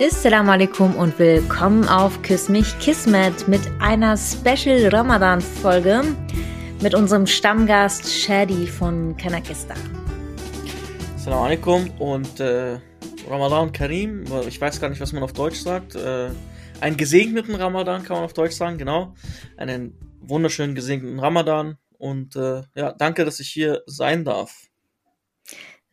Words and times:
Assalamu 0.00 0.50
alaikum 0.50 0.96
und 0.96 1.18
willkommen 1.18 1.86
auf 1.86 2.22
Küss 2.22 2.48
mich 2.48 2.78
Kismet 2.78 3.46
mit 3.46 3.60
einer 3.78 4.16
Special 4.16 4.88
Ramadan 4.88 5.42
Folge 5.42 6.02
mit 6.80 6.94
unserem 6.94 7.26
Stammgast 7.26 8.10
Shadi 8.10 8.66
von 8.66 9.14
Kanakistan. 9.18 9.76
Assalamu 11.14 11.44
alaikum 11.44 11.90
und 11.98 12.40
äh, 12.40 12.78
Ramadan 13.28 13.70
Karim, 13.70 14.24
ich 14.48 14.58
weiß 14.58 14.80
gar 14.80 14.88
nicht, 14.88 15.00
was 15.00 15.12
man 15.12 15.22
auf 15.22 15.34
Deutsch 15.34 15.60
sagt. 15.60 15.94
Äh, 15.94 16.30
einen 16.80 16.96
gesegneten 16.96 17.54
Ramadan 17.54 18.02
kann 18.02 18.16
man 18.16 18.24
auf 18.24 18.32
Deutsch 18.32 18.56
sagen, 18.56 18.78
genau. 18.78 19.14
Einen 19.58 19.94
wunderschönen 20.20 20.74
gesegneten 20.74 21.20
Ramadan 21.20 21.76
und 21.98 22.34
äh, 22.34 22.62
ja, 22.74 22.92
danke, 22.92 23.26
dass 23.26 23.40
ich 23.40 23.50
hier 23.50 23.82
sein 23.86 24.24
darf. 24.24 24.71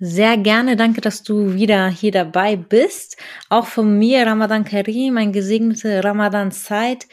Sehr 0.02 0.38
gerne, 0.38 0.78
danke, 0.78 1.02
dass 1.02 1.24
du 1.24 1.56
wieder 1.56 1.90
hier 1.90 2.14
dabei 2.14 2.56
bist. 2.56 3.18
Auch 3.50 3.66
von 3.68 4.00
mir, 4.00 4.26
Ramadan 4.26 4.64
Karim, 4.64 5.18
ein 5.18 5.34
gesegnete 5.34 6.02
Ramadan-Zeit. 6.02 7.08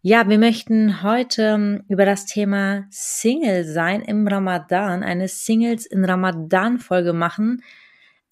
Ja, 0.00 0.26
wir 0.26 0.38
möchten 0.38 1.02
heute 1.02 1.42
ähm, 1.42 1.84
über 1.88 2.06
das 2.06 2.24
Thema 2.24 2.86
Single 2.90 3.64
sein 3.64 4.00
im 4.00 4.26
Ramadan, 4.26 5.02
eine 5.02 5.28
Singles 5.28 5.84
in 5.84 6.06
Ramadan-Folge 6.06 7.12
machen, 7.12 7.62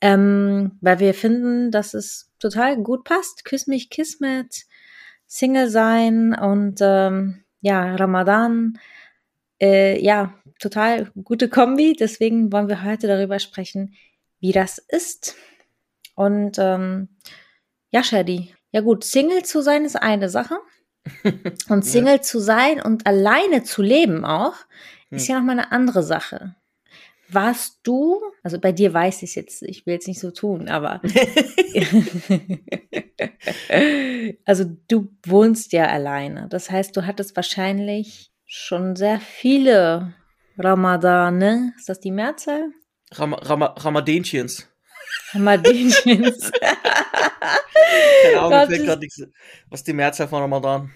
ähm, 0.00 0.78
weil 0.80 0.98
wir 0.98 1.12
finden, 1.12 1.70
dass 1.70 1.92
es 1.92 2.32
total 2.38 2.78
gut 2.78 3.04
passt. 3.04 3.44
Küss 3.44 3.66
mich, 3.66 3.90
Kismet, 3.90 4.64
Single 5.26 5.68
sein 5.68 6.34
und 6.34 6.78
ähm, 6.80 7.44
ja, 7.60 7.96
Ramadan 7.96 8.78
äh, 9.60 10.02
ja, 10.02 10.32
total 10.60 11.10
gute 11.24 11.48
Kombi. 11.48 11.94
Deswegen 11.98 12.52
wollen 12.52 12.68
wir 12.68 12.84
heute 12.84 13.08
darüber 13.08 13.38
sprechen, 13.38 13.94
wie 14.38 14.52
das 14.52 14.78
ist. 14.78 15.34
Und 16.14 16.58
ähm, 16.58 17.08
ja, 17.90 18.04
Shadi, 18.04 18.54
ja 18.72 18.82
gut, 18.82 19.04
Single 19.04 19.42
zu 19.42 19.62
sein 19.62 19.84
ist 19.84 19.96
eine 19.96 20.28
Sache. 20.28 20.58
Und 21.68 21.84
Single 21.84 22.16
ja. 22.16 22.22
zu 22.22 22.38
sein 22.40 22.80
und 22.82 23.06
alleine 23.06 23.62
zu 23.62 23.80
leben 23.80 24.26
auch, 24.26 24.54
ist 25.10 25.26
hm. 25.26 25.32
ja 25.32 25.40
nochmal 25.40 25.58
eine 25.58 25.72
andere 25.72 26.02
Sache. 26.02 26.56
Warst 27.26 27.78
du, 27.84 28.20
also 28.42 28.60
bei 28.60 28.72
dir 28.72 28.92
weiß 28.92 29.22
ich 29.22 29.30
es 29.30 29.34
jetzt, 29.34 29.62
ich 29.62 29.86
will 29.86 29.94
jetzt 29.94 30.08
nicht 30.08 30.20
so 30.20 30.30
tun, 30.30 30.68
aber 30.68 31.00
also 34.44 34.64
du 34.88 35.08
wohnst 35.24 35.72
ja 35.72 35.86
alleine. 35.86 36.48
Das 36.50 36.70
heißt, 36.70 36.94
du 36.96 37.06
hattest 37.06 37.34
wahrscheinlich 37.36 38.30
schon 38.46 38.94
sehr 38.94 39.20
viele 39.20 40.12
Ramadane. 40.60 41.72
Ist 41.76 41.88
das 41.88 42.00
die 42.00 42.10
Mehrzahl? 42.10 42.70
Ram 43.12 43.34
Ram 43.34 43.62
Ramadenchens. 43.62 44.68
Ramadenchens. 45.32 46.52
Keine 48.22 48.40
Ahnung, 48.40 48.68
fällt 48.68 48.84
gerade 48.84 49.00
nichts. 49.00 49.22
Was 49.68 49.80
ist 49.80 49.88
die 49.88 49.92
Mehrzahl 49.92 50.28
von 50.28 50.42
Ramadan? 50.42 50.92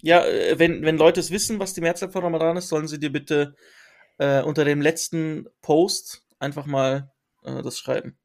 Ja, 0.00 0.24
äh, 0.24 0.58
wenn, 0.58 0.82
wenn 0.84 0.98
Leute 0.98 1.20
es 1.20 1.30
wissen, 1.30 1.58
was 1.58 1.74
die 1.74 1.80
Mehrzahl 1.80 2.10
von 2.10 2.22
Ramadan 2.22 2.56
ist, 2.56 2.68
sollen 2.68 2.88
sie 2.88 2.98
dir 2.98 3.12
bitte 3.12 3.54
äh, 4.18 4.42
unter 4.42 4.64
dem 4.64 4.80
letzten 4.80 5.46
Post 5.62 6.22
einfach 6.38 6.66
mal 6.66 7.12
äh, 7.44 7.62
das 7.62 7.78
schreiben. 7.78 8.18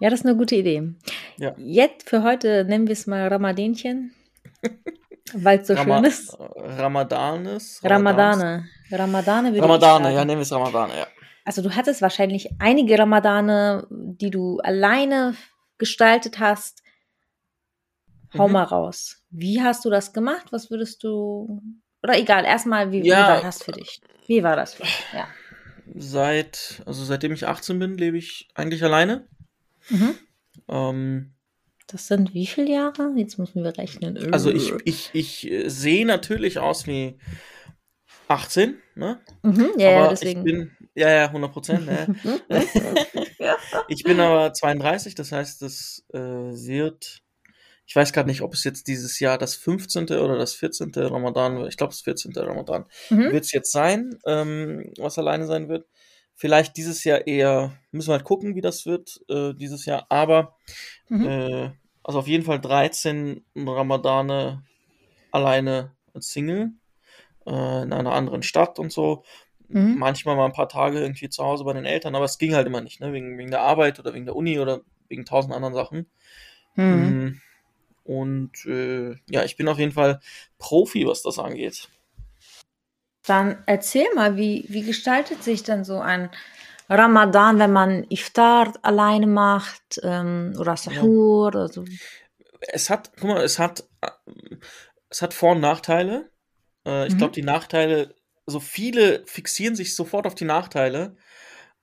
Ja, 0.00 0.10
das 0.10 0.20
ist 0.20 0.26
eine 0.26 0.36
gute 0.36 0.56
Idee. 0.56 0.94
Ja. 1.38 1.54
Jetzt 1.58 2.08
für 2.08 2.22
heute 2.22 2.64
nennen 2.64 2.86
wir 2.86 2.92
es 2.92 3.06
mal 3.06 3.26
Ramadenchen. 3.28 4.14
Weil 5.34 5.60
es 5.60 5.66
so 5.66 5.74
Rama 5.74 5.96
schön 5.96 6.04
ist. 6.04 6.36
Ramadanes? 6.38 7.80
Ramadane. 7.82 8.68
Ramadane 8.90 9.52
würde 9.52 9.62
Ramadane, 9.62 10.14
ja, 10.14 10.24
nehmen 10.24 10.38
wir 10.38 10.42
es 10.42 10.52
Ramadane, 10.52 10.96
ja. 10.96 11.06
Also 11.44 11.62
du 11.62 11.74
hattest 11.74 12.02
wahrscheinlich 12.02 12.50
einige 12.58 12.98
Ramadane, 12.98 13.86
die 13.90 14.30
du 14.30 14.58
alleine 14.58 15.34
gestaltet 15.78 16.38
hast. 16.38 16.82
Hau 18.36 18.48
mhm. 18.48 18.54
mal 18.54 18.64
raus. 18.64 19.24
Wie 19.30 19.62
hast 19.62 19.84
du 19.84 19.90
das 19.90 20.12
gemacht? 20.12 20.48
Was 20.50 20.70
würdest 20.70 21.02
du. 21.04 21.62
Oder 22.02 22.18
egal, 22.18 22.44
erstmal, 22.44 22.92
wie, 22.92 23.00
ja, 23.00 23.16
wie 23.16 23.28
war 23.30 23.42
das 23.42 23.62
für 23.62 23.72
dich? 23.72 24.00
Wie 24.26 24.42
war 24.42 24.56
das 24.56 24.74
für 24.74 24.82
dich? 24.82 25.04
Ja. 25.14 25.26
Seit, 25.94 26.82
also 26.84 27.02
seitdem 27.02 27.32
ich 27.32 27.46
18 27.46 27.78
bin, 27.78 27.96
lebe 27.96 28.18
ich 28.18 28.48
eigentlich 28.54 28.84
alleine. 28.84 29.26
Mhm. 29.88 30.14
Ähm, 30.68 31.34
das 31.88 32.06
sind 32.06 32.34
wie 32.34 32.46
viele 32.46 32.70
Jahre? 32.72 33.12
Jetzt 33.16 33.38
müssen 33.38 33.64
wir 33.64 33.76
rechnen. 33.76 34.32
Also 34.32 34.50
ich, 34.50 34.72
ich, 34.84 35.10
ich 35.14 35.50
äh, 35.50 35.68
sehe 35.68 36.06
natürlich 36.06 36.58
aus 36.58 36.86
wie 36.86 37.18
18, 38.28 38.76
ne? 38.94 39.20
Mhm, 39.42 39.70
ja, 39.78 39.88
aber 39.88 40.04
ja, 40.04 40.08
deswegen. 40.10 40.40
Ich 40.40 40.44
bin, 40.44 40.70
ja, 40.94 41.10
ja, 41.10 41.26
100 41.26 41.52
Prozent. 41.52 41.86
Ne? 41.86 42.14
ich 43.88 44.04
bin 44.04 44.20
aber 44.20 44.52
32, 44.52 45.14
das 45.14 45.32
heißt, 45.32 45.62
das 45.62 46.04
äh, 46.12 46.18
wird, 46.18 47.22
ich 47.86 47.96
weiß 47.96 48.12
gerade 48.12 48.28
nicht, 48.28 48.42
ob 48.42 48.52
es 48.52 48.64
jetzt 48.64 48.86
dieses 48.86 49.18
Jahr 49.18 49.38
das 49.38 49.54
15. 49.54 50.04
oder 50.10 50.36
das 50.36 50.52
14. 50.54 50.92
Ramadan, 50.94 51.66
ich 51.66 51.78
glaube, 51.78 51.92
das 51.92 52.02
14. 52.02 52.32
Ramadan 52.36 52.84
mhm. 53.08 53.32
wird 53.32 53.44
es 53.44 53.52
jetzt 53.52 53.72
sein, 53.72 54.18
ähm, 54.26 54.92
was 54.98 55.18
alleine 55.18 55.46
sein 55.46 55.70
wird. 55.70 55.86
Vielleicht 56.38 56.76
dieses 56.76 57.02
Jahr 57.02 57.26
eher, 57.26 57.72
müssen 57.90 58.10
wir 58.10 58.12
halt 58.12 58.24
gucken, 58.24 58.54
wie 58.54 58.60
das 58.60 58.86
wird, 58.86 59.20
äh, 59.28 59.54
dieses 59.54 59.86
Jahr. 59.86 60.06
Aber, 60.08 60.56
mhm. 61.08 61.26
äh, 61.26 61.70
also 62.04 62.20
auf 62.20 62.28
jeden 62.28 62.44
Fall 62.44 62.60
13 62.60 63.44
Ramadane 63.56 64.62
alleine 65.32 65.96
als 66.14 66.28
Single 66.28 66.70
äh, 67.44 67.82
in 67.82 67.92
einer 67.92 68.12
anderen 68.12 68.44
Stadt 68.44 68.78
und 68.78 68.92
so. 68.92 69.24
Mhm. 69.66 69.96
Manchmal 69.98 70.36
mal 70.36 70.44
ein 70.44 70.52
paar 70.52 70.68
Tage 70.68 71.00
irgendwie 71.00 71.28
zu 71.28 71.42
Hause 71.42 71.64
bei 71.64 71.72
den 71.72 71.84
Eltern, 71.84 72.14
aber 72.14 72.26
es 72.26 72.38
ging 72.38 72.54
halt 72.54 72.68
immer 72.68 72.82
nicht, 72.82 73.00
ne? 73.00 73.12
wegen, 73.12 73.36
wegen 73.36 73.50
der 73.50 73.62
Arbeit 73.62 73.98
oder 73.98 74.14
wegen 74.14 74.24
der 74.24 74.36
Uni 74.36 74.60
oder 74.60 74.82
wegen 75.08 75.24
tausend 75.24 75.52
anderen 75.52 75.74
Sachen. 75.74 76.06
Mhm. 76.76 76.84
Mm, 76.84 77.40
und 78.04 78.64
äh, 78.64 79.16
ja, 79.28 79.42
ich 79.42 79.56
bin 79.56 79.66
auf 79.66 79.80
jeden 79.80 79.90
Fall 79.90 80.20
Profi, 80.58 81.04
was 81.04 81.22
das 81.22 81.40
angeht. 81.40 81.88
Dann 83.28 83.62
erzähl 83.66 84.06
mal, 84.14 84.36
wie, 84.36 84.64
wie 84.68 84.82
gestaltet 84.82 85.42
sich 85.42 85.62
denn 85.62 85.84
so 85.84 86.00
ein 86.00 86.30
Ramadan, 86.88 87.58
wenn 87.58 87.72
man 87.72 88.06
Iftar 88.08 88.72
alleine 88.82 89.26
macht 89.26 90.00
ähm, 90.02 90.54
oder 90.58 90.76
Sahur 90.76 91.52
ja. 91.52 91.60
oder 91.60 91.68
so? 91.68 91.84
Es 92.60 92.88
hat, 92.90 93.12
guck 93.18 93.30
mal, 93.30 93.42
es 93.42 93.58
hat, 93.58 93.84
es 95.10 95.22
hat 95.22 95.34
Vor- 95.34 95.52
und 95.52 95.60
Nachteile. 95.60 96.30
Äh, 96.86 97.06
ich 97.06 97.14
mhm. 97.14 97.18
glaube, 97.18 97.34
die 97.34 97.42
Nachteile, 97.42 98.14
so 98.46 98.60
viele 98.60 99.22
fixieren 99.26 99.76
sich 99.76 99.94
sofort 99.94 100.26
auf 100.26 100.34
die 100.34 100.46
Nachteile. 100.46 101.16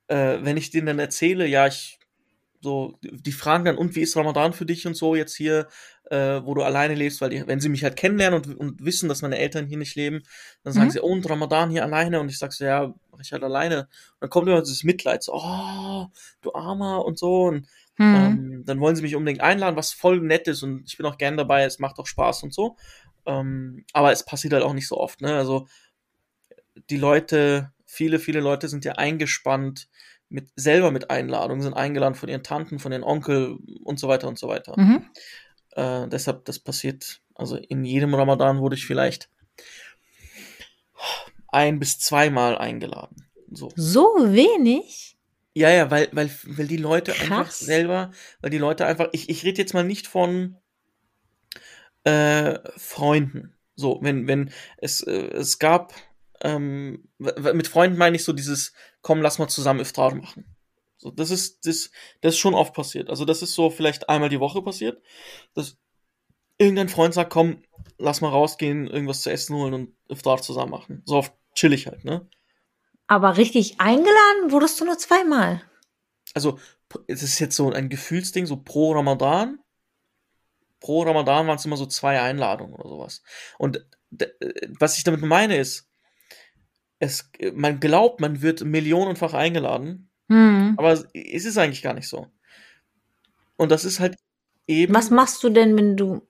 Äh, 0.07 0.39
wenn 0.41 0.57
ich 0.57 0.71
denen 0.71 0.87
dann 0.87 0.99
erzähle, 0.99 1.45
ja, 1.45 1.67
ich 1.67 1.99
so, 2.61 2.97
die 3.03 3.31
fragen 3.31 3.65
dann, 3.65 3.77
und 3.77 3.95
wie 3.95 4.01
ist 4.01 4.17
Ramadan 4.17 4.53
für 4.53 4.65
dich 4.65 4.87
und 4.87 4.95
so 4.95 5.13
jetzt 5.15 5.35
hier, 5.35 5.67
äh, 6.09 6.41
wo 6.43 6.53
du 6.53 6.63
alleine 6.63 6.95
lebst, 6.95 7.21
weil 7.21 7.29
die, 7.29 7.47
wenn 7.47 7.59
sie 7.59 7.69
mich 7.69 7.83
halt 7.83 7.95
kennenlernen 7.95 8.41
und, 8.41 8.55
und 8.55 8.85
wissen, 8.85 9.09
dass 9.09 9.21
meine 9.21 9.37
Eltern 9.37 9.65
hier 9.65 9.77
nicht 9.77 9.95
leben, 9.95 10.23
dann 10.63 10.73
sagen 10.73 10.87
mhm. 10.87 10.91
sie, 10.91 10.99
oh, 11.01 11.07
und 11.07 11.29
Ramadan 11.29 11.69
hier 11.69 11.83
alleine 11.83 12.19
und 12.19 12.29
ich 12.29 12.37
sag 12.37 12.53
so, 12.53 12.65
ja, 12.65 12.93
mach 13.11 13.19
ich 13.21 13.31
halt 13.31 13.43
alleine. 13.43 13.81
Und 13.81 13.87
dann 14.21 14.29
kommt 14.29 14.47
immer 14.47 14.61
dieses 14.61 14.83
Mitleid, 14.83 15.23
so, 15.23 15.33
oh, 15.33 16.07
du 16.41 16.53
Armer 16.53 17.05
und 17.05 17.17
so 17.17 17.45
und 17.45 17.67
mhm. 17.97 18.15
ähm, 18.15 18.63
dann 18.65 18.79
wollen 18.79 18.95
sie 18.95 19.01
mich 19.01 19.15
unbedingt 19.15 19.41
einladen, 19.41 19.75
was 19.75 19.93
voll 19.93 20.19
nett 20.19 20.47
ist 20.47 20.63
und 20.63 20.83
ich 20.85 20.97
bin 20.97 21.05
auch 21.05 21.17
gern 21.17 21.37
dabei, 21.37 21.63
es 21.63 21.79
macht 21.79 21.97
auch 21.97 22.07
Spaß 22.07 22.43
und 22.43 22.53
so. 22.53 22.75
Ähm, 23.25 23.85
aber 23.93 24.11
es 24.11 24.23
passiert 24.23 24.53
halt 24.53 24.63
auch 24.63 24.73
nicht 24.73 24.87
so 24.87 24.97
oft, 24.97 25.21
ne? 25.21 25.35
Also 25.35 25.67
die 26.89 26.97
Leute, 26.97 27.71
viele, 27.85 28.19
viele 28.19 28.41
Leute 28.41 28.67
sind 28.67 28.85
ja 28.85 28.93
eingespannt 28.93 29.87
mit 30.29 30.49
selber 30.55 30.91
mit 30.91 31.09
Einladungen, 31.09 31.61
sind 31.61 31.73
eingeladen 31.73 32.15
von 32.15 32.29
ihren 32.29 32.43
Tanten, 32.43 32.79
von 32.79 32.91
ihren 32.91 33.03
Onkel 33.03 33.57
und 33.83 33.99
so 33.99 34.07
weiter 34.07 34.27
und 34.27 34.37
so 34.37 34.47
weiter. 34.47 34.73
Mhm. 34.77 35.05
Äh, 35.75 36.07
deshalb, 36.07 36.45
das 36.45 36.59
passiert, 36.59 37.21
also 37.35 37.57
in 37.57 37.83
jedem 37.83 38.13
Ramadan 38.15 38.59
wurde 38.59 38.75
ich 38.75 38.85
vielleicht 38.85 39.29
ein 41.49 41.79
bis 41.79 41.99
zweimal 41.99 42.57
eingeladen. 42.57 43.27
So. 43.51 43.69
so 43.75 44.01
wenig? 44.19 45.17
Ja, 45.53 45.69
ja, 45.69 45.89
weil, 45.91 46.09
weil, 46.11 46.29
weil 46.43 46.67
die 46.67 46.77
Leute 46.77 47.11
Krass. 47.11 47.21
einfach 47.21 47.51
selber, 47.51 48.11
weil 48.41 48.49
die 48.49 48.57
Leute 48.57 48.85
einfach, 48.85 49.09
ich, 49.13 49.29
ich 49.29 49.43
rede 49.43 49.61
jetzt 49.61 49.73
mal 49.73 49.83
nicht 49.83 50.07
von 50.07 50.57
äh, 52.03 52.59
Freunden. 52.77 53.55
So, 53.75 53.99
wenn, 54.01 54.27
wenn 54.27 54.51
es, 54.77 55.01
äh, 55.01 55.27
es 55.33 55.59
gab, 55.59 55.93
ähm, 56.41 57.07
mit 57.17 57.67
Freunden 57.67 57.97
meine 57.97 58.15
ich 58.15 58.23
so 58.23 58.33
dieses, 58.33 58.73
komm, 59.01 59.21
lass 59.21 59.39
mal 59.39 59.47
zusammen 59.47 59.79
Iftar 59.79 60.15
machen. 60.15 60.54
So, 61.05 61.11
das 61.11 61.29
ist, 61.29 61.67
das, 61.67 61.91
das 62.21 62.33
ist 62.33 62.39
schon 62.39 62.55
oft 62.55 62.73
passiert. 62.73 63.11
Also, 63.11 63.25
das 63.25 63.43
ist 63.43 63.53
so 63.53 63.69
vielleicht 63.69 64.09
einmal 64.09 64.29
die 64.29 64.39
Woche 64.39 64.63
passiert, 64.63 65.03
dass 65.53 65.77
irgendein 66.57 66.89
Freund 66.89 67.13
sagt, 67.13 67.29
komm, 67.29 67.61
lass 67.99 68.21
mal 68.21 68.29
rausgehen, 68.29 68.87
irgendwas 68.87 69.21
zu 69.21 69.29
essen 69.29 69.55
holen 69.55 69.75
und 69.75 69.95
Iftar 70.09 70.41
zusammen 70.41 70.71
machen. 70.71 71.03
So 71.05 71.17
auf 71.17 71.31
chillig 71.53 71.85
halt, 71.85 72.05
ne? 72.05 72.27
Aber 73.05 73.37
richtig 73.37 73.79
eingeladen 73.79 74.51
wurdest 74.51 74.81
du 74.81 74.85
nur 74.85 74.97
zweimal. 74.97 75.61
Also, 76.33 76.57
es 77.05 77.21
ist 77.21 77.37
jetzt 77.37 77.55
so 77.55 77.71
ein 77.71 77.89
Gefühlsding, 77.89 78.47
so 78.47 78.57
pro 78.57 78.93
Ramadan 78.93 79.59
pro 80.79 81.03
Ramadan 81.03 81.47
waren 81.47 81.57
es 81.57 81.65
immer 81.65 81.77
so 81.77 81.85
zwei 81.85 82.21
Einladungen 82.21 82.75
oder 82.75 82.89
sowas. 82.89 83.23
Und 83.57 83.85
was 84.79 84.97
ich 84.97 85.03
damit 85.03 85.21
meine 85.21 85.57
ist, 85.57 85.89
es, 86.99 87.31
man 87.53 87.79
glaubt, 87.79 88.21
man 88.21 88.41
wird 88.41 88.63
millionenfach 88.63 89.33
eingeladen, 89.33 90.09
mhm. 90.27 90.75
aber 90.77 90.93
es 90.93 91.45
ist 91.45 91.57
eigentlich 91.57 91.81
gar 91.81 91.93
nicht 91.93 92.07
so. 92.07 92.27
Und 93.57 93.71
das 93.71 93.85
ist 93.85 93.99
halt 93.99 94.15
eben. 94.67 94.93
Was 94.93 95.09
machst 95.09 95.43
du 95.43 95.49
denn, 95.49 95.77
wenn 95.77 95.97
du. 95.97 96.21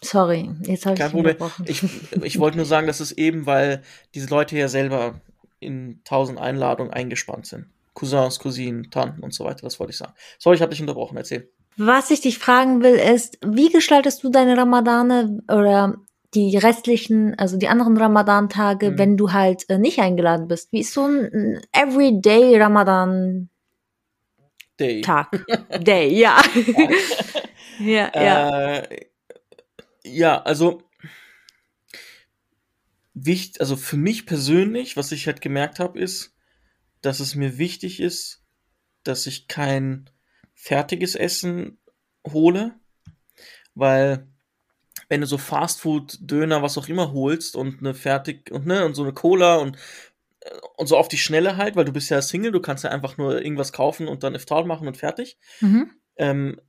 Sorry, 0.00 0.50
jetzt 0.62 0.86
habe 0.86 0.94
ich 0.94 1.00
Kein 1.00 1.10
Problem. 1.10 1.36
Ich, 1.64 1.82
ich 2.22 2.38
wollte 2.38 2.56
nur 2.56 2.66
sagen, 2.66 2.86
dass 2.86 3.00
es 3.00 3.12
eben, 3.12 3.46
weil 3.46 3.82
diese 4.14 4.28
Leute 4.28 4.56
ja 4.56 4.68
selber 4.68 5.20
in 5.58 6.00
tausend 6.04 6.38
Einladungen 6.38 6.92
eingespannt 6.92 7.46
sind. 7.46 7.66
Cousins, 7.94 8.38
Cousinen, 8.38 8.92
Tanten 8.92 9.24
und 9.24 9.34
so 9.34 9.44
weiter, 9.44 9.62
das 9.62 9.80
wollte 9.80 9.90
ich 9.90 9.98
sagen. 9.98 10.12
Sorry, 10.38 10.54
ich 10.54 10.62
habe 10.62 10.70
dich 10.70 10.80
unterbrochen, 10.80 11.16
erzähl. 11.16 11.50
Was 11.76 12.10
ich 12.12 12.20
dich 12.20 12.38
fragen 12.38 12.82
will, 12.82 12.94
ist, 12.94 13.38
wie 13.44 13.70
gestaltest 13.70 14.22
du 14.22 14.30
deine 14.30 14.56
Ramadane 14.56 15.40
oder 15.48 15.96
die 16.34 16.56
restlichen, 16.56 17.34
also 17.38 17.56
die 17.56 17.68
anderen 17.68 17.96
Ramadan-Tage, 17.96 18.90
Mhm. 18.92 18.98
wenn 18.98 19.16
du 19.16 19.32
halt 19.32 19.68
äh, 19.70 19.78
nicht 19.78 19.98
eingeladen 19.98 20.48
bist? 20.48 20.72
Wie 20.72 20.80
ist 20.80 20.92
so 20.92 21.06
ein 21.06 21.60
Everyday 21.72 22.60
Ramadan-Tag? 22.60 23.48
Day. 24.78 25.02
Day, 25.84 26.14
ja. 26.18 26.40
ja, 27.80 28.10
ja. 28.14 28.76
Äh, 28.76 29.06
ja, 30.04 30.42
also 30.42 30.82
wichtig, 33.14 33.60
also 33.60 33.76
für 33.76 33.96
mich 33.96 34.26
persönlich, 34.26 34.96
was 34.96 35.12
ich 35.12 35.26
halt 35.26 35.40
gemerkt 35.40 35.78
habe, 35.80 35.98
ist, 35.98 36.34
dass 37.00 37.20
es 37.20 37.34
mir 37.34 37.58
wichtig 37.58 38.00
ist, 38.00 38.44
dass 39.02 39.26
ich 39.26 39.48
kein 39.48 40.10
fertiges 40.54 41.14
Essen 41.14 41.78
hole, 42.26 42.74
weil 43.74 44.26
wenn 45.08 45.20
du 45.20 45.26
so 45.26 45.38
Fastfood, 45.38 46.18
Döner, 46.20 46.62
was 46.62 46.78
auch 46.78 46.88
immer 46.88 47.12
holst 47.12 47.56
und 47.56 47.80
eine 47.80 47.94
fertig 47.94 48.50
und 48.50 48.66
ne 48.66 48.84
und 48.84 48.94
so 48.94 49.02
eine 49.02 49.12
Cola 49.12 49.56
und 49.56 49.76
äh, 50.40 50.50
und 50.76 50.86
so 50.86 50.96
auf 50.96 51.08
die 51.08 51.18
Schnelle 51.18 51.56
halt, 51.56 51.76
weil 51.76 51.84
du 51.84 51.92
bist 51.92 52.10
ja 52.10 52.20
Single, 52.22 52.52
du 52.52 52.60
kannst 52.60 52.84
ja 52.84 52.90
einfach 52.90 53.16
nur 53.18 53.40
irgendwas 53.42 53.72
kaufen 53.72 54.08
und 54.08 54.22
dann 54.22 54.34
Iftar 54.34 54.64
machen 54.64 54.86
und 54.88 54.96
fertig 54.96 55.38
Mhm. 55.60 55.90
ähm, 56.16 56.60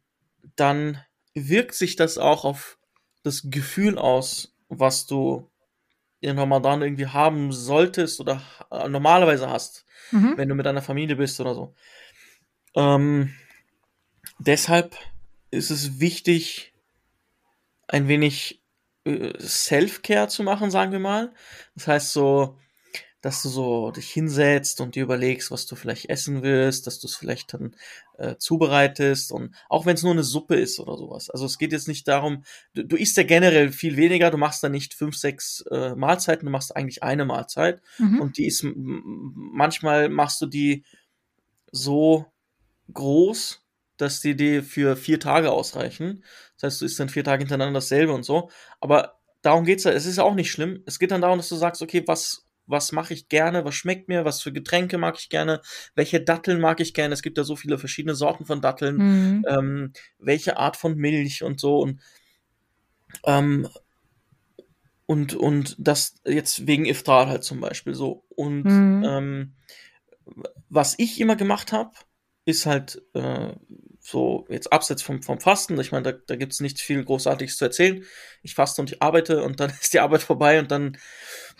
dann 0.55 1.03
wirkt 1.33 1.75
sich 1.75 1.95
das 1.95 2.17
auch 2.17 2.43
auf 2.45 2.77
das 3.23 3.43
Gefühl 3.49 3.97
aus, 3.97 4.55
was 4.69 5.05
du 5.05 5.49
in 6.21 6.37
Ramadan 6.37 6.81
irgendwie 6.81 7.07
haben 7.07 7.51
solltest 7.51 8.19
oder 8.19 8.41
ha- 8.71 8.87
normalerweise 8.87 9.49
hast, 9.49 9.85
Mhm. 10.11 10.33
wenn 10.37 10.49
du 10.49 10.55
mit 10.55 10.65
deiner 10.65 10.81
Familie 10.81 11.15
bist 11.15 11.39
oder 11.39 11.55
so. 11.55 11.73
Ähm, 12.75 13.33
deshalb 14.39 14.95
ist 15.51 15.69
es 15.71 15.99
wichtig, 15.99 16.73
ein 17.89 18.07
wenig 18.07 18.61
äh, 19.05 19.33
Self-Care 19.39 20.27
zu 20.29 20.43
machen, 20.43 20.71
sagen 20.71 20.91
wir 20.91 20.99
mal. 20.99 21.33
Das 21.75 21.87
heißt 21.87 22.13
so, 22.13 22.57
dass 23.21 23.41
du 23.43 23.49
so 23.49 23.91
dich 23.91 24.09
hinsetzt 24.11 24.79
und 24.79 24.95
dir 24.95 25.03
überlegst, 25.03 25.51
was 25.51 25.65
du 25.65 25.75
vielleicht 25.75 26.09
essen 26.09 26.41
willst, 26.41 26.87
dass 26.87 27.01
du 27.01 27.07
es 27.07 27.17
vielleicht 27.17 27.53
dann 27.53 27.75
äh, 28.17 28.37
zubereitest 28.37 29.33
und 29.33 29.53
auch 29.67 29.85
wenn 29.85 29.95
es 29.95 30.03
nur 30.03 30.13
eine 30.13 30.23
Suppe 30.23 30.55
ist 30.55 30.79
oder 30.79 30.97
sowas. 30.97 31.29
Also 31.29 31.45
es 31.45 31.57
geht 31.57 31.73
jetzt 31.73 31.89
nicht 31.89 32.07
darum, 32.07 32.45
du, 32.75 32.85
du 32.85 32.95
isst 32.95 33.17
ja 33.17 33.23
generell 33.23 33.73
viel 33.73 33.97
weniger, 33.97 34.31
du 34.31 34.37
machst 34.37 34.63
da 34.63 34.69
nicht 34.69 34.93
fünf, 34.93 35.17
sechs 35.17 35.65
äh, 35.69 35.95
Mahlzeiten, 35.95 36.45
du 36.45 36.51
machst 36.51 36.73
eigentlich 36.75 37.03
eine 37.03 37.25
Mahlzeit 37.25 37.81
Mhm. 37.97 38.21
und 38.21 38.37
die 38.37 38.45
ist 38.47 38.65
manchmal 38.73 40.07
machst 40.07 40.39
du 40.41 40.45
die 40.45 40.85
so 41.73 42.25
groß, 42.93 43.61
dass 44.01 44.21
die 44.21 44.35
dir 44.35 44.63
für 44.63 44.95
vier 44.95 45.19
Tage 45.19 45.51
ausreichen. 45.51 46.23
Das 46.57 46.73
heißt, 46.73 46.81
du 46.81 46.85
isst 46.85 46.99
dann 46.99 47.09
vier 47.09 47.23
Tage 47.23 47.41
hintereinander 47.41 47.77
dasselbe 47.79 48.13
und 48.13 48.23
so. 48.23 48.49
Aber 48.79 49.19
darum 49.41 49.65
geht's 49.65 49.83
ja. 49.83 49.91
Es 49.91 50.05
ist 50.05 50.17
ja 50.17 50.23
auch 50.23 50.35
nicht 50.35 50.51
schlimm. 50.51 50.83
Es 50.85 50.99
geht 50.99 51.11
dann 51.11 51.21
darum, 51.21 51.37
dass 51.37 51.49
du 51.49 51.55
sagst, 51.55 51.81
okay, 51.81 52.03
was, 52.07 52.45
was 52.65 52.91
mache 52.91 53.13
ich 53.13 53.29
gerne, 53.29 53.65
was 53.65 53.75
schmeckt 53.75 54.07
mir, 54.09 54.25
was 54.25 54.41
für 54.41 54.51
Getränke 54.53 54.97
mag 54.97 55.17
ich 55.19 55.29
gerne, 55.29 55.61
welche 55.95 56.21
Datteln 56.21 56.59
mag 56.61 56.79
ich 56.79 56.93
gerne. 56.93 57.13
Es 57.13 57.21
gibt 57.21 57.37
ja 57.37 57.43
so 57.43 57.55
viele 57.55 57.77
verschiedene 57.77 58.15
Sorten 58.15 58.45
von 58.45 58.61
Datteln, 58.61 58.97
Mhm. 58.97 59.45
ähm, 59.47 59.93
welche 60.19 60.57
Art 60.57 60.77
von 60.77 60.95
Milch 60.95 61.43
und 61.43 61.59
so. 61.59 61.79
Und, 61.79 62.01
ähm, 63.25 63.67
und, 65.05 65.33
und 65.33 65.75
das 65.79 66.15
jetzt 66.25 66.67
wegen 66.67 66.85
Iftar 66.85 67.27
halt 67.27 67.43
zum 67.43 67.59
Beispiel 67.59 67.95
so. 67.95 68.23
Und 68.29 68.65
Mhm. 68.65 69.03
ähm, 69.03 69.53
was 70.69 70.93
ich 70.99 71.19
immer 71.19 71.35
gemacht 71.35 71.71
habe, 71.71 71.91
ist 72.49 72.65
halt 72.65 73.01
äh, 73.13 73.53
so 73.99 74.45
jetzt 74.49 74.71
abseits 74.73 75.01
vom, 75.03 75.21
vom 75.23 75.39
Fasten. 75.39 75.79
Ich 75.79 75.91
meine, 75.91 76.13
da, 76.13 76.19
da 76.27 76.35
gibt 76.35 76.53
es 76.53 76.59
nicht 76.61 76.79
viel 76.79 77.03
Großartiges 77.03 77.57
zu 77.57 77.65
erzählen. 77.65 78.03
Ich 78.43 78.55
faste 78.55 78.81
und 78.81 78.91
ich 78.91 79.01
arbeite 79.01 79.43
und 79.43 79.59
dann 79.59 79.69
ist 79.81 79.93
die 79.93 79.99
Arbeit 79.99 80.23
vorbei 80.23 80.59
und 80.59 80.71
dann, 80.71 80.97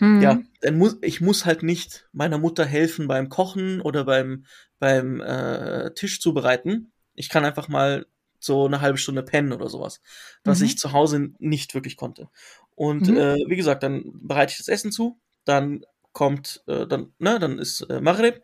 Mhm. 0.00 0.20
ja, 0.22 0.42
dann 0.60 0.78
muss 0.78 0.98
ich 1.02 1.20
muss 1.20 1.44
halt 1.46 1.62
nicht 1.62 2.08
meiner 2.12 2.38
Mutter 2.38 2.64
helfen 2.66 3.08
beim 3.08 3.28
Kochen 3.28 3.80
oder 3.80 4.04
beim, 4.04 4.46
beim 4.78 5.20
äh, 5.20 5.92
Tisch 5.94 6.20
zubereiten. 6.20 6.92
Ich 7.14 7.28
kann 7.28 7.44
einfach 7.44 7.68
mal 7.68 8.06
so 8.38 8.66
eine 8.66 8.80
halbe 8.80 8.98
Stunde 8.98 9.22
pennen 9.22 9.52
oder 9.52 9.68
sowas, 9.68 10.00
was 10.44 10.60
Mhm. 10.60 10.64
ich 10.64 10.78
zu 10.78 10.92
Hause 10.92 11.30
nicht 11.38 11.74
wirklich 11.74 11.96
konnte. 11.96 12.28
Und 12.74 13.08
Mhm. 13.08 13.16
äh, 13.16 13.36
wie 13.48 13.56
gesagt, 13.56 13.82
dann 13.82 14.04
bereite 14.22 14.52
ich 14.52 14.58
das 14.58 14.68
Essen 14.68 14.92
zu, 14.92 15.20
dann 15.44 15.84
kommt, 16.12 16.62
äh, 16.66 16.86
dann, 16.86 17.12
ne, 17.18 17.38
dann 17.38 17.58
ist 17.58 17.82
äh, 17.82 18.00
Maghrib, 18.00 18.42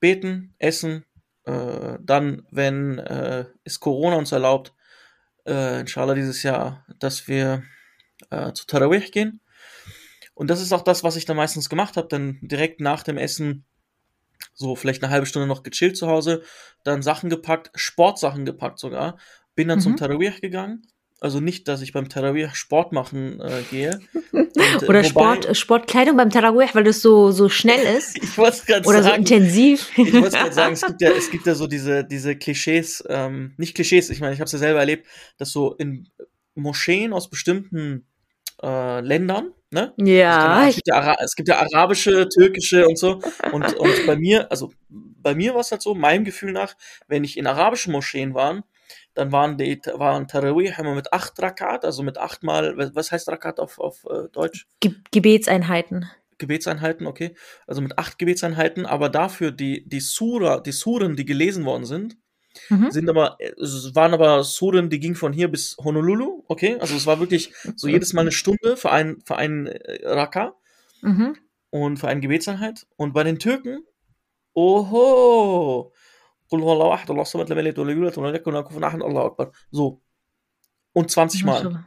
beten, 0.00 0.54
essen, 0.58 1.05
äh, 1.46 1.98
dann, 2.00 2.46
wenn 2.50 2.98
äh, 2.98 3.46
es 3.64 3.80
Corona 3.80 4.16
uns 4.16 4.32
erlaubt, 4.32 4.74
äh, 5.46 5.80
inshallah 5.80 6.14
dieses 6.14 6.42
Jahr, 6.42 6.84
dass 6.98 7.28
wir 7.28 7.62
äh, 8.30 8.52
zu 8.52 8.66
Tarawih 8.66 9.10
gehen. 9.10 9.40
Und 10.34 10.48
das 10.50 10.60
ist 10.60 10.72
auch 10.72 10.82
das, 10.82 11.02
was 11.02 11.16
ich 11.16 11.24
dann 11.24 11.36
meistens 11.36 11.70
gemacht 11.70 11.96
habe, 11.96 12.08
dann 12.08 12.38
direkt 12.42 12.80
nach 12.80 13.02
dem 13.02 13.16
Essen 13.16 13.64
so 14.52 14.76
vielleicht 14.76 15.02
eine 15.02 15.10
halbe 15.12 15.26
Stunde 15.26 15.48
noch 15.48 15.62
gechillt 15.62 15.96
zu 15.96 16.08
Hause, 16.08 16.42
dann 16.84 17.02
Sachen 17.02 17.30
gepackt, 17.30 17.70
Sportsachen 17.74 18.44
gepackt 18.44 18.78
sogar, 18.78 19.18
bin 19.54 19.68
dann 19.68 19.80
zum 19.80 19.92
Mhm. 19.92 19.96
Tarawih 19.96 20.40
gegangen. 20.40 20.86
Also 21.18 21.40
nicht, 21.40 21.66
dass 21.66 21.80
ich 21.80 21.92
beim 21.92 22.08
Tarawih 22.10 22.50
Sport 22.52 22.92
machen 22.92 23.40
äh, 23.40 23.62
gehe. 23.70 24.00
Und, 24.32 24.56
äh, 24.56 24.86
Oder 24.86 24.98
wobei- 24.98 25.04
Sport, 25.04 25.56
Sportkleidung 25.56 26.16
beim 26.16 26.30
Tarawih, 26.30 26.68
weil 26.74 26.84
das 26.84 27.00
so, 27.00 27.30
so 27.30 27.48
schnell 27.48 27.96
ist. 27.96 28.16
Ich 28.22 28.36
wollte 28.36 28.58
es 28.58 28.66
gerade 28.66 28.86
Oder 28.86 29.02
so 29.02 29.08
sagen. 29.08 29.22
intensiv. 29.22 29.90
Ich 29.96 30.12
wollte 30.12 30.36
gerade 30.36 30.52
sagen, 30.52 30.74
es 30.74 30.82
gibt 30.86 31.00
ja, 31.00 31.10
es 31.10 31.30
gibt 31.30 31.46
ja 31.46 31.54
so 31.54 31.66
diese, 31.66 32.04
diese 32.04 32.36
Klischees, 32.36 33.02
ähm, 33.08 33.54
nicht 33.56 33.74
Klischees, 33.74 34.10
ich 34.10 34.20
meine, 34.20 34.34
ich 34.34 34.40
habe 34.40 34.46
es 34.46 34.52
ja 34.52 34.58
selber 34.58 34.80
erlebt, 34.80 35.06
dass 35.38 35.52
so 35.52 35.74
in 35.74 36.08
Moscheen 36.54 37.12
aus 37.12 37.30
bestimmten 37.30 38.06
äh, 38.62 39.00
Ländern, 39.00 39.52
ne? 39.70 39.94
Ja, 39.96 40.68
es, 40.68 40.76
gibt 40.76 40.88
ja 40.88 41.14
es 41.22 41.34
gibt 41.34 41.48
ja 41.48 41.58
arabische, 41.58 42.28
türkische 42.28 42.86
und 42.86 42.98
so. 42.98 43.20
Und, 43.52 43.74
und 43.74 44.06
bei 44.06 44.16
mir, 44.16 44.50
also 44.50 44.72
bei 44.88 45.34
mir 45.34 45.54
war 45.54 45.60
es 45.60 45.70
halt 45.70 45.82
so, 45.82 45.94
meinem 45.94 46.24
Gefühl 46.24 46.52
nach, 46.52 46.74
wenn 47.08 47.24
ich 47.24 47.36
in 47.36 47.46
arabischen 47.46 47.92
Moscheen 47.92 48.34
war, 48.34 48.64
dann 49.16 49.32
waren 49.32 49.56
die 49.58 49.80
waren 49.94 50.28
Tarawih 50.28 50.72
immer 50.78 50.94
mit 50.94 51.12
acht 51.12 51.40
Rakat, 51.42 51.84
also 51.84 52.02
mit 52.02 52.18
achtmal, 52.18 52.76
was- 52.76 52.94
was 52.94 53.10
heißt 53.12 53.28
Rakat 53.28 53.58
auf, 53.60 53.78
auf 53.78 54.04
äh, 54.10 54.28
Deutsch? 54.30 54.66
Ge 54.80 54.92
Gebetseinheiten. 55.10 56.08
Gebetseinheiten, 56.38 57.06
okay. 57.06 57.34
Also 57.66 57.80
mit 57.80 57.98
acht 57.98 58.18
Gebetseinheiten, 58.18 58.84
aber 58.86 59.08
dafür 59.08 59.50
die, 59.52 59.88
die 59.88 60.00
Sura, 60.00 60.60
die 60.60 60.72
Suren, 60.72 61.16
die 61.16 61.24
gelesen 61.24 61.64
worden 61.64 61.84
sind, 61.86 62.16
Mhm. 62.70 62.90
sind 62.90 63.10
aber, 63.10 63.36
es 63.38 63.94
waren 63.94 64.14
aber 64.14 64.42
Suren, 64.42 64.88
die 64.88 64.98
gingen 64.98 65.14
von 65.14 65.34
hier 65.34 65.48
bis 65.48 65.76
Honolulu, 65.78 66.42
okay. 66.48 66.78
Also 66.80 66.96
es 66.96 67.04
war 67.06 67.20
wirklich 67.20 67.52
so 67.74 67.86
jedes 67.86 68.14
Mal 68.14 68.22
eine 68.22 68.32
Stunde 68.32 68.78
für 68.78 68.90
einen, 68.90 69.20
für 69.26 69.36
einen 69.36 69.66
äh, 69.66 70.08
Raka 70.08 70.54
Mhm. 71.02 71.36
und 71.68 71.98
für 71.98 72.08
eine 72.08 72.20
Gebetseinheit. 72.22 72.86
Und 72.96 73.12
bei 73.12 73.24
den 73.24 73.38
Türken, 73.38 73.84
oho, 74.54 75.92
Qul 76.48 76.60
huwallahu 76.62 76.92
ahad, 76.92 77.10
Allahu 77.10 77.26
samad, 77.26 77.48
lam 77.48 77.58
yalid 77.58 77.76
wa 77.78 77.84
yulad 77.90 78.16
wa 78.16 78.30
yakun 78.32 78.54
kufuwan 78.64 78.84
ahad, 78.84 79.02
Allahu 79.02 79.26
akbar. 79.26 79.52
So. 79.70 80.02
Und 80.92 81.10
20 81.10 81.44
Mal. 81.44 81.84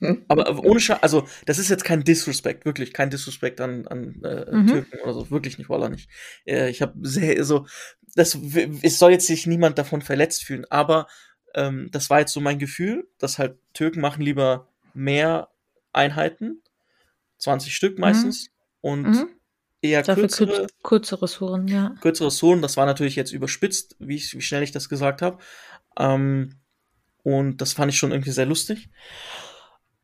Aber 0.28 0.64
ohne 0.64 0.78
Scha 0.80 0.94
also 1.02 1.26
das 1.46 1.58
ist 1.58 1.70
jetzt 1.70 1.84
kein 1.84 2.04
Disrespect, 2.04 2.64
wirklich 2.64 2.92
kein 2.92 3.10
Disrespect 3.10 3.60
an, 3.60 3.86
an 3.88 4.22
äh, 4.22 4.52
Mhm. 4.52 4.66
Türken 4.68 4.98
oder 5.00 5.12
so, 5.12 5.30
wirklich 5.30 5.58
nicht, 5.58 5.68
Wallah 5.68 5.88
nicht. 5.88 6.08
Äh, 6.46 6.70
ich 6.70 6.82
habe 6.82 6.94
sehr 7.02 7.44
so, 7.44 7.66
das, 8.14 8.40
w- 8.54 8.78
es 8.82 8.98
soll 9.00 9.10
jetzt 9.10 9.26
sich 9.26 9.46
niemand 9.48 9.76
davon 9.76 10.00
verletzt 10.02 10.44
fühlen, 10.44 10.64
aber 10.70 11.08
ähm, 11.54 11.88
das 11.90 12.10
war 12.10 12.20
jetzt 12.20 12.32
so 12.32 12.40
mein 12.40 12.60
Gefühl, 12.60 13.08
dass 13.18 13.38
halt 13.38 13.58
Türken 13.74 14.00
machen 14.00 14.22
lieber 14.22 14.68
mehr 14.94 15.48
Einheiten, 15.92 16.62
20 17.38 17.74
Stück 17.74 17.98
meistens, 17.98 18.50
und 18.80 19.02
Mhm. 19.08 19.28
Eher 19.80 20.02
Dafür 20.02 20.24
kürzere, 20.24 20.50
kürz, 20.50 20.72
kürzere 20.82 21.28
Suren, 21.28 21.68
ja. 21.68 21.94
kürzere 22.00 22.30
Suren. 22.30 22.62
Das 22.62 22.76
war 22.76 22.86
natürlich 22.86 23.16
jetzt 23.16 23.32
überspitzt, 23.32 23.96
wie, 23.98 24.16
ich, 24.16 24.34
wie 24.34 24.42
schnell 24.42 24.62
ich 24.62 24.72
das 24.72 24.88
gesagt 24.88 25.22
habe. 25.22 25.38
Ähm, 25.98 26.54
und 27.22 27.58
das 27.58 27.72
fand 27.72 27.92
ich 27.92 27.98
schon 27.98 28.12
irgendwie 28.12 28.30
sehr 28.30 28.46
lustig. 28.46 28.88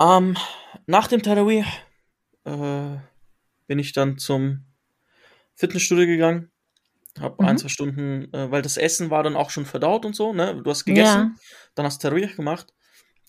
Ähm, 0.00 0.36
nach 0.86 1.06
dem 1.08 1.22
Tarawih 1.22 1.64
äh, 2.44 2.96
bin 3.66 3.78
ich 3.78 3.92
dann 3.92 4.18
zum 4.18 4.64
Fitnessstudio 5.54 6.06
gegangen. 6.06 6.50
Hab 7.20 7.40
Mhm. 7.40 7.46
ein, 7.46 7.58
zwei 7.58 7.68
Stunden, 7.68 8.32
äh, 8.34 8.50
weil 8.50 8.62
das 8.62 8.76
Essen 8.76 9.08
war 9.10 9.22
dann 9.22 9.36
auch 9.36 9.50
schon 9.50 9.66
verdaut 9.66 10.04
und 10.04 10.16
so, 10.16 10.32
ne? 10.32 10.60
Du 10.62 10.68
hast 10.68 10.84
gegessen, 10.84 11.38
dann 11.76 11.86
hast 11.86 12.02
Tarawih 12.02 12.34
gemacht, 12.34 12.74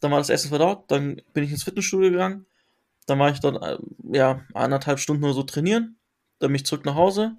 dann 0.01 0.09
war 0.11 0.17
das 0.17 0.29
Essen 0.31 0.49
verdaut, 0.49 0.89
dann 0.89 1.21
bin 1.33 1.43
ich 1.43 1.51
ins 1.51 1.63
Fitnessstudio 1.63 2.09
gegangen, 2.09 2.47
dann 3.05 3.19
war 3.19 3.29
ich 3.29 3.39
dann, 3.39 3.55
äh, 3.57 3.77
ja, 4.11 4.41
eineinhalb 4.55 4.99
Stunden 4.99 5.23
oder 5.23 5.33
so 5.33 5.43
trainieren, 5.43 5.99
dann 6.39 6.49
bin 6.49 6.55
ich 6.55 6.65
zurück 6.65 6.85
nach 6.85 6.95
Hause, 6.95 7.37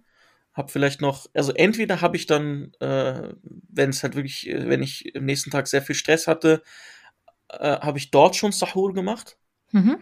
habe 0.52 0.70
vielleicht 0.70 1.00
noch, 1.00 1.26
also 1.34 1.52
entweder 1.52 2.00
habe 2.00 2.16
ich 2.16 2.26
dann, 2.26 2.72
äh, 2.80 3.34
wenn 3.42 3.90
es 3.90 4.02
halt 4.02 4.16
wirklich, 4.16 4.48
äh, 4.48 4.68
wenn 4.68 4.82
ich 4.82 5.12
am 5.14 5.24
nächsten 5.24 5.50
Tag 5.50 5.66
sehr 5.66 5.82
viel 5.82 5.94
Stress 5.94 6.26
hatte, 6.26 6.62
äh, 7.48 7.78
habe 7.80 7.98
ich 7.98 8.10
dort 8.10 8.36
schon 8.36 8.52
Sahur 8.52 8.94
gemacht. 8.94 9.38
Mhm. 9.72 9.98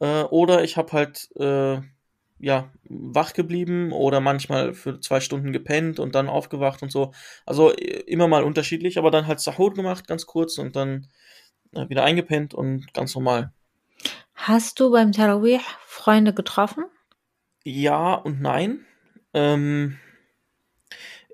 Äh, 0.00 0.22
oder 0.24 0.64
ich 0.64 0.76
habe 0.76 0.92
halt 0.92 1.30
äh, 1.36 1.80
ja 2.38 2.72
wach 2.88 3.32
geblieben 3.34 3.92
oder 3.92 4.20
manchmal 4.20 4.74
für 4.74 4.98
zwei 5.00 5.20
Stunden 5.20 5.52
gepennt 5.52 6.00
und 6.00 6.14
dann 6.14 6.28
aufgewacht 6.28 6.82
und 6.82 6.90
so. 6.90 7.12
Also 7.46 7.70
immer 7.70 8.26
mal 8.26 8.42
unterschiedlich, 8.42 8.98
aber 8.98 9.10
dann 9.12 9.28
halt 9.28 9.40
Sahur 9.40 9.72
gemacht, 9.72 10.08
ganz 10.08 10.26
kurz 10.26 10.58
und 10.58 10.74
dann 10.74 11.06
äh, 11.72 11.88
wieder 11.88 12.02
eingepennt 12.02 12.52
und 12.52 12.92
ganz 12.92 13.14
normal. 13.14 13.52
Hast 14.34 14.80
du 14.80 14.90
beim 14.90 15.12
Tarawih 15.12 15.60
Freunde 15.86 16.34
getroffen? 16.34 16.84
Ja 17.64 18.14
und 18.14 18.40
nein. 18.40 18.84
Ähm, 19.34 19.98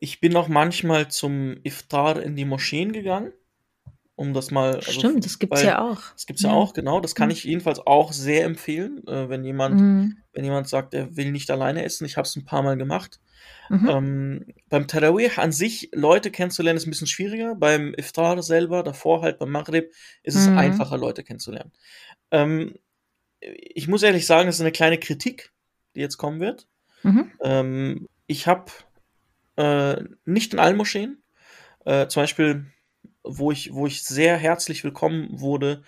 ich 0.00 0.20
bin 0.20 0.36
auch 0.36 0.48
manchmal 0.48 1.08
zum 1.10 1.56
Iftar 1.64 2.22
in 2.22 2.36
die 2.36 2.44
Moscheen 2.44 2.92
gegangen, 2.92 3.32
um 4.14 4.32
das 4.34 4.50
mal. 4.50 4.76
Also, 4.76 4.92
Stimmt, 4.92 5.24
das 5.24 5.38
gibt's 5.38 5.60
weil, 5.60 5.66
ja 5.66 5.80
auch. 5.82 6.00
Das 6.12 6.26
gibt's 6.26 6.42
ja, 6.42 6.52
auch, 6.52 6.72
genau. 6.72 7.00
Das 7.00 7.14
kann 7.14 7.28
Mhm. 7.28 7.32
ich 7.32 7.44
jedenfalls 7.44 7.80
auch 7.80 8.12
sehr 8.12 8.44
empfehlen, 8.44 9.06
äh, 9.08 9.28
wenn 9.28 9.44
jemand, 9.44 9.80
Mhm. 9.80 10.16
wenn 10.32 10.44
jemand 10.44 10.68
sagt, 10.68 10.94
er 10.94 11.16
will 11.16 11.32
nicht 11.32 11.50
alleine 11.50 11.84
essen. 11.84 12.04
Ich 12.04 12.16
habe 12.16 12.26
es 12.28 12.36
ein 12.36 12.44
paar 12.44 12.62
Mal 12.62 12.76
gemacht. 12.76 13.20
Mhm. 13.70 13.88
Ähm, 13.88 14.46
beim 14.68 14.86
Tarawih 14.86 15.30
an 15.36 15.52
sich 15.52 15.90
Leute 15.92 16.30
kennenzulernen 16.30 16.76
ist 16.76 16.86
ein 16.86 16.90
bisschen 16.90 17.06
schwieriger. 17.06 17.54
Beim 17.54 17.94
Iftar 17.94 18.40
selber, 18.42 18.82
davor 18.82 19.22
halt 19.22 19.38
beim 19.38 19.50
Maghrib, 19.50 19.92
ist 20.22 20.36
es 20.36 20.48
Mhm. 20.48 20.58
einfacher, 20.58 20.96
Leute 20.96 21.24
kennenzulernen. 21.24 21.72
Ähm, 22.30 22.76
ich 23.40 23.88
muss 23.88 24.02
ehrlich 24.02 24.26
sagen, 24.26 24.46
das 24.46 24.56
ist 24.56 24.60
eine 24.62 24.72
kleine 24.72 24.98
Kritik, 24.98 25.52
die 25.94 26.00
jetzt 26.00 26.16
kommen 26.16 26.40
wird. 26.40 26.68
Mhm. 27.02 27.30
Ähm, 27.42 28.08
ich 28.26 28.46
habe 28.46 28.70
äh, 29.56 30.02
nicht 30.24 30.52
in 30.52 30.58
allen 30.58 30.76
Moscheen, 30.76 31.22
äh, 31.84 32.06
zum 32.08 32.22
Beispiel, 32.22 32.66
wo 33.22 33.50
ich, 33.52 33.72
wo 33.72 33.86
ich 33.86 34.02
sehr 34.04 34.36
herzlich 34.36 34.84
willkommen 34.84 35.28
wurde, 35.40 35.82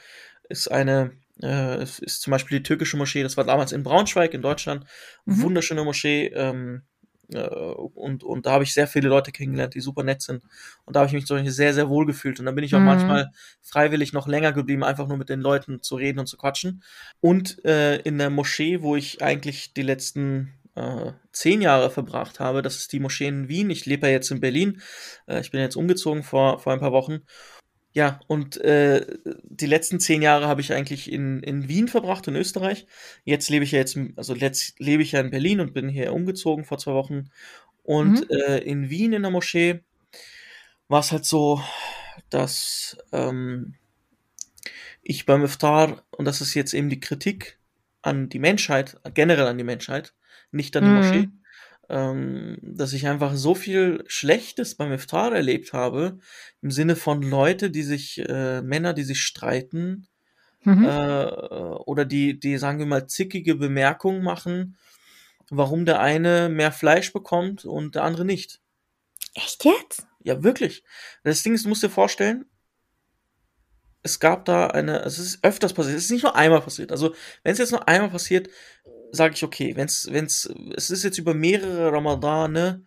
ist 0.48 0.68
eine, 0.68 1.12
äh, 1.42 1.76
es 1.76 1.98
ist 1.98 2.22
zum 2.22 2.32
Beispiel 2.32 2.58
die 2.58 2.64
türkische 2.64 2.96
Moschee, 2.96 3.22
das 3.22 3.36
war 3.36 3.44
damals 3.44 3.72
in 3.72 3.82
Braunschweig 3.82 4.34
in 4.34 4.42
Deutschland, 4.42 4.84
Mhm. 5.24 5.42
wunderschöne 5.42 5.84
Moschee, 5.84 6.26
ähm, 6.26 6.82
äh, 6.82 6.89
und, 7.38 8.24
und 8.24 8.46
da 8.46 8.52
habe 8.52 8.64
ich 8.64 8.74
sehr 8.74 8.86
viele 8.86 9.08
Leute 9.08 9.32
kennengelernt, 9.32 9.74
die 9.74 9.80
super 9.80 10.02
nett 10.02 10.22
sind. 10.22 10.42
Und 10.84 10.96
da 10.96 11.00
habe 11.00 11.08
ich 11.08 11.12
mich 11.14 11.26
zum 11.26 11.36
Beispiel 11.36 11.52
sehr, 11.52 11.74
sehr 11.74 11.88
wohl 11.88 12.06
gefühlt. 12.06 12.40
Und 12.40 12.46
da 12.46 12.52
bin 12.52 12.64
ich 12.64 12.74
auch 12.74 12.80
Mhm. 12.80 12.84
manchmal 12.86 13.30
freiwillig 13.62 14.12
noch 14.12 14.26
länger 14.28 14.52
geblieben, 14.52 14.84
einfach 14.84 15.06
nur 15.08 15.16
mit 15.16 15.28
den 15.28 15.40
Leuten 15.40 15.82
zu 15.82 15.96
reden 15.96 16.18
und 16.18 16.26
zu 16.26 16.36
quatschen. 16.36 16.82
Und 17.20 17.64
äh, 17.64 17.96
in 18.00 18.18
der 18.18 18.30
Moschee, 18.30 18.82
wo 18.82 18.96
ich 18.96 19.22
eigentlich 19.22 19.72
die 19.74 19.82
letzten 19.82 20.54
äh, 20.74 21.12
zehn 21.32 21.62
Jahre 21.62 21.90
verbracht 21.90 22.40
habe, 22.40 22.62
das 22.62 22.76
ist 22.76 22.92
die 22.92 23.00
Moschee 23.00 23.26
in 23.26 23.48
Wien. 23.48 23.70
Ich 23.70 23.86
lebe 23.86 24.06
ja 24.06 24.12
jetzt 24.12 24.30
in 24.30 24.40
Berlin. 24.40 24.80
Äh, 25.26 25.40
ich 25.40 25.50
bin 25.50 25.60
jetzt 25.60 25.76
umgezogen 25.76 26.22
vor, 26.22 26.58
vor 26.60 26.72
ein 26.72 26.80
paar 26.80 26.92
Wochen. 26.92 27.20
Ja, 27.92 28.20
und 28.28 28.56
äh, 28.58 29.04
die 29.42 29.66
letzten 29.66 29.98
zehn 29.98 30.22
Jahre 30.22 30.46
habe 30.46 30.60
ich 30.60 30.72
eigentlich 30.72 31.10
in, 31.10 31.42
in 31.42 31.68
Wien 31.68 31.88
verbracht, 31.88 32.28
in 32.28 32.36
Österreich. 32.36 32.86
Jetzt 33.24 33.50
lebe 33.50 33.64
ich 33.64 33.72
ja 33.72 33.80
jetzt, 33.80 33.98
also 34.16 34.34
jetzt 34.34 34.78
lebe 34.78 35.02
ich 35.02 35.12
ja 35.12 35.20
in 35.20 35.30
Berlin 35.30 35.60
und 35.60 35.74
bin 35.74 35.88
hier 35.88 36.12
umgezogen 36.12 36.64
vor 36.64 36.78
zwei 36.78 36.92
Wochen. 36.94 37.30
Und 37.82 38.20
Mhm. 38.20 38.26
äh, 38.30 38.58
in 38.58 38.90
Wien 38.90 39.12
in 39.12 39.22
der 39.22 39.32
Moschee 39.32 39.80
war 40.88 41.00
es 41.00 41.12
halt 41.12 41.24
so, 41.24 41.62
dass 42.30 42.96
ähm, 43.12 43.74
ich 45.02 45.26
beim 45.26 45.44
Iftar, 45.44 46.04
und 46.10 46.24
das 46.24 46.40
ist 46.40 46.54
jetzt 46.54 46.74
eben 46.74 46.88
die 46.88 47.00
Kritik 47.00 47.58
an 48.02 48.28
die 48.28 48.38
Menschheit, 48.38 48.96
generell 49.14 49.46
an 49.46 49.58
die 49.58 49.64
Menschheit, 49.64 50.14
nicht 50.52 50.76
an 50.76 50.84
die 50.84 50.90
Moschee, 50.90 51.26
Mhm. 51.26 51.39
Ähm, 51.90 52.58
dass 52.62 52.92
ich 52.92 53.06
einfach 53.06 53.34
so 53.34 53.54
viel 53.54 54.04
Schlechtes 54.06 54.76
beim 54.76 54.92
Iftar 54.92 55.34
erlebt 55.34 55.72
habe, 55.72 56.18
im 56.62 56.70
Sinne 56.70 56.96
von 56.96 57.22
Leute, 57.22 57.70
die 57.70 57.82
sich, 57.82 58.18
äh, 58.26 58.62
Männer, 58.62 58.94
die 58.94 59.04
sich 59.04 59.20
streiten, 59.22 60.06
Mhm. 60.62 60.84
äh, 60.84 61.24
oder 61.86 62.04
die, 62.04 62.38
die, 62.38 62.58
sagen 62.58 62.78
wir 62.78 62.86
mal, 62.86 63.06
zickige 63.06 63.54
Bemerkungen 63.54 64.22
machen, 64.22 64.76
warum 65.48 65.86
der 65.86 66.00
eine 66.00 66.50
mehr 66.50 66.70
Fleisch 66.70 67.14
bekommt 67.14 67.64
und 67.64 67.94
der 67.94 68.04
andere 68.04 68.26
nicht. 68.26 68.60
Echt 69.34 69.64
jetzt? 69.64 70.06
Ja, 70.22 70.42
wirklich. 70.42 70.84
Das 71.24 71.42
Ding 71.42 71.54
ist, 71.54 71.64
du 71.64 71.70
musst 71.70 71.82
dir 71.82 71.88
vorstellen, 71.88 72.44
es 74.02 74.20
gab 74.20 74.44
da 74.44 74.66
eine, 74.68 75.00
es 75.00 75.18
ist 75.18 75.42
öfters 75.44 75.72
passiert, 75.72 75.96
es 75.96 76.04
ist 76.04 76.10
nicht 76.10 76.22
nur 76.22 76.36
einmal 76.36 76.60
passiert. 76.60 76.92
Also, 76.92 77.14
wenn 77.42 77.52
es 77.52 77.58
jetzt 77.58 77.72
nur 77.72 77.86
einmal 77.88 78.10
passiert, 78.10 78.48
sage 79.12 79.34
ich 79.34 79.44
okay. 79.44 79.76
Wenn 79.76 79.86
es, 79.86 80.08
wenn 80.10 80.26
es, 80.26 80.46
ist 80.46 81.04
jetzt 81.04 81.18
über 81.18 81.34
mehrere 81.34 81.92
Ramadane, 81.92 82.84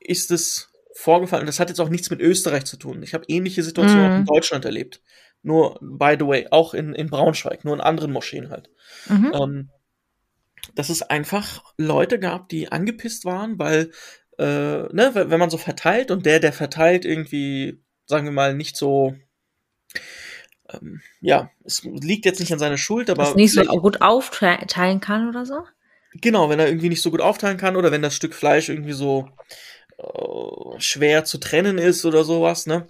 ist 0.00 0.30
es 0.30 0.70
vorgefallen. 0.94 1.46
Das 1.46 1.60
hat 1.60 1.68
jetzt 1.68 1.80
auch 1.80 1.88
nichts 1.88 2.10
mit 2.10 2.20
Österreich 2.20 2.64
zu 2.64 2.76
tun. 2.76 3.02
Ich 3.02 3.14
habe 3.14 3.24
ähnliche 3.28 3.62
Situationen 3.62 4.06
auch 4.06 4.14
in 4.14 4.20
Mhm. 4.20 4.26
Deutschland 4.26 4.64
erlebt. 4.64 5.02
Nur, 5.42 5.78
by 5.80 6.16
the 6.18 6.26
way, 6.26 6.46
auch 6.50 6.72
in, 6.72 6.94
in 6.94 7.10
Braunschweig, 7.10 7.64
nur 7.64 7.74
in 7.74 7.80
anderen 7.80 8.12
Moscheen 8.12 8.50
halt. 8.50 8.70
Mhm. 9.08 9.32
Ähm, 9.34 9.70
dass 10.74 10.88
es 10.88 11.02
einfach 11.02 11.62
Leute 11.76 12.18
gab, 12.18 12.48
die 12.48 12.72
angepisst 12.72 13.24
waren, 13.24 13.58
weil, 13.58 13.90
äh, 14.38 14.44
ne, 14.44 15.10
wenn 15.14 15.38
man 15.38 15.50
so 15.50 15.58
verteilt 15.58 16.10
und 16.10 16.24
der, 16.24 16.40
der 16.40 16.52
verteilt, 16.52 17.04
irgendwie, 17.04 17.82
sagen 18.06 18.24
wir 18.24 18.32
mal, 18.32 18.54
nicht 18.54 18.76
so, 18.76 19.14
ähm, 20.82 21.00
ja, 21.20 21.50
es 21.64 21.82
liegt 21.84 22.24
jetzt 22.24 22.40
nicht 22.40 22.52
an 22.52 22.58
seiner 22.58 22.78
Schuld, 22.78 23.08
Das 23.08 23.30
aber 23.30 23.34
nicht 23.34 23.54
so 23.54 23.62
gut 23.80 24.02
aufteilen 24.02 25.00
kann 25.00 25.28
oder 25.28 25.46
so? 25.46 25.64
genau, 26.20 26.48
wenn 26.48 26.60
er 26.60 26.68
irgendwie 26.68 26.88
nicht 26.88 27.02
so 27.02 27.10
gut 27.10 27.20
aufteilen 27.20 27.56
kann 27.58 27.76
oder 27.76 27.90
wenn 27.90 28.02
das 28.02 28.14
Stück 28.14 28.34
Fleisch 28.34 28.68
irgendwie 28.68 28.92
so 28.92 29.28
äh, 29.98 30.80
schwer 30.80 31.24
zu 31.24 31.38
trennen 31.38 31.78
ist 31.78 32.04
oder 32.04 32.24
sowas, 32.24 32.66
ne? 32.66 32.86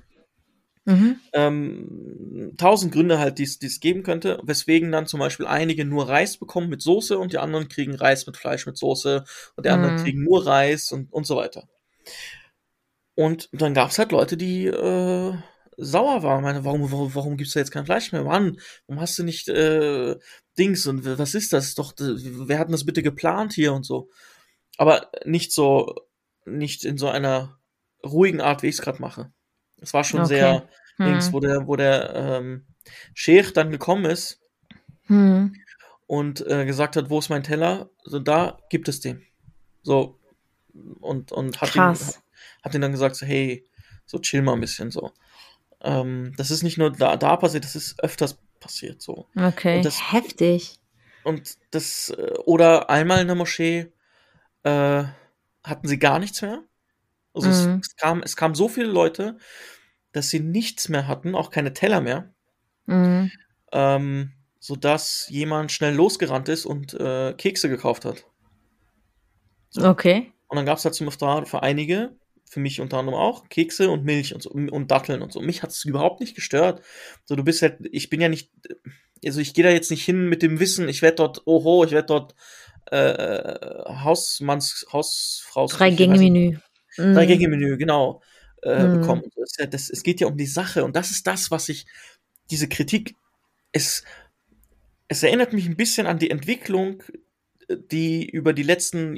Mhm. 0.87 1.19
ähm, 1.33 2.53
tausend 2.59 2.93
Gründe 2.93 3.19
halt, 3.19 3.39
die 3.39 3.45
es 3.45 3.81
geben 3.81 4.03
könnte, 4.03 4.39
weswegen 4.45 4.93
dann 4.93 5.07
zum 5.07 5.19
Beispiel 5.21 5.47
einige 5.47 5.85
nur 5.85 6.09
Reis 6.09 6.37
bekommen 6.37 6.69
mit 6.69 6.83
Soße 6.83 7.19
und 7.19 7.33
die 7.33 7.39
anderen 7.39 7.69
kriegen 7.69 7.95
Reis 7.95 8.27
mit 8.27 8.37
Fleisch 8.37 8.67
mit 8.67 8.77
Soße 8.77 9.25
und 9.57 9.65
die 9.67 9.71
anderen 9.71 9.97
Mhm. 9.97 10.01
kriegen 10.03 10.23
nur 10.23 10.47
Reis 10.47 10.93
und, 10.93 11.13
und 11.13 11.27
so 11.27 11.37
weiter. 11.37 11.69
Und 13.17 13.49
dann 13.53 13.75
gab 13.75 13.91
es 13.91 13.99
halt 13.99 14.13
Leute, 14.13 14.37
die 14.37 14.67
äh, 14.67 15.35
sauer 15.77 16.23
waren. 16.23 16.43
Meine, 16.43 16.65
warum, 16.65 16.91
warum, 16.91 17.15
warum 17.15 17.37
gibt's 17.37 17.55
da 17.55 17.61
jetzt 17.61 17.71
kein 17.71 17.87
Fleisch 17.87 18.13
mehr? 18.13 18.25
Mann, 18.25 18.59
warum 18.87 19.01
hast 19.01 19.19
du 19.19 19.23
nicht 19.25 19.49
äh, 19.49 20.17
Dings 20.59 20.87
und 20.87 21.05
was 21.19 21.35
ist 21.35 21.53
das? 21.53 21.75
Doch, 21.75 21.93
wer 21.99 22.59
hat 22.59 22.69
denn 22.69 22.73
das 22.73 22.87
bitte 22.87 23.03
geplant 23.03 23.53
hier 23.53 23.73
und 23.73 23.85
so? 23.85 24.09
Aber 24.77 25.11
nicht 25.25 25.53
so, 25.53 25.95
nicht 26.45 26.85
in 26.85 26.99
so 26.99 27.09
einer 27.09 27.59
ruhigen 28.05 28.41
Art, 28.41 28.63
wie 28.63 28.69
ich 28.69 28.77
es 28.77 28.83
gerade 28.83 29.01
mache. 29.01 29.33
Es 29.81 29.95
war 29.95 30.05
schon 30.05 30.21
Okay. 30.23 30.29
sehr 30.29 30.69
Dings, 30.99 31.29
Mhm. 31.29 31.33
wo 31.33 31.41
der, 31.41 31.67
wo 31.67 31.77
der 31.77 32.15
ähm, 32.15 32.67
Sheikh 33.15 33.53
dann 33.53 33.71
gekommen 33.71 34.05
ist 34.05 34.41
Mhm. 35.09 35.55
und 36.07 36.47
äh, 36.47 36.65
gesagt 36.67 36.97
hat, 36.97 37.11
wo 37.11 37.19
ist 37.19 37.29
mein 37.31 37.43
Teller? 37.43 37.91
So, 38.05 38.19
da 38.19 38.59
gibt 38.71 38.89
es 38.89 39.01
den. 39.01 39.23
So, 39.83 40.19
und, 41.01 41.33
und 41.33 41.61
hat 41.61 41.75
ihn, 41.75 41.83
Krass. 41.83 42.23
hat 42.63 42.75
ihn 42.75 42.81
dann 42.81 42.93
gesagt, 42.93 43.17
so, 43.17 43.27
hey, 43.27 43.65
so 44.07 44.19
chill 44.19 44.43
mal 44.43 44.53
ein 44.55 44.61
bisschen 44.61 44.91
so. 44.91 45.13
Ähm, 45.85 46.33
das 46.37 46.51
ist 46.51 46.63
nicht 46.63 46.79
nur 46.79 46.91
da, 46.91 47.17
da 47.17 47.37
passiert, 47.37 47.65
das 47.65 47.77
ist 47.77 48.03
öfters 48.03 48.39
passiert 48.59 49.03
so. 49.03 49.29
Okay. 49.37 49.77
Und 49.77 49.85
das, 49.85 50.13
Heftig. 50.13 50.81
und 51.23 51.57
das, 51.71 52.09
äh, 52.11 52.33
oder 52.47 52.89
einmal 52.91 53.21
in 53.21 53.27
der 53.29 53.37
Moschee 53.37 53.93
äh, 54.63 55.05
hatten 55.63 55.87
sie 55.89 55.99
gar 55.99 56.19
nichts 56.19 56.41
mehr. 56.43 56.63
Also 57.35 57.51
es, 57.51 57.67
Mhm. 57.67 57.81
es 57.83 57.97
kam, 57.97 58.23
es 58.23 58.37
kamen 58.37 58.55
so 58.55 58.69
viele 58.69 58.87
Leute, 58.89 59.37
dass 60.13 60.31
sie 60.31 60.41
nichts 60.41 60.89
mehr 60.89 61.07
hatten, 61.07 61.35
auch 61.35 61.51
keine 61.51 61.73
Teller 61.75 62.01
mehr. 62.01 62.33
Mhm. 62.87 63.31
ähm, 63.73 64.33
sodass 64.61 65.27
jemand 65.29 65.73
schnell 65.73 65.95
losgerannt 65.95 66.49
ist 66.49 66.65
und 66.65 66.95
äh, 66.95 67.35
Kekse 67.35 67.69
gekauft 67.69 68.05
hat. 68.07 68.25
So. 69.69 69.87
Okay. 69.89 70.33
Und 70.49 70.57
dann 70.57 70.65
gab 70.67 70.79
es 70.79 70.85
halt 70.85 70.95
zum 70.95 71.09
Iftar 71.09 71.45
für 71.45 71.63
einige, 71.63 72.17
für 72.49 72.61
mich 72.61 72.81
unter 72.81 72.99
anderem 72.99 73.19
auch, 73.19 73.49
Kekse 73.49 73.91
und 73.91 74.05
Milch 74.05 74.35
und 74.35 74.43
so 74.43 74.51
und 74.51 74.91
Datteln 74.91 75.23
und 75.23 75.33
so. 75.33 75.41
Mich 75.41 75.63
hat 75.63 75.71
es 75.71 75.85
überhaupt 75.85 76.21
nicht 76.21 76.35
gestört. 76.35 76.83
So, 77.25 77.37
du 77.37 77.43
bist 77.45 77.63
halt, 77.63 77.79
ich 77.91 78.11
bin 78.11 78.21
ja 78.21 78.29
nicht, 78.29 78.51
also 79.25 79.41
ich 79.41 79.55
gehe 79.55 79.65
da 79.65 79.71
jetzt 79.71 79.91
nicht 79.91 80.05
hin 80.05 80.29
mit 80.29 80.43
dem 80.43 80.61
Wissen, 80.61 80.89
ich 80.89 81.03
werde 81.03 81.17
dort, 81.17 81.47
oho, 81.47 81.85
ich 81.85 81.91
werde 81.93 82.07
dort 82.07 82.35
äh, 82.91 83.55
Hausmanns, 84.05 84.87
Hausfrau, 84.93 85.67
Drei 85.67 85.91
Gänge 85.91 86.19
Menü. 86.19 86.59
drei 86.97 87.25
Mhm. 87.25 87.29
Gänge 87.29 87.49
Menü, 87.49 87.77
genau, 87.77 88.23
äh, 88.63 88.85
Mhm. 88.85 88.93
bekommen. 88.93 89.23
Das, 89.37 89.57
ja- 89.59 89.67
das, 89.67 89.91
es 89.91 90.03
geht 90.03 90.21
ja 90.21 90.27
um 90.27 90.37
die 90.37 90.47
Sache 90.47 90.85
und 90.85 90.95
das 90.95 91.11
ist 91.11 91.27
das, 91.27 91.51
was 91.51 91.69
ich, 91.69 91.87
diese 92.51 92.69
Kritik, 92.69 93.15
es, 93.73 94.05
es 95.09 95.23
erinnert 95.23 95.53
mich 95.53 95.67
ein 95.67 95.77
bisschen 95.77 96.07
an 96.07 96.19
die 96.19 96.31
Entwicklung, 96.31 97.03
äh, 97.69 97.77
die 97.91 98.29
über 98.29 98.53
die 98.53 98.63
letzten 98.63 99.17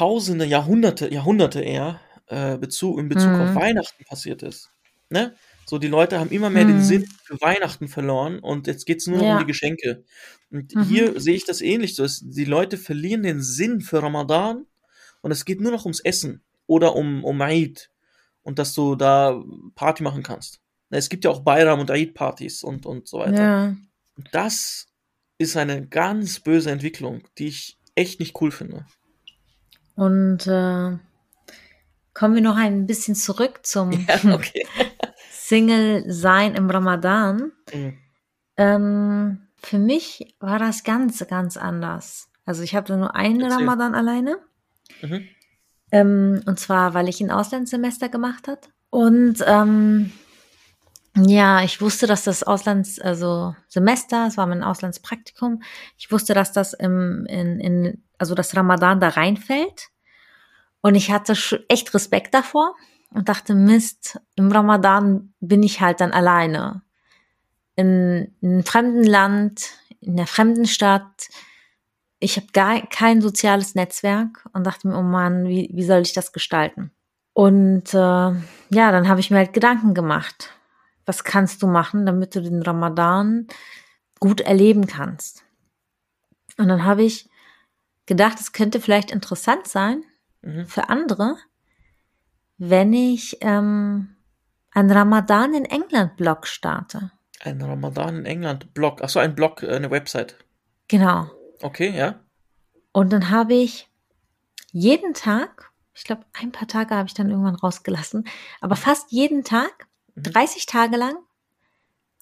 Jahrtausende, 0.00 0.44
Jahrhunderte, 0.44 1.12
Jahrhunderte 1.12 1.60
eher 1.62 2.00
äh, 2.28 2.56
Bezug, 2.58 2.98
in 3.00 3.08
Bezug 3.08 3.32
auf 3.32 3.50
Mhm. 3.50 3.54
Weihnachten 3.56 4.04
passiert 4.04 4.42
ist. 4.42 4.70
Ne? 5.10 5.34
So, 5.66 5.78
die 5.78 5.88
Leute 5.88 6.20
haben 6.20 6.30
immer 6.30 6.48
mehr 6.48 6.64
den 6.64 6.76
Mhm. 6.76 6.82
Sinn 6.82 7.08
für 7.24 7.40
Weihnachten 7.40 7.88
verloren 7.88 8.38
und 8.38 8.66
jetzt 8.68 8.86
geht's 8.86 9.06
nur 9.08 9.18
noch 9.18 9.24
um 9.26 9.36
die 9.38 9.42
Ja. 9.42 9.46
Geschenke. 9.46 10.04
Und 10.50 10.74
Mhm. 10.74 10.82
hier 10.84 11.20
sehe 11.20 11.34
ich 11.34 11.44
das 11.44 11.60
ähnlich 11.60 11.96
so. 11.96 12.04
Es, 12.04 12.20
die 12.24 12.44
Leute 12.44 12.76
verlieren 12.78 13.24
den 13.24 13.42
Sinn 13.42 13.80
für 13.80 14.00
Ramadan 14.02 14.64
und 15.22 15.32
es 15.32 15.44
geht 15.44 15.60
nur 15.60 15.72
noch 15.72 15.84
ums 15.84 16.00
Essen 16.00 16.44
oder 16.68 16.94
um, 16.94 17.24
um 17.24 17.40
Eid 17.42 17.90
und 18.42 18.58
dass 18.60 18.72
du 18.74 18.94
da 18.94 19.42
Party 19.74 20.04
machen 20.04 20.22
kannst. 20.22 20.60
Es 20.90 21.08
gibt 21.08 21.24
ja 21.24 21.30
auch 21.32 21.40
Bayram 21.40 21.80
und 21.80 21.90
Eid-Partys 21.90 22.62
und, 22.62 22.86
und 22.86 23.08
so 23.08 23.18
weiter. 23.18 23.42
Ja. 23.42 23.76
Und 24.16 24.28
das 24.32 24.86
ist 25.38 25.56
eine 25.56 25.86
ganz 25.86 26.38
böse 26.40 26.70
Entwicklung, 26.70 27.22
die 27.38 27.48
ich 27.48 27.78
echt 27.96 28.20
nicht 28.20 28.40
cool 28.40 28.50
finde. 28.52 28.86
Und 30.00 30.46
äh, 30.46 30.96
kommen 32.14 32.34
wir 32.34 32.40
noch 32.40 32.56
ein 32.56 32.86
bisschen 32.86 33.14
zurück 33.14 33.60
zum 33.64 33.92
Ja, 33.92 34.16
okay. 34.34 34.66
Single-Sein 35.30 36.54
im 36.54 36.70
Ramadan. 36.70 37.52
Mhm. 37.70 37.98
Ähm, 38.56 39.48
für 39.56 39.78
mich 39.78 40.34
war 40.40 40.58
das 40.58 40.84
ganz, 40.84 41.22
ganz 41.28 41.58
anders. 41.58 42.30
Also 42.46 42.62
ich 42.62 42.74
hatte 42.74 42.96
nur 42.96 43.14
einen 43.14 43.42
Erzähl. 43.42 43.58
Ramadan 43.58 43.94
alleine. 43.94 44.38
Mhm. 45.02 45.28
Ähm, 45.92 46.42
und 46.46 46.58
zwar, 46.58 46.94
weil 46.94 47.10
ich 47.10 47.20
ein 47.20 47.30
Auslandssemester 47.30 48.08
gemacht 48.08 48.48
hat. 48.48 48.70
Und 48.88 49.44
ähm, 49.46 50.12
ja, 51.14 51.62
ich 51.62 51.82
wusste, 51.82 52.06
dass 52.06 52.24
das 52.24 52.42
Auslands, 52.42 52.98
also 52.98 53.54
Semester, 53.68 54.28
es 54.28 54.38
war 54.38 54.46
mein 54.46 54.62
Auslandspraktikum. 54.62 55.62
Ich 55.98 56.10
wusste, 56.10 56.32
dass 56.32 56.52
das 56.52 56.72
im, 56.72 57.26
in, 57.26 57.60
in, 57.60 58.02
also 58.20 58.34
das 58.34 58.54
Ramadan 58.54 59.00
da 59.00 59.08
reinfällt. 59.08 59.88
Und 60.82 60.94
ich 60.94 61.10
hatte 61.10 61.34
echt 61.68 61.92
Respekt 61.94 62.34
davor 62.34 62.74
und 63.12 63.28
dachte, 63.28 63.54
Mist, 63.54 64.20
im 64.36 64.52
Ramadan 64.52 65.32
bin 65.40 65.62
ich 65.62 65.80
halt 65.80 66.00
dann 66.00 66.12
alleine. 66.12 66.82
In, 67.76 68.34
in 68.40 68.52
einem 68.52 68.64
fremden 68.64 69.04
Land, 69.04 69.70
in 70.00 70.12
einer 70.12 70.26
fremden 70.26 70.66
Stadt. 70.66 71.28
Ich 72.18 72.36
habe 72.36 72.48
gar 72.52 72.86
kein 72.88 73.22
soziales 73.22 73.74
Netzwerk 73.74 74.46
und 74.52 74.66
dachte 74.66 74.86
mir, 74.86 74.98
oh 74.98 75.02
Mann, 75.02 75.48
wie, 75.48 75.70
wie 75.72 75.84
soll 75.84 76.02
ich 76.02 76.12
das 76.12 76.32
gestalten? 76.32 76.90
Und 77.32 77.94
äh, 77.94 77.96
ja, 77.96 78.92
dann 78.92 79.08
habe 79.08 79.20
ich 79.20 79.30
mir 79.30 79.38
halt 79.38 79.54
Gedanken 79.54 79.94
gemacht. 79.94 80.50
Was 81.06 81.24
kannst 81.24 81.62
du 81.62 81.66
machen, 81.66 82.04
damit 82.04 82.34
du 82.34 82.42
den 82.42 82.60
Ramadan 82.60 83.46
gut 84.18 84.42
erleben 84.42 84.86
kannst? 84.86 85.42
Und 86.58 86.68
dann 86.68 86.84
habe 86.84 87.02
ich 87.02 87.29
gedacht, 88.10 88.40
es 88.40 88.50
könnte 88.52 88.80
vielleicht 88.80 89.10
interessant 89.12 89.66
sein 89.68 90.02
Mhm. 90.42 90.66
für 90.66 90.88
andere, 90.88 91.36
wenn 92.58 92.92
ich 92.92 93.38
ähm, 93.40 94.16
einen 94.72 94.90
Ramadan 94.90 95.54
in 95.54 95.64
England 95.64 96.16
Blog 96.16 96.46
starte. 96.46 97.12
Ein 97.40 97.62
Ramadan 97.62 98.16
in 98.18 98.26
England 98.26 98.74
Blog. 98.74 99.00
Achso, 99.02 99.18
ein 99.20 99.34
Blog, 99.34 99.62
äh, 99.62 99.74
eine 99.76 99.90
Website. 99.90 100.36
Genau. 100.88 101.30
Okay, 101.62 101.90
ja. 101.96 102.20
Und 102.92 103.12
dann 103.12 103.30
habe 103.30 103.54
ich 103.54 103.88
jeden 104.72 105.14
Tag, 105.14 105.70
ich 105.94 106.04
glaube, 106.04 106.24
ein 106.32 106.52
paar 106.52 106.66
Tage 106.68 106.94
habe 106.96 107.06
ich 107.06 107.14
dann 107.14 107.30
irgendwann 107.30 107.54
rausgelassen, 107.54 108.26
aber 108.60 108.76
fast 108.76 109.12
jeden 109.12 109.44
Tag, 109.44 109.86
Mhm. 110.16 110.22
30 110.24 110.66
Tage 110.66 110.96
lang, 110.96 111.14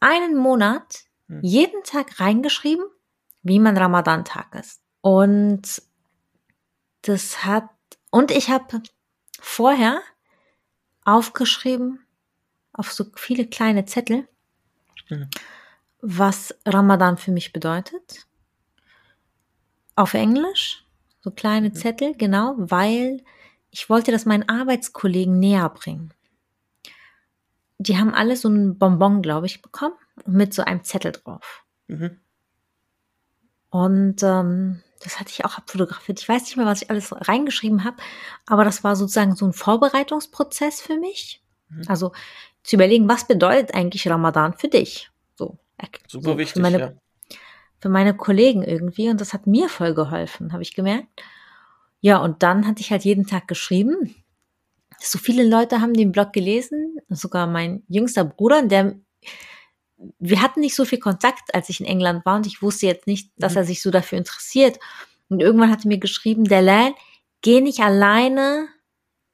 einen 0.00 0.36
Monat, 0.36 1.04
Mhm. 1.28 1.40
jeden 1.42 1.82
Tag 1.84 2.20
reingeschrieben, 2.20 2.84
wie 3.42 3.58
mein 3.58 3.76
Ramadan-Tag 3.78 4.54
ist. 4.54 4.82
Und 5.00 5.82
das 7.02 7.44
hat, 7.44 7.68
und 8.10 8.30
ich 8.30 8.50
habe 8.50 8.82
vorher 9.40 10.00
aufgeschrieben, 11.04 12.00
auf 12.72 12.92
so 12.92 13.06
viele 13.16 13.46
kleine 13.46 13.84
Zettel, 13.86 14.28
Mhm. 15.10 15.30
was 16.00 16.54
Ramadan 16.66 17.16
für 17.16 17.30
mich 17.32 17.52
bedeutet. 17.52 18.26
Auf 19.96 20.14
Englisch, 20.14 20.84
so 21.20 21.30
kleine 21.30 21.70
Mhm. 21.70 21.74
Zettel, 21.74 22.14
genau, 22.14 22.54
weil 22.58 23.22
ich 23.70 23.88
wollte 23.90 24.12
das 24.12 24.26
meinen 24.26 24.48
Arbeitskollegen 24.48 25.38
näher 25.38 25.68
bringen. 25.70 26.12
Die 27.78 27.96
haben 27.96 28.12
alle 28.14 28.36
so 28.36 28.48
ein 28.48 28.78
Bonbon, 28.78 29.22
glaube 29.22 29.46
ich, 29.46 29.62
bekommen 29.62 29.94
mit 30.26 30.52
so 30.52 30.62
einem 30.62 30.84
Zettel 30.84 31.12
drauf. 31.12 31.64
Mhm. 31.86 32.18
Und 33.70 34.22
ähm, 34.22 34.82
das 35.00 35.20
hatte 35.20 35.30
ich 35.30 35.44
auch 35.44 35.56
abfotografiert. 35.56 36.20
Ich 36.20 36.28
weiß 36.28 36.42
nicht 36.42 36.56
mehr, 36.56 36.66
was 36.66 36.82
ich 36.82 36.90
alles 36.90 37.12
reingeschrieben 37.12 37.84
habe, 37.84 37.96
aber 38.46 38.64
das 38.64 38.84
war 38.84 38.96
sozusagen 38.96 39.36
so 39.36 39.46
ein 39.46 39.52
Vorbereitungsprozess 39.52 40.80
für 40.80 40.96
mich. 40.96 41.42
Mhm. 41.68 41.84
Also 41.88 42.12
zu 42.62 42.76
überlegen, 42.76 43.08
was 43.08 43.26
bedeutet 43.26 43.74
eigentlich 43.74 44.08
Ramadan 44.08 44.54
für 44.54 44.68
dich? 44.68 45.10
So, 45.36 45.58
Super 46.08 46.32
so 46.32 46.38
wichtig, 46.38 46.54
für 46.54 46.60
meine, 46.60 46.78
ja. 46.78 46.92
für 47.80 47.88
meine 47.88 48.16
Kollegen 48.16 48.62
irgendwie. 48.62 49.08
Und 49.08 49.20
das 49.20 49.32
hat 49.32 49.46
mir 49.46 49.68
voll 49.68 49.94
geholfen, 49.94 50.52
habe 50.52 50.62
ich 50.62 50.74
gemerkt. 50.74 51.08
Ja, 52.00 52.18
und 52.18 52.42
dann 52.42 52.66
hatte 52.66 52.80
ich 52.80 52.90
halt 52.90 53.04
jeden 53.04 53.26
Tag 53.26 53.48
geschrieben. 53.48 54.14
So 55.00 55.18
viele 55.18 55.48
Leute 55.48 55.80
haben 55.80 55.94
den 55.94 56.12
Blog 56.12 56.32
gelesen, 56.32 56.98
sogar 57.08 57.46
mein 57.46 57.82
jüngster 57.88 58.24
Bruder, 58.24 58.62
der 58.62 58.96
wir 60.18 60.40
hatten 60.42 60.60
nicht 60.60 60.74
so 60.76 60.84
viel 60.84 61.00
Kontakt, 61.00 61.54
als 61.54 61.68
ich 61.68 61.80
in 61.80 61.86
England 61.86 62.24
war 62.24 62.36
und 62.36 62.46
ich 62.46 62.62
wusste 62.62 62.86
jetzt 62.86 63.06
nicht, 63.06 63.30
dass 63.36 63.52
Mhm. 63.52 63.58
er 63.58 63.64
sich 63.64 63.82
so 63.82 63.90
dafür 63.90 64.18
interessiert. 64.18 64.78
Und 65.28 65.42
irgendwann 65.42 65.70
hat 65.70 65.84
er 65.84 65.88
mir 65.88 65.98
geschrieben, 65.98 66.44
Delal, 66.44 66.94
geh 67.42 67.60
nicht 67.60 67.80
alleine 67.80 68.68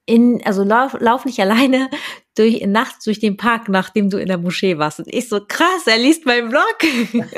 in, 0.07 0.41
also 0.45 0.63
lauf, 0.63 0.95
lauf 0.99 1.25
nicht 1.25 1.39
alleine 1.39 1.89
durch, 2.35 2.61
nachts 2.65 3.05
durch 3.05 3.19
den 3.19 3.37
Park, 3.37 3.69
nachdem 3.69 4.09
du 4.09 4.17
in 4.17 4.27
der 4.27 4.37
Moschee 4.37 4.77
warst. 4.77 4.99
Und 4.99 5.07
ich 5.13 5.29
so, 5.29 5.39
krass, 5.47 5.87
er 5.87 5.97
liest 5.97 6.25
meinen 6.25 6.49
Blog. 6.49 6.75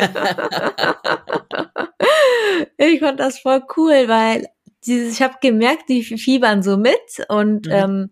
ich 2.77 2.99
fand 2.99 3.19
das 3.19 3.39
voll 3.39 3.61
cool, 3.77 4.07
weil 4.07 4.47
dieses, 4.85 5.13
ich 5.15 5.21
habe 5.21 5.35
gemerkt, 5.41 5.89
die 5.89 6.03
fiebern 6.03 6.63
so 6.63 6.77
mit 6.77 6.95
und 7.29 7.65
Mhm. 7.67 7.71
ähm, 7.71 8.09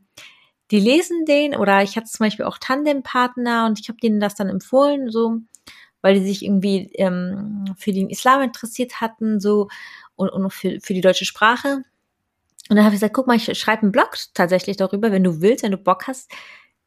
die 0.72 0.80
lesen 0.80 1.26
den 1.26 1.56
oder 1.56 1.84
ich 1.84 1.96
hatte 1.96 2.08
zum 2.08 2.26
Beispiel 2.26 2.46
auch 2.46 2.58
Tandempartner 2.58 3.66
und 3.66 3.80
ich 3.80 3.90
habe 3.90 4.00
denen 4.00 4.20
das 4.20 4.36
dann 4.36 4.50
empfohlen, 4.50 5.12
so, 5.12 5.40
weil 6.02 6.16
die 6.16 6.26
sich 6.26 6.44
irgendwie 6.44 6.92
ähm, 6.96 7.66
für 7.78 7.92
den 7.92 8.10
Islam 8.10 8.42
interessiert 8.42 9.02
hatten, 9.02 9.40
so 9.40 9.68
und, 10.16 10.30
und 10.30 10.52
für, 10.52 10.80
für 10.82 10.94
die 10.94 11.02
deutsche 11.02 11.26
Sprache. 11.26 11.84
Und 12.70 12.78
dann 12.78 12.86
habe 12.86 12.96
ich 12.96 13.02
gesagt, 13.02 13.14
guck 13.14 13.28
mal, 13.28 13.38
ich 13.38 13.60
schreibe 13.60 13.84
einen 13.84 13.92
Blog 13.92 14.18
tatsächlich 14.34 14.78
darüber, 14.78 15.12
wenn 15.12 15.24
du 15.24 15.42
willst, 15.42 15.64
wenn 15.64 15.72
du 15.72 15.78
Bock 15.78 16.08
hast, 16.08 16.32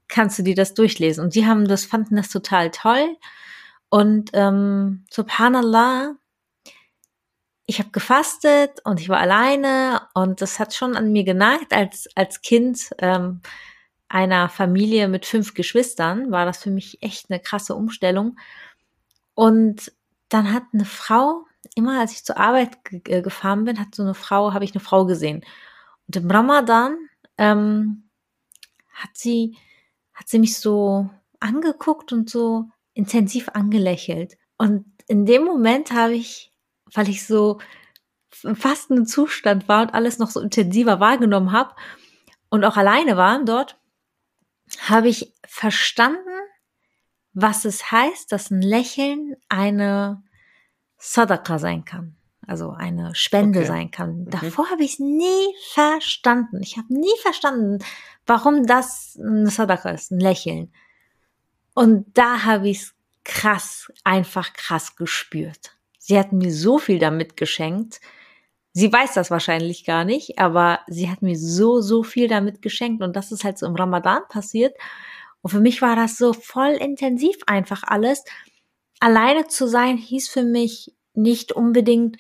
kannst 0.08 0.38
du 0.38 0.42
dir 0.42 0.56
das 0.56 0.74
durchlesen. 0.74 1.22
Und 1.22 1.34
die 1.34 1.46
haben 1.46 1.68
das, 1.68 1.84
fanden 1.84 2.16
das 2.16 2.30
total 2.30 2.70
toll. 2.70 3.16
Und 3.88 4.30
ähm, 4.32 5.04
subhanallah, 5.10 6.16
ich 7.68 7.78
habe 7.80 7.90
gefastet 7.90 8.80
und 8.84 8.98
ich 8.98 9.10
war 9.10 9.18
alleine 9.18 10.00
und 10.14 10.40
das 10.40 10.58
hat 10.58 10.72
schon 10.74 10.96
an 10.96 11.12
mir 11.12 11.24
genagt. 11.24 11.74
Als, 11.74 12.08
als 12.14 12.40
Kind 12.40 12.88
ähm, 12.96 13.42
einer 14.08 14.48
Familie 14.48 15.06
mit 15.06 15.26
fünf 15.26 15.52
Geschwistern 15.52 16.30
war 16.30 16.46
das 16.46 16.62
für 16.62 16.70
mich 16.70 17.02
echt 17.02 17.30
eine 17.30 17.40
krasse 17.40 17.74
Umstellung. 17.74 18.38
Und 19.34 19.92
dann 20.30 20.50
hat 20.50 20.62
eine 20.72 20.86
Frau, 20.86 21.44
immer 21.74 22.00
als 22.00 22.12
ich 22.12 22.24
zur 22.24 22.38
Arbeit 22.38 22.82
ge 22.84 23.20
gefahren 23.20 23.64
bin, 23.64 23.78
hat 23.78 23.94
so 23.94 24.02
eine 24.02 24.14
Frau, 24.14 24.54
habe 24.54 24.64
ich 24.64 24.72
eine 24.72 24.80
Frau 24.80 25.04
gesehen. 25.04 25.44
Und 26.06 26.16
im 26.16 26.30
Ramadan 26.30 26.96
ähm, 27.36 28.08
hat 28.94 29.10
sie, 29.12 29.58
hat 30.14 30.26
sie 30.26 30.38
mich 30.38 30.58
so 30.58 31.10
angeguckt 31.38 32.14
und 32.14 32.30
so 32.30 32.64
intensiv 32.94 33.50
angelächelt. 33.50 34.38
Und 34.56 34.86
in 35.06 35.26
dem 35.26 35.44
Moment 35.44 35.92
habe 35.92 36.14
ich, 36.14 36.50
weil 36.98 37.08
ich 37.08 37.24
so 37.24 37.60
im 38.42 38.56
fastenden 38.56 39.06
Zustand 39.06 39.68
war 39.68 39.82
und 39.82 39.94
alles 39.94 40.18
noch 40.18 40.30
so 40.30 40.40
intensiver 40.40 40.98
wahrgenommen 40.98 41.52
habe 41.52 41.76
und 42.50 42.64
auch 42.64 42.76
alleine 42.76 43.16
war 43.16 43.44
dort, 43.44 43.78
habe 44.80 45.08
ich 45.08 45.32
verstanden, 45.46 46.28
was 47.32 47.64
es 47.64 47.92
heißt, 47.92 48.32
dass 48.32 48.50
ein 48.50 48.62
Lächeln 48.62 49.36
eine 49.48 50.24
Sadaqa 50.98 51.60
sein 51.60 51.84
kann. 51.84 52.16
Also 52.48 52.70
eine 52.70 53.14
Spende 53.14 53.60
Okay. 53.60 53.68
sein 53.68 53.90
kann. 53.92 54.24
Mhm. 54.24 54.30
Davor 54.30 54.68
habe 54.70 54.82
ich 54.82 54.94
es 54.94 54.98
nie 54.98 55.54
verstanden. 55.74 56.60
Ich 56.62 56.78
habe 56.78 56.92
nie 56.92 57.16
verstanden, 57.22 57.78
warum 58.26 58.66
das 58.66 59.16
eine 59.22 59.50
Sadaqa 59.50 59.90
ist, 59.90 60.10
ein 60.10 60.18
Lächeln. 60.20 60.72
Und 61.74 62.18
da 62.18 62.42
habe 62.44 62.68
ich 62.68 62.78
es 62.78 62.94
krass, 63.22 63.92
einfach 64.02 64.52
krass 64.52 64.96
gespürt. 64.96 65.77
Sie 66.08 66.18
hat 66.18 66.32
mir 66.32 66.50
so 66.50 66.78
viel 66.78 66.98
damit 66.98 67.36
geschenkt. 67.36 68.00
Sie 68.72 68.90
weiß 68.90 69.12
das 69.12 69.30
wahrscheinlich 69.30 69.84
gar 69.84 70.04
nicht, 70.04 70.38
aber 70.38 70.80
sie 70.86 71.10
hat 71.10 71.20
mir 71.20 71.36
so, 71.36 71.82
so 71.82 72.02
viel 72.02 72.28
damit 72.28 72.62
geschenkt. 72.62 73.02
Und 73.02 73.14
das 73.14 73.30
ist 73.30 73.44
halt 73.44 73.58
so 73.58 73.66
im 73.66 73.76
Ramadan 73.76 74.22
passiert. 74.30 74.74
Und 75.42 75.50
für 75.50 75.60
mich 75.60 75.82
war 75.82 75.96
das 75.96 76.16
so 76.16 76.32
voll 76.32 76.70
intensiv 76.70 77.36
einfach 77.46 77.82
alles. 77.84 78.24
Alleine 79.00 79.48
zu 79.48 79.68
sein 79.68 79.98
hieß 79.98 80.30
für 80.30 80.44
mich 80.44 80.94
nicht 81.12 81.52
unbedingt, 81.52 82.16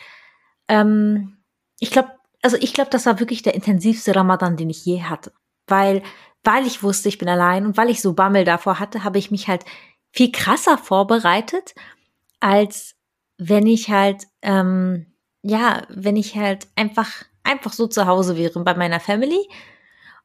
ähm, 0.68 1.38
ich 1.80 1.90
glaube, 1.90 2.10
also 2.42 2.58
ich 2.60 2.74
glaube, 2.74 2.90
das 2.90 3.06
war 3.06 3.20
wirklich 3.20 3.42
der 3.42 3.54
intensivste 3.54 4.14
Ramadan, 4.14 4.56
den 4.58 4.68
ich 4.68 4.84
je 4.84 5.02
hatte. 5.04 5.32
weil, 5.66 6.02
weil 6.44 6.66
ich 6.66 6.82
wusste, 6.82 7.08
ich 7.08 7.18
bin 7.18 7.28
allein 7.28 7.64
und 7.66 7.76
weil 7.78 7.90
ich 7.90 8.02
so 8.02 8.12
Bammel 8.14 8.44
davor 8.44 8.78
hatte, 8.80 9.04
habe 9.04 9.18
ich 9.18 9.30
mich 9.30 9.48
halt 9.48 9.64
viel 10.12 10.30
krasser 10.32 10.76
vorbereitet, 10.78 11.74
als 12.40 12.97
wenn 13.38 13.66
ich 13.66 13.88
halt, 13.88 14.24
ähm, 14.42 15.06
ja, 15.42 15.82
wenn 15.88 16.16
ich 16.16 16.36
halt 16.36 16.66
einfach, 16.76 17.24
einfach 17.44 17.72
so 17.72 17.86
zu 17.86 18.06
Hause 18.06 18.36
wäre 18.36 18.62
bei 18.62 18.74
meiner 18.74 19.00
Family. 19.00 19.48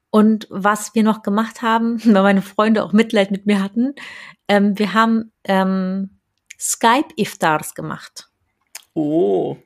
Und 0.09 0.47
was 0.49 0.93
wir 0.95 1.03
noch 1.03 1.21
gemacht 1.21 1.61
haben, 1.61 2.03
weil 2.05 2.23
meine 2.23 2.41
Freunde 2.41 2.83
auch 2.83 2.91
Mitleid 2.91 3.31
mit 3.31 3.45
mir 3.45 3.63
hatten, 3.63 3.95
ähm, 4.47 4.77
wir 4.77 4.93
haben 4.93 5.31
ähm, 5.45 6.19
Skype-Iftars 6.59 7.75
gemacht. 7.75 8.29
Oh. 8.93 9.57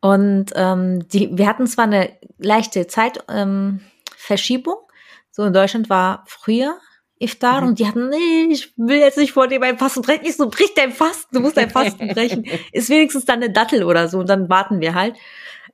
Und 0.00 0.52
ähm, 0.54 1.08
die, 1.08 1.36
wir 1.36 1.46
hatten 1.48 1.66
zwar 1.66 1.84
eine 1.84 2.12
leichte 2.38 2.86
Zeitverschiebung. 2.86 4.76
Ähm, 4.76 4.86
so 5.30 5.44
in 5.44 5.52
Deutschland 5.52 5.90
war 5.90 6.24
früher 6.26 6.78
Iftar 7.20 7.62
mhm. 7.62 7.68
und 7.68 7.78
die 7.78 7.86
hatten, 7.86 8.08
nee, 8.08 8.48
ich 8.50 8.72
will 8.76 8.98
jetzt 8.98 9.18
nicht 9.18 9.32
vor 9.32 9.48
dir 9.48 9.60
beim 9.60 9.78
Fasten 9.78 10.02
brechen. 10.02 10.24
Ich 10.24 10.36
so, 10.36 10.48
brich 10.48 10.74
dein 10.74 10.92
Fasten, 10.92 11.34
du 11.34 11.40
musst 11.40 11.56
dein 11.56 11.70
Fasten 11.70 12.08
brechen. 12.14 12.44
Ist 12.72 12.88
wenigstens 12.88 13.24
dann 13.24 13.42
eine 13.42 13.50
Dattel 13.50 13.84
oder 13.84 14.08
so 14.08 14.18
und 14.18 14.28
dann 14.28 14.48
warten 14.48 14.80
wir 14.80 14.94
halt. 14.94 15.16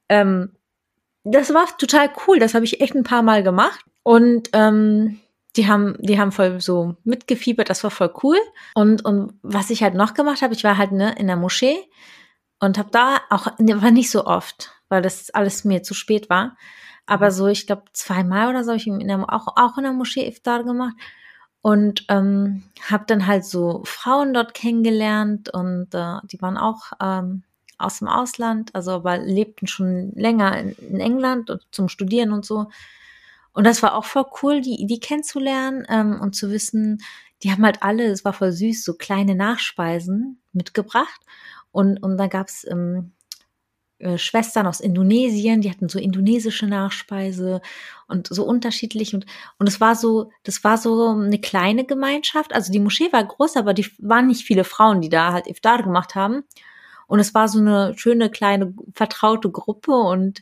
Ähm, 0.08 0.52
das 1.24 1.54
war 1.54 1.66
total 1.78 2.10
cool, 2.26 2.38
das 2.38 2.54
habe 2.54 2.64
ich 2.64 2.80
echt 2.80 2.94
ein 2.94 3.02
paar 3.02 3.22
Mal 3.22 3.42
gemacht 3.42 3.84
und 4.02 4.50
ähm, 4.52 5.20
die 5.56 5.68
haben, 5.68 5.96
die 6.00 6.18
haben 6.18 6.32
voll 6.32 6.60
so 6.60 6.96
mitgefiebert, 7.04 7.70
das 7.70 7.84
war 7.84 7.90
voll 7.90 8.12
cool. 8.22 8.38
Und, 8.74 9.04
und 9.04 9.38
was 9.42 9.70
ich 9.70 9.82
halt 9.82 9.94
noch 9.94 10.14
gemacht 10.14 10.42
habe, 10.42 10.54
ich 10.54 10.64
war 10.64 10.76
halt 10.76 10.92
ne, 10.92 11.14
in 11.16 11.26
der 11.26 11.36
Moschee 11.36 11.76
und 12.58 12.76
habe 12.76 12.90
da 12.90 13.20
auch, 13.30 13.46
war 13.46 13.90
nicht 13.90 14.10
so 14.10 14.26
oft, 14.26 14.72
weil 14.88 15.00
das 15.00 15.30
alles 15.30 15.64
mir 15.64 15.82
zu 15.82 15.94
spät 15.94 16.28
war. 16.28 16.56
Aber 17.06 17.30
so, 17.30 17.46
ich 17.46 17.66
glaube, 17.66 17.84
zweimal 17.92 18.48
oder 18.48 18.64
so 18.64 18.70
habe 18.70 18.78
ich 18.78 18.86
in 18.86 19.06
der, 19.06 19.20
auch, 19.32 19.48
auch 19.56 19.78
in 19.78 19.84
der 19.84 19.92
Moschee 19.92 20.26
Iftar 20.26 20.64
gemacht 20.64 20.94
und 21.64 22.04
ähm, 22.10 22.62
habe 22.90 23.04
dann 23.06 23.26
halt 23.26 23.46
so 23.46 23.80
Frauen 23.86 24.34
dort 24.34 24.52
kennengelernt 24.52 25.48
und 25.48 25.94
äh, 25.94 26.18
die 26.30 26.42
waren 26.42 26.58
auch 26.58 26.92
ähm, 27.00 27.42
aus 27.78 28.00
dem 28.00 28.08
Ausland, 28.08 28.74
also 28.74 28.90
aber 28.90 29.16
lebten 29.16 29.66
schon 29.66 30.12
länger 30.14 30.58
in, 30.58 30.72
in 30.72 31.00
England 31.00 31.48
und 31.48 31.62
zum 31.70 31.88
Studieren 31.88 32.32
und 32.32 32.44
so. 32.44 32.66
Und 33.54 33.64
das 33.64 33.82
war 33.82 33.94
auch 33.94 34.04
voll 34.04 34.26
cool, 34.42 34.60
die, 34.60 34.84
die 34.86 35.00
kennenzulernen 35.00 35.86
ähm, 35.88 36.20
und 36.20 36.36
zu 36.36 36.50
wissen, 36.50 37.02
die 37.42 37.50
haben 37.50 37.64
halt 37.64 37.82
alle, 37.82 38.08
es 38.08 38.26
war 38.26 38.34
voll 38.34 38.52
süß, 38.52 38.84
so 38.84 38.92
kleine 38.92 39.34
Nachspeisen 39.34 40.42
mitgebracht. 40.52 41.22
Und, 41.72 41.96
und 42.02 42.18
da 42.18 42.26
gab's 42.26 42.66
ähm, 42.70 43.13
äh, 44.04 44.18
Schwestern 44.18 44.66
aus 44.66 44.80
Indonesien, 44.80 45.60
die 45.60 45.70
hatten 45.70 45.88
so 45.88 45.98
indonesische 45.98 46.66
Nachspeise 46.66 47.60
und 48.06 48.28
so 48.28 48.44
unterschiedlich. 48.44 49.14
Und, 49.14 49.26
und 49.58 49.68
es 49.68 49.80
war 49.80 49.96
so, 49.96 50.30
das 50.44 50.62
war 50.62 50.78
so 50.78 51.08
eine 51.08 51.40
kleine 51.40 51.84
Gemeinschaft. 51.84 52.54
Also 52.54 52.72
die 52.72 52.80
Moschee 52.80 53.12
war 53.12 53.24
groß, 53.24 53.56
aber 53.56 53.74
die 53.74 53.86
waren 53.98 54.26
nicht 54.28 54.44
viele 54.44 54.64
Frauen, 54.64 55.00
die 55.00 55.08
da 55.08 55.32
halt 55.32 55.46
Iftar 55.46 55.82
gemacht 55.82 56.14
haben. 56.14 56.44
Und 57.06 57.18
es 57.18 57.34
war 57.34 57.48
so 57.48 57.58
eine 57.58 57.94
schöne, 57.96 58.30
kleine, 58.30 58.74
vertraute 58.94 59.50
Gruppe 59.50 59.92
und 59.92 60.40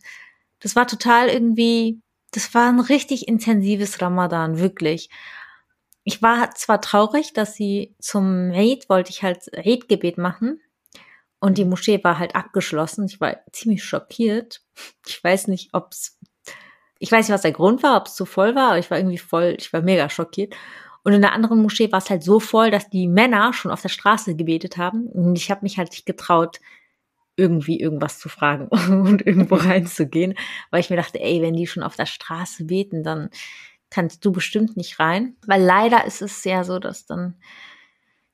das 0.61 0.77
war 0.77 0.87
total 0.87 1.29
irgendwie 1.29 2.01
das 2.33 2.55
war 2.55 2.69
ein 2.69 2.81
richtig 2.81 3.29
intensives 3.29 4.01
Ramadan, 4.03 4.59
wirklich. 4.59 5.11
Ich 6.03 6.23
war 6.23 6.53
zwar 6.55 6.81
traurig, 6.81 7.33
dass 7.33 7.55
sie 7.55 7.95
zum 8.01 8.51
Eid 8.53 8.89
wollte 8.89 9.11
ich 9.11 9.23
halt 9.23 9.51
Eid-Gebet 9.57 10.19
machen 10.19 10.61
und 11.43 11.59
die 11.59 11.65
Moschee 11.65 12.03
war 12.05 12.21
halt 12.21 12.37
abgeschlossen. 12.37 13.07
Ich 13.07 13.21
war 13.21 13.39
ziemlich 13.51 13.83
schockiert. 13.83 14.63
Ich 15.09 15.23
weiß 15.23 15.49
nicht, 15.49 15.71
ob's, 15.73 16.21
ich 17.01 17.11
weiß 17.11 17.27
nicht, 17.27 17.35
was 17.35 17.43
der 17.43 17.51
Grund 17.51 17.83
war, 17.83 17.97
ob 17.97 18.07
es 18.07 18.15
zu 18.15 18.27
voll 18.27 18.55
war, 18.55 18.69
aber 18.69 18.79
ich 18.79 18.93
war 18.93 18.99
irgendwie 18.99 19.19
voll, 19.19 19.57
ich 19.59 19.73
war 19.73 19.83
mega 19.83 20.09
schockiert. 20.09 20.55
Und 21.03 21.15
in 21.15 21.21
der 21.21 21.33
anderen 21.33 21.61
Moschee 21.61 21.91
war 21.91 21.99
es 21.99 22.11
halt 22.11 22.23
so 22.23 22.39
voll, 22.39 22.71
dass 22.71 22.89
die 22.91 23.09
Männer 23.09 23.53
schon 23.53 23.73
auf 23.73 23.83
der 23.83 23.89
Straße 23.89 24.37
gebetet 24.37 24.77
haben. 24.77 25.07
Und 25.07 25.35
ich 25.35 25.51
habe 25.51 25.63
mich 25.63 25.79
halt 25.79 25.91
nicht 25.91 26.07
getraut, 26.07 26.61
irgendwie 27.35 27.81
irgendwas 27.81 28.21
zu 28.21 28.29
fragen 28.29 28.69
und 29.03 29.27
irgendwo 29.27 29.55
reinzugehen, 29.57 30.35
weil 30.71 30.79
ich 30.79 30.91
mir 30.91 30.97
dachte, 30.97 31.21
ey, 31.21 31.43
wenn 31.43 31.55
die 31.57 31.67
schon 31.67 31.83
auf 31.83 31.97
der 31.97 32.07
Straße 32.07 32.67
beten, 32.67 33.03
dann 33.03 33.31
kannst 33.91 34.25
du 34.25 34.31
bestimmt 34.31 34.77
nicht 34.77 35.01
rein, 35.01 35.35
weil 35.49 35.61
leider 35.61 36.05
ist 36.05 36.23
es 36.23 36.45
ja 36.45 36.63
so, 36.63 36.79
dass 36.79 37.05
dann 37.05 37.35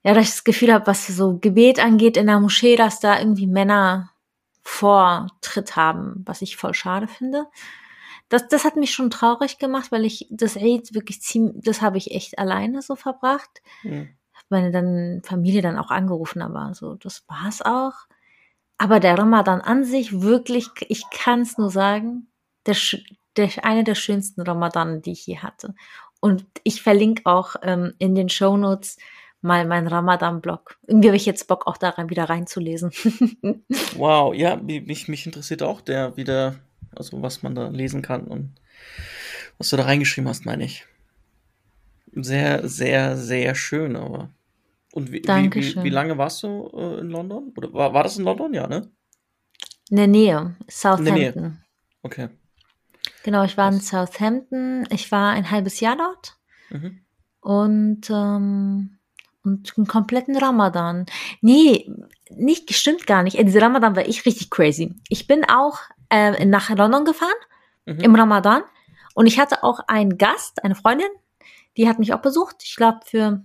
ja, 0.04 0.14
dass 0.14 0.24
ich 0.24 0.30
das 0.30 0.44
Gefühl 0.44 0.72
habe, 0.72 0.86
was 0.86 1.06
so 1.06 1.38
Gebet 1.38 1.80
angeht 1.80 2.16
in 2.16 2.26
der 2.26 2.40
Moschee, 2.40 2.76
dass 2.76 3.00
da 3.00 3.18
irgendwie 3.18 3.46
Männer 3.46 4.10
Vortritt 4.62 5.76
haben, 5.76 6.22
was 6.26 6.42
ich 6.42 6.56
voll 6.56 6.74
schade 6.74 7.08
finde. 7.08 7.46
Das, 8.28 8.48
das 8.48 8.64
hat 8.64 8.76
mich 8.76 8.92
schon 8.92 9.10
traurig 9.10 9.58
gemacht, 9.58 9.90
weil 9.90 10.04
ich 10.04 10.26
das 10.30 10.56
Eid 10.56 10.92
wirklich 10.92 11.22
ziemlich, 11.22 11.64
das 11.64 11.80
habe 11.80 11.96
ich 11.96 12.10
echt 12.10 12.38
alleine 12.38 12.82
so 12.82 12.94
verbracht. 12.94 13.62
Mhm. 13.82 14.10
Hab 14.34 14.44
meine 14.50 14.70
dann 14.70 15.22
Familie 15.24 15.62
dann 15.62 15.78
auch 15.78 15.90
angerufen, 15.90 16.42
aber 16.42 16.74
so, 16.74 16.94
das 16.94 17.24
war's 17.28 17.62
auch. 17.62 17.94
Aber 18.76 19.00
der 19.00 19.18
Ramadan 19.18 19.60
an 19.62 19.84
sich 19.84 20.20
wirklich, 20.20 20.68
ich 20.88 21.04
kann 21.10 21.40
es 21.40 21.58
nur 21.58 21.70
sagen, 21.70 22.28
der, 22.66 22.76
der, 23.36 23.64
eine 23.64 23.82
der 23.82 23.94
schönsten 23.94 24.42
Ramadan, 24.42 25.00
die 25.00 25.12
ich 25.12 25.26
je 25.26 25.38
hatte. 25.38 25.74
Und 26.20 26.44
ich 26.62 26.82
verlinke 26.82 27.22
auch 27.24 27.56
ähm, 27.62 27.94
in 27.98 28.14
den 28.14 28.28
Show 28.28 28.56
Notes 28.56 28.98
mal 29.40 29.66
meinen 29.66 29.86
Ramadan-Blog. 29.86 30.78
Irgendwie 30.86 31.08
habe 31.08 31.16
ich 31.16 31.26
jetzt 31.26 31.46
Bock, 31.48 31.66
auch 31.66 31.76
daran 31.76 32.10
wieder 32.10 32.24
reinzulesen. 32.24 32.90
wow, 33.96 34.34
ja, 34.34 34.56
mich, 34.56 35.08
mich 35.08 35.26
interessiert 35.26 35.62
auch 35.62 35.80
der 35.80 36.16
wieder, 36.16 36.56
also 36.94 37.22
was 37.22 37.42
man 37.42 37.54
da 37.54 37.68
lesen 37.68 38.02
kann 38.02 38.24
und 38.24 38.54
was 39.58 39.70
du 39.70 39.76
da 39.76 39.84
reingeschrieben 39.84 40.28
hast, 40.28 40.44
meine 40.44 40.64
ich. 40.64 40.86
Sehr, 42.12 42.66
sehr, 42.68 43.16
sehr 43.16 43.54
schön, 43.54 43.96
aber 43.96 44.30
und 44.92 45.12
wie, 45.12 45.22
wie, 45.22 45.54
wie, 45.54 45.84
wie, 45.84 45.90
lange 45.90 46.16
warst 46.16 46.42
du 46.42 46.70
äh, 46.74 47.00
in 47.00 47.10
London? 47.10 47.52
Oder 47.56 47.72
war, 47.72 47.92
war 47.92 48.02
das 48.02 48.18
in 48.18 48.24
London? 48.24 48.54
Ja, 48.54 48.66
ne? 48.66 48.90
In 49.90 49.96
der 49.96 50.06
Nähe, 50.06 50.56
Southampton. 50.68 51.16
In 51.16 51.22
der 51.22 51.42
Nähe. 51.42 51.56
Okay. 52.02 52.28
Genau, 53.22 53.44
ich 53.44 53.56
war 53.56 53.70
in 53.70 53.80
Southampton. 53.80 54.86
Ich 54.90 55.12
war 55.12 55.32
ein 55.32 55.50
halbes 55.50 55.80
Jahr 55.80 55.96
dort. 55.96 56.36
Mhm. 56.70 57.00
Und, 57.40 58.10
ähm, 58.10 58.97
und 59.48 59.72
einen 59.76 59.86
kompletten 59.86 60.36
Ramadan. 60.36 61.06
Nee, 61.40 61.90
nicht, 62.30 62.72
stimmt 62.74 63.06
gar 63.06 63.22
nicht. 63.22 63.38
Diese 63.40 63.60
Ramadan 63.60 63.96
war 63.96 64.06
ich 64.06 64.26
richtig 64.26 64.50
crazy. 64.50 64.94
Ich 65.08 65.26
bin 65.26 65.44
auch 65.48 65.78
äh, 66.10 66.44
nach 66.44 66.70
London 66.70 67.04
gefahren 67.04 67.30
mhm. 67.86 68.00
im 68.00 68.14
Ramadan. 68.14 68.62
Und 69.14 69.26
ich 69.26 69.38
hatte 69.38 69.64
auch 69.64 69.80
einen 69.88 70.18
Gast, 70.18 70.62
eine 70.62 70.74
Freundin, 70.74 71.08
die 71.76 71.88
hat 71.88 71.98
mich 71.98 72.12
auch 72.12 72.20
besucht. 72.20 72.56
Ich 72.62 72.76
glaube, 72.76 73.00
für 73.04 73.42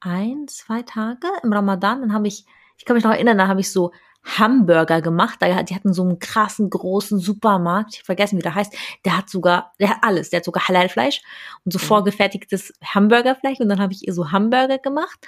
ein, 0.00 0.46
zwei 0.48 0.82
Tage 0.82 1.28
im 1.42 1.52
Ramadan. 1.52 2.00
Dann 2.00 2.12
habe 2.12 2.28
ich, 2.28 2.44
ich 2.76 2.84
kann 2.84 2.94
mich 2.94 3.04
noch 3.04 3.12
erinnern, 3.12 3.38
da 3.38 3.48
habe 3.48 3.60
ich 3.60 3.70
so 3.70 3.92
Hamburger 4.22 5.00
gemacht. 5.00 5.38
Die 5.42 5.74
hatten 5.74 5.92
so 5.92 6.02
einen 6.02 6.18
krassen, 6.18 6.70
großen 6.70 7.18
Supermarkt. 7.18 7.94
Ich 7.94 8.02
vergessen, 8.02 8.38
wie 8.38 8.42
der 8.42 8.54
heißt. 8.54 8.74
Der 9.04 9.16
hat 9.16 9.30
sogar, 9.30 9.72
der 9.80 9.90
hat 9.90 9.98
alles. 10.02 10.30
Der 10.30 10.38
hat 10.38 10.44
sogar 10.44 10.68
Halalfleisch 10.68 11.22
und 11.64 11.72
so 11.72 11.78
mhm. 11.78 11.82
vorgefertigtes 11.82 12.72
Hamburgerfleisch. 12.84 13.60
Und 13.60 13.68
dann 13.68 13.80
habe 13.80 13.92
ich 13.92 14.06
ihr 14.06 14.14
so 14.14 14.30
Hamburger 14.32 14.78
gemacht. 14.78 15.26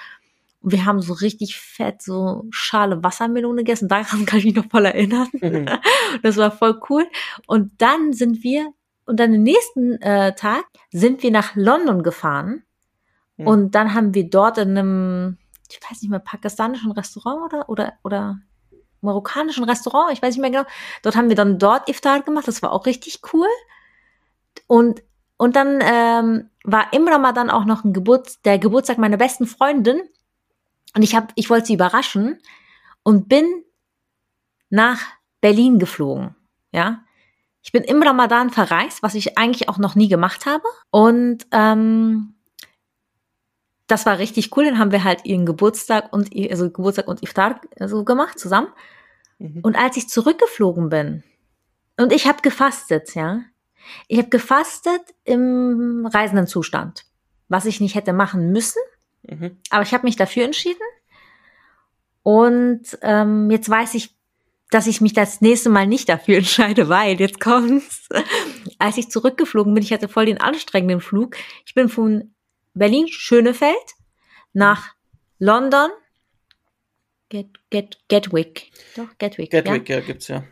Und 0.60 0.72
wir 0.72 0.84
haben 0.84 1.00
so 1.00 1.14
richtig 1.14 1.56
fett 1.56 2.02
so 2.02 2.44
Schale 2.50 3.02
Wassermelone 3.02 3.62
gegessen. 3.62 3.88
Daran 3.88 4.26
kann 4.26 4.38
ich 4.38 4.44
mich 4.44 4.54
noch 4.54 4.70
voll 4.70 4.86
erinnern. 4.86 5.28
Mhm. 5.40 5.66
Das 6.22 6.36
war 6.36 6.50
voll 6.50 6.78
cool. 6.90 7.06
Und 7.46 7.72
dann 7.78 8.12
sind 8.12 8.42
wir, 8.44 8.68
und 9.06 9.18
dann 9.18 9.32
den 9.32 9.42
nächsten 9.42 10.00
äh, 10.02 10.34
Tag 10.34 10.64
sind 10.90 11.22
wir 11.22 11.30
nach 11.30 11.56
London 11.56 12.02
gefahren 12.02 12.64
hm. 13.36 13.46
Und 13.46 13.74
dann 13.74 13.94
haben 13.94 14.14
wir 14.14 14.28
dort 14.28 14.58
in 14.58 14.76
einem, 14.76 15.38
ich 15.70 15.80
weiß 15.82 16.02
nicht 16.02 16.10
mehr, 16.10 16.20
pakistanischen 16.20 16.92
Restaurant 16.92 17.52
oder, 17.52 17.68
oder, 17.68 17.92
oder 18.04 18.38
marokkanischen 19.02 19.64
Restaurant, 19.64 20.12
ich 20.12 20.22
weiß 20.22 20.34
nicht 20.34 20.40
mehr 20.40 20.50
genau. 20.50 20.64
Dort 21.02 21.16
haben 21.16 21.28
wir 21.28 21.36
dann 21.36 21.58
dort 21.58 21.88
Iftar 21.88 22.22
gemacht, 22.22 22.48
das 22.48 22.62
war 22.62 22.72
auch 22.72 22.86
richtig 22.86 23.20
cool. 23.32 23.48
Und, 24.66 25.02
und 25.36 25.56
dann 25.56 25.80
ähm, 25.82 26.50
war 26.64 26.92
im 26.92 27.06
Ramadan 27.06 27.50
auch 27.50 27.64
noch 27.64 27.84
ein 27.84 27.92
Geburts, 27.92 28.40
der 28.42 28.58
Geburtstag 28.58 28.98
meiner 28.98 29.16
besten 29.16 29.46
Freundin. 29.46 30.00
Und 30.94 31.02
ich 31.02 31.14
hab, 31.14 31.32
ich 31.34 31.50
wollte 31.50 31.66
sie 31.66 31.74
überraschen 31.74 32.38
und 33.02 33.28
bin 33.28 33.46
nach 34.70 35.00
Berlin 35.40 35.78
geflogen. 35.78 36.34
Ja, 36.70 37.02
ich 37.62 37.72
bin 37.72 37.84
im 37.84 38.02
Ramadan 38.02 38.50
verreist, 38.50 39.02
was 39.02 39.14
ich 39.14 39.38
eigentlich 39.38 39.68
auch 39.68 39.78
noch 39.78 39.94
nie 39.94 40.08
gemacht 40.08 40.46
habe. 40.46 40.64
Und 40.90 41.46
ähm, 41.52 42.34
das 43.92 44.06
war 44.06 44.18
richtig 44.18 44.56
cool. 44.56 44.64
Dann 44.64 44.78
haben 44.78 44.90
wir 44.90 45.04
halt 45.04 45.26
ihren 45.26 45.44
Geburtstag 45.44 46.12
und 46.12 46.30
also 46.50 46.70
Geburtstag 46.70 47.08
und 47.08 47.22
Iftar 47.22 47.60
so 47.78 48.04
gemacht 48.04 48.38
zusammen. 48.38 48.68
Mhm. 49.38 49.60
Und 49.62 49.76
als 49.76 49.98
ich 49.98 50.08
zurückgeflogen 50.08 50.88
bin 50.88 51.22
und 51.98 52.10
ich 52.10 52.26
habe 52.26 52.40
gefastet, 52.40 53.14
ja, 53.14 53.42
ich 54.08 54.16
habe 54.16 54.30
gefastet 54.30 55.02
im 55.24 56.08
reisenden 56.10 56.46
Zustand, 56.46 57.04
was 57.48 57.66
ich 57.66 57.80
nicht 57.80 57.94
hätte 57.94 58.14
machen 58.14 58.50
müssen, 58.50 58.80
mhm. 59.28 59.58
aber 59.68 59.82
ich 59.82 59.92
habe 59.92 60.06
mich 60.06 60.16
dafür 60.16 60.44
entschieden. 60.44 60.80
Und 62.22 62.82
ähm, 63.02 63.50
jetzt 63.50 63.68
weiß 63.68 63.92
ich, 63.94 64.16
dass 64.70 64.86
ich 64.86 65.02
mich 65.02 65.12
das 65.12 65.42
nächste 65.42 65.68
Mal 65.68 65.86
nicht 65.86 66.08
dafür 66.08 66.36
entscheide, 66.38 66.88
weil 66.88 67.20
jetzt 67.20 67.40
kommt's. 67.40 68.08
Als 68.78 68.96
ich 68.96 69.10
zurückgeflogen 69.10 69.74
bin, 69.74 69.82
ich 69.82 69.92
hatte 69.92 70.08
voll 70.08 70.24
den 70.24 70.40
anstrengenden 70.40 71.02
Flug. 71.02 71.36
Ich 71.66 71.74
bin 71.74 71.90
von 71.90 72.31
Berlin 72.74 73.08
Schönefeld 73.08 73.76
nach 74.52 74.94
London 75.38 75.90
Get, 77.32 77.48
Get, 77.70 77.98
Gatwick. 78.10 78.70
Doch, 78.94 79.08
Gatwick. 79.16 79.50
Gatwick, 79.50 79.88
ja, 79.88 79.96
ja 79.96 80.02
gibt's 80.02 80.28
ja. 80.28 80.44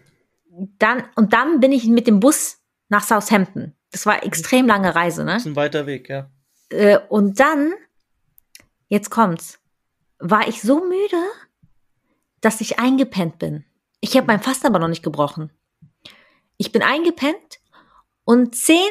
Dann, 0.79 1.05
und 1.15 1.35
dann 1.35 1.61
bin 1.61 1.73
ich 1.73 1.85
mit 1.85 2.07
dem 2.07 2.21
Bus 2.21 2.59
nach 2.89 3.05
Southampton. 3.05 3.77
Das 3.91 4.07
war 4.07 4.25
extrem 4.25 4.67
lange 4.67 4.95
Reise, 4.95 5.25
ne? 5.25 5.35
Das 5.35 5.43
ist 5.43 5.49
ein 5.49 5.57
weiter 5.57 5.85
Weg, 5.87 6.09
ja. 6.09 6.31
Äh, 6.71 6.99
und 7.11 7.39
dann, 7.39 7.75
jetzt 8.89 9.11
kommt's, 9.11 9.61
war 10.19 10.49
ich 10.49 10.63
so 10.63 10.81
müde, 10.81 11.23
dass 12.41 12.63
ich 12.63 12.79
eingepennt 12.79 13.39
bin. 13.39 13.67
Ich 14.01 14.17
habe 14.17 14.27
mein 14.27 14.41
Fasten 14.41 14.67
aber 14.67 14.79
noch 14.79 14.89
nicht 14.89 15.03
gebrochen. 15.03 15.51
Ich 16.57 16.73
bin 16.73 16.83
eingepennt 16.83 17.61
und 18.25 18.55
zehn 18.55 18.91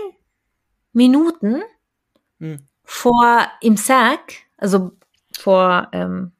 Minuten 0.94 1.64
hm. 2.40 2.69
Vor 2.90 3.48
im 3.62 3.78
Sack, 3.78 4.34
also 4.58 4.92
vor, 5.38 5.88
ähm, 5.92 6.32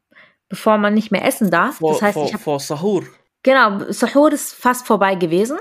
bevor 0.50 0.80
man 0.80 0.96
nicht 0.96 1.12
mehr 1.12 1.24
essen 1.24 1.52
darf. 1.52 1.78
Vor, 1.78 1.94
das 1.94 2.02
heißt, 2.02 2.14
vor, 2.16 2.26
ich 2.26 2.34
hab, 2.34 2.42
vor 2.42 2.60
Sahur. 2.60 3.04
Genau, 3.44 3.92
Sahur 3.92 4.34
ist 4.34 4.56
fast 4.56 4.88
vorbei 4.88 5.14
gewesen. 5.14 5.60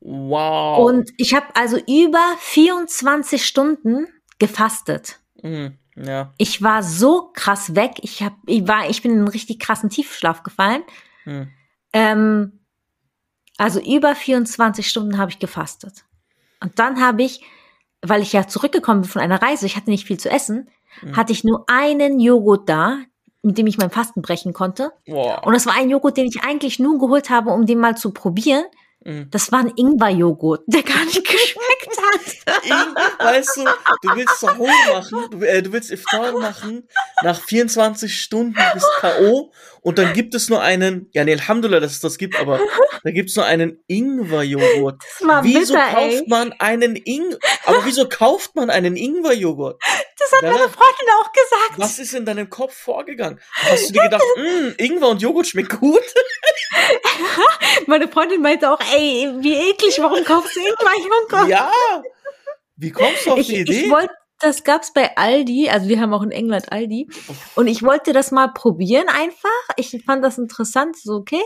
Wow. 0.00 0.84
Und 0.84 1.12
ich 1.16 1.32
habe 1.32 1.46
also 1.54 1.78
über 1.78 2.34
24 2.40 3.46
Stunden 3.46 4.08
gefastet. 4.40 5.20
Mhm. 5.42 5.78
Ja. 5.94 6.34
Ich 6.38 6.60
war 6.60 6.82
so 6.82 7.30
krass 7.32 7.76
weg. 7.76 7.92
Ich 8.02 8.20
hab, 8.22 8.34
ich 8.46 8.66
war, 8.66 8.90
ich 8.90 9.00
bin 9.02 9.12
in 9.12 9.18
einen 9.18 9.28
richtig 9.28 9.60
krassen 9.60 9.90
Tiefschlaf 9.90 10.42
gefallen. 10.42 10.82
Mhm. 11.24 11.52
Ähm, 11.92 12.60
also 13.56 13.80
über 13.80 14.16
24 14.16 14.88
Stunden 14.88 15.18
habe 15.18 15.30
ich 15.30 15.38
gefastet. 15.38 16.04
Und 16.60 16.80
dann 16.80 17.00
habe 17.00 17.22
ich, 17.22 17.42
weil 18.02 18.22
ich 18.22 18.32
ja 18.32 18.46
zurückgekommen 18.46 19.02
bin 19.02 19.10
von 19.10 19.22
einer 19.22 19.42
Reise, 19.42 19.66
ich 19.66 19.76
hatte 19.76 19.90
nicht 19.90 20.06
viel 20.06 20.18
zu 20.18 20.30
essen, 20.30 20.68
mhm. 21.02 21.16
hatte 21.16 21.32
ich 21.32 21.44
nur 21.44 21.64
einen 21.68 22.20
Joghurt 22.20 22.68
da, 22.68 22.98
mit 23.42 23.58
dem 23.58 23.66
ich 23.66 23.78
mein 23.78 23.90
Fasten 23.90 24.22
brechen 24.22 24.52
konnte. 24.52 24.92
Wow. 25.06 25.44
Und 25.44 25.52
das 25.52 25.66
war 25.66 25.74
ein 25.76 25.90
Joghurt, 25.90 26.16
den 26.16 26.26
ich 26.26 26.42
eigentlich 26.42 26.78
nur 26.78 26.98
geholt 26.98 27.30
habe, 27.30 27.50
um 27.50 27.66
den 27.66 27.78
mal 27.78 27.96
zu 27.96 28.12
probieren. 28.12 28.64
Mhm. 29.04 29.28
Das 29.30 29.52
war 29.52 29.60
ein 29.60 29.72
Ingwer-Joghurt, 29.76 30.64
der 30.66 30.82
gar 30.82 31.04
nicht 31.04 31.24
geschmeckt 31.28 31.96
hat. 31.96 32.64
Ich, 32.64 33.24
weißt 33.24 33.56
du, 33.56 33.64
du 34.02 34.16
willst 34.16 34.40
Sahur 34.40 34.68
machen, 34.92 35.30
du, 35.30 35.40
äh, 35.42 35.62
du 35.62 35.72
willst 35.72 35.90
Iftar 35.90 36.32
machen, 36.38 36.88
nach 37.22 37.40
24 37.40 38.20
Stunden 38.20 38.56
bist 38.74 38.86
K.O. 39.00 39.52
und 39.82 39.98
dann 39.98 40.12
gibt 40.12 40.34
es 40.34 40.48
nur 40.48 40.60
einen, 40.60 41.08
ja, 41.12 41.24
nee, 41.24 41.32
Alhamdulillah, 41.32 41.80
dass 41.80 41.92
es 41.92 42.00
das 42.00 42.18
gibt, 42.18 42.38
aber 42.38 42.60
da 43.04 43.10
gibt 43.10 43.30
es 43.30 43.36
nur 43.36 43.44
einen 43.44 43.82
Ingwer-Joghurt. 43.86 45.02
Wieso 45.42 45.74
bitter, 45.74 45.86
kauft 45.92 46.12
ey. 46.14 46.24
man 46.28 46.52
einen 46.58 46.96
Ingwer, 46.96 47.38
aber 47.64 47.84
wieso 47.84 48.08
kauft 48.08 48.54
man 48.56 48.70
einen 48.70 48.96
Ingwer-Joghurt? 48.96 49.80
Das 50.18 50.32
hat 50.32 50.42
Ja, 50.42 50.50
meine 50.50 50.68
Freundin 50.68 51.06
auch 51.20 51.32
gesagt. 51.32 51.72
Was 51.78 51.98
ist 51.98 52.14
in 52.14 52.24
deinem 52.24 52.50
Kopf 52.50 52.74
vorgegangen? 52.74 53.40
Hast 53.52 53.88
du 53.88 53.92
dir 53.94 54.02
gedacht, 54.02 54.22
"Mm, 54.36 54.68
Ingwer 54.78 55.08
und 55.08 55.22
Joghurt 55.22 55.46
schmeckt 55.46 55.78
gut? 55.78 56.02
Meine 57.86 58.08
Freundin 58.08 58.42
meinte 58.42 58.70
auch, 58.70 58.80
ey, 58.94 59.28
wie 59.40 59.54
eklig, 59.70 59.98
warum 60.00 60.24
kaufst 60.24 60.54
du 60.56 60.60
Ingwer-Joghurt? 60.60 61.48
Ja. 61.48 61.70
Wie 62.76 62.90
kommst 62.90 63.26
du 63.26 63.32
auf 63.32 63.38
ich, 63.38 63.46
die 63.48 63.56
Idee? 63.60 63.84
ich 63.84 63.90
wollte, 63.90 64.12
das 64.40 64.62
gab's 64.64 64.92
bei 64.92 65.16
Aldi, 65.16 65.68
also 65.68 65.88
wir 65.88 66.00
haben 66.00 66.14
auch 66.14 66.22
in 66.22 66.30
England 66.30 66.70
Aldi, 66.70 67.08
und 67.56 67.66
ich 67.66 67.82
wollte 67.82 68.12
das 68.12 68.30
mal 68.30 68.48
probieren 68.48 69.08
einfach. 69.08 69.48
Ich 69.76 70.00
fand 70.06 70.24
das 70.24 70.38
interessant, 70.38 70.96
so 70.96 71.14
okay, 71.14 71.42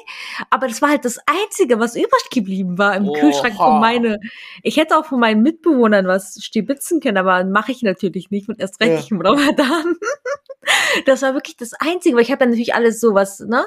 aber 0.51 0.69
das 0.69 0.83
war 0.83 0.91
halt 0.91 1.05
das 1.05 1.19
Einzige, 1.27 1.79
was 1.81 1.97
übrig 1.97 2.31
geblieben 2.31 2.77
war 2.79 2.95
im 2.97 3.09
Oha. 3.09 3.19
Kühlschrank 3.21 3.55
von 3.57 3.81
meine. 3.81 4.19
Ich 4.63 4.77
hätte 4.77 4.97
auch 4.99 5.07
von 5.07 5.21
meinen 5.21 5.43
Mitbewohnern 5.43 6.07
was 6.07 6.39
stibitzen 6.43 7.01
können, 7.01 7.17
aber 7.17 7.45
mache 7.45 7.73
ich 7.73 7.83
natürlich 7.83 8.31
nicht 8.31 8.49
und 8.49 8.61
erst 8.61 8.81
recht 8.81 8.91
Ja. 8.93 8.97
nicht 8.97 9.11
im 9.11 9.21
Ramadan. 9.21 9.97
Das 11.07 11.23
war 11.23 11.35
wirklich 11.35 11.57
das 11.57 11.73
Einzige, 11.75 12.15
weil 12.15 12.23
ich 12.23 12.31
habe 12.31 12.45
ja 12.45 12.51
natürlich 12.51 12.75
alles 12.75 13.01
sowas, 13.01 13.41
ne? 13.41 13.67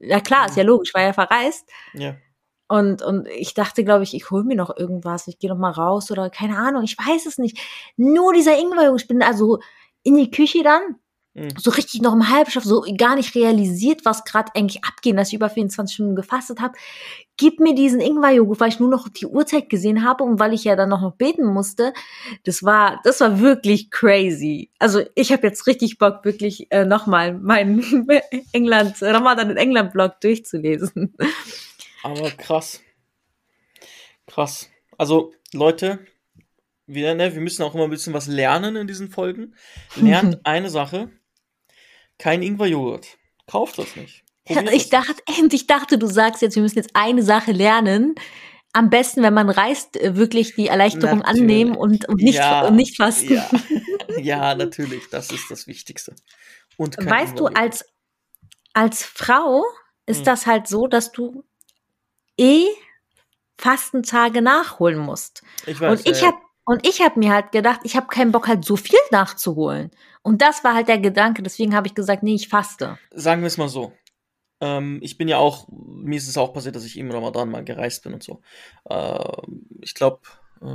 Ja 0.00 0.18
klar, 0.20 0.46
ist 0.46 0.56
ja 0.56 0.64
logisch, 0.64 0.92
war 0.92 1.02
ja 1.02 1.12
verreist. 1.12 1.68
ja. 1.94 2.16
Und, 2.68 3.02
und 3.02 3.28
ich 3.28 3.54
dachte, 3.54 3.84
glaube 3.84 4.02
ich, 4.02 4.14
ich 4.14 4.30
hole 4.30 4.44
mir 4.44 4.56
noch 4.56 4.76
irgendwas, 4.76 5.28
ich 5.28 5.38
gehe 5.38 5.50
noch 5.50 5.58
mal 5.58 5.70
raus 5.70 6.10
oder 6.10 6.30
keine 6.30 6.58
Ahnung, 6.58 6.82
ich 6.82 6.96
weiß 6.98 7.26
es 7.26 7.38
nicht. 7.38 7.58
Nur 7.96 8.32
dieser 8.32 8.58
Ingwer, 8.58 8.94
ich 8.96 9.06
bin 9.06 9.22
also 9.22 9.60
in 10.02 10.16
die 10.16 10.30
Küche 10.30 10.62
dann, 10.62 10.96
Mhm. 11.36 11.50
so 11.58 11.70
richtig 11.70 12.00
noch 12.00 12.14
im 12.14 12.30
Halbschlaf, 12.30 12.64
so 12.64 12.82
gar 12.96 13.14
nicht 13.14 13.34
realisiert, 13.34 14.06
was 14.06 14.24
gerade 14.24 14.50
eigentlich 14.54 14.82
abgeht, 14.84 15.18
dass 15.18 15.28
ich 15.28 15.34
über 15.34 15.50
24 15.50 15.94
Stunden 15.94 16.16
gefastet 16.16 16.60
habe. 16.60 16.72
Gib 17.36 17.60
mir 17.60 17.74
diesen 17.74 18.00
Ingwerjoghurt, 18.00 18.58
weil 18.58 18.70
ich 18.70 18.80
nur 18.80 18.88
noch 18.88 19.06
die 19.10 19.26
Uhrzeit 19.26 19.68
gesehen 19.68 20.02
habe 20.02 20.24
und 20.24 20.40
weil 20.40 20.54
ich 20.54 20.64
ja 20.64 20.76
dann 20.76 20.88
noch, 20.88 21.02
noch 21.02 21.12
beten 21.12 21.44
musste. 21.44 21.92
Das 22.44 22.62
war, 22.62 23.00
das 23.04 23.20
war 23.20 23.38
wirklich 23.40 23.90
crazy. 23.90 24.70
Also 24.78 25.02
ich 25.14 25.30
habe 25.30 25.46
jetzt 25.46 25.66
richtig 25.66 25.98
Bock, 25.98 26.24
wirklich 26.24 26.68
äh, 26.70 26.86
nochmal 26.86 27.34
meinen 27.34 28.08
England, 28.52 29.02
Ramadan 29.02 29.50
in 29.50 29.58
England 29.58 29.92
Blog 29.92 30.18
durchzulesen. 30.22 31.14
Aber 32.06 32.30
krass. 32.30 32.80
Krass. 34.26 34.70
Also, 34.96 35.32
Leute, 35.52 36.06
wir, 36.86 37.14
ne, 37.14 37.34
wir 37.34 37.40
müssen 37.40 37.62
auch 37.62 37.74
immer 37.74 37.84
ein 37.84 37.90
bisschen 37.90 38.14
was 38.14 38.26
lernen 38.26 38.76
in 38.76 38.86
diesen 38.86 39.10
Folgen. 39.10 39.54
Lernt 39.96 40.40
eine 40.44 40.70
Sache. 40.70 41.10
Kein 42.18 42.42
Ingwer-Joghurt. 42.42 43.18
Kauft 43.46 43.78
das 43.78 43.96
nicht. 43.96 44.24
Probiert 44.44 44.72
Ich 44.72 44.88
dachte, 44.88 45.22
ich 45.52 45.66
dachte, 45.66 45.98
du 45.98 46.06
sagst 46.06 46.42
jetzt, 46.42 46.54
wir 46.54 46.62
müssen 46.62 46.78
jetzt 46.78 46.94
eine 46.94 47.22
Sache 47.22 47.52
lernen. 47.52 48.14
Am 48.72 48.90
besten, 48.90 49.22
wenn 49.22 49.34
man 49.34 49.48
reist, 49.50 49.96
äh, 49.96 50.16
wirklich 50.16 50.54
die 50.54 50.68
Erleichterung 50.68 51.18
Natürlich. 51.18 51.40
annehmen 51.42 51.76
und, 51.76 52.08
und, 52.08 52.22
nicht, 52.22 52.36
Ja, 52.36 52.66
und 52.66 52.76
nicht 52.76 52.96
fasten. 52.96 53.34
Ja. 53.34 53.50
ja, 54.20 54.54
natürlich. 54.54 55.08
Das 55.10 55.30
ist 55.30 55.50
das 55.50 55.66
Wichtigste. 55.66 56.14
Und 56.76 56.96
Weißt 56.98 57.38
du, 57.38 57.46
als, 57.46 57.84
als 58.74 59.02
Frau 59.02 59.64
ist 60.06 60.18
Hm. 60.18 60.24
das 60.24 60.46
halt 60.46 60.68
so, 60.68 60.86
dass 60.86 61.10
du 61.10 61.44
eh 62.38 62.66
Fastentage 63.58 64.42
nachholen 64.42 64.98
musst. 64.98 65.42
Ich 65.66 65.80
weiß, 65.80 66.00
und 66.00 66.08
ich 66.08 66.20
ja, 66.20 66.28
habe 66.28 66.38
und 66.64 66.86
ich 66.86 67.00
habe 67.00 67.18
mir 67.18 67.32
halt 67.32 67.52
gedacht, 67.52 67.80
ich 67.84 67.96
habe 67.96 68.08
keinen 68.08 68.32
Bock 68.32 68.48
halt 68.48 68.64
so 68.64 68.76
viel 68.76 68.98
nachzuholen. 69.12 69.92
Und 70.22 70.42
das 70.42 70.64
war 70.64 70.74
halt 70.74 70.88
der 70.88 70.98
Gedanke, 70.98 71.42
deswegen 71.42 71.74
habe 71.76 71.86
ich 71.86 71.94
gesagt, 71.94 72.24
nee, 72.24 72.34
ich 72.34 72.48
faste. 72.48 72.98
sagen 73.12 73.42
wir 73.42 73.46
es 73.46 73.56
mal 73.56 73.68
so. 73.68 73.92
Ähm, 74.60 74.98
ich 75.02 75.16
bin 75.16 75.28
ja 75.28 75.36
auch, 75.36 75.68
mir 75.68 76.16
ist 76.16 76.28
es 76.28 76.36
auch 76.36 76.52
passiert, 76.52 76.74
dass 76.74 76.84
ich 76.84 76.98
im 76.98 77.10
Ramadan 77.10 77.50
mal 77.50 77.64
gereist 77.64 78.02
bin 78.02 78.14
und 78.14 78.22
so. 78.22 78.40
Ähm, 78.90 79.68
ich 79.80 79.94
glaube, 79.94 80.20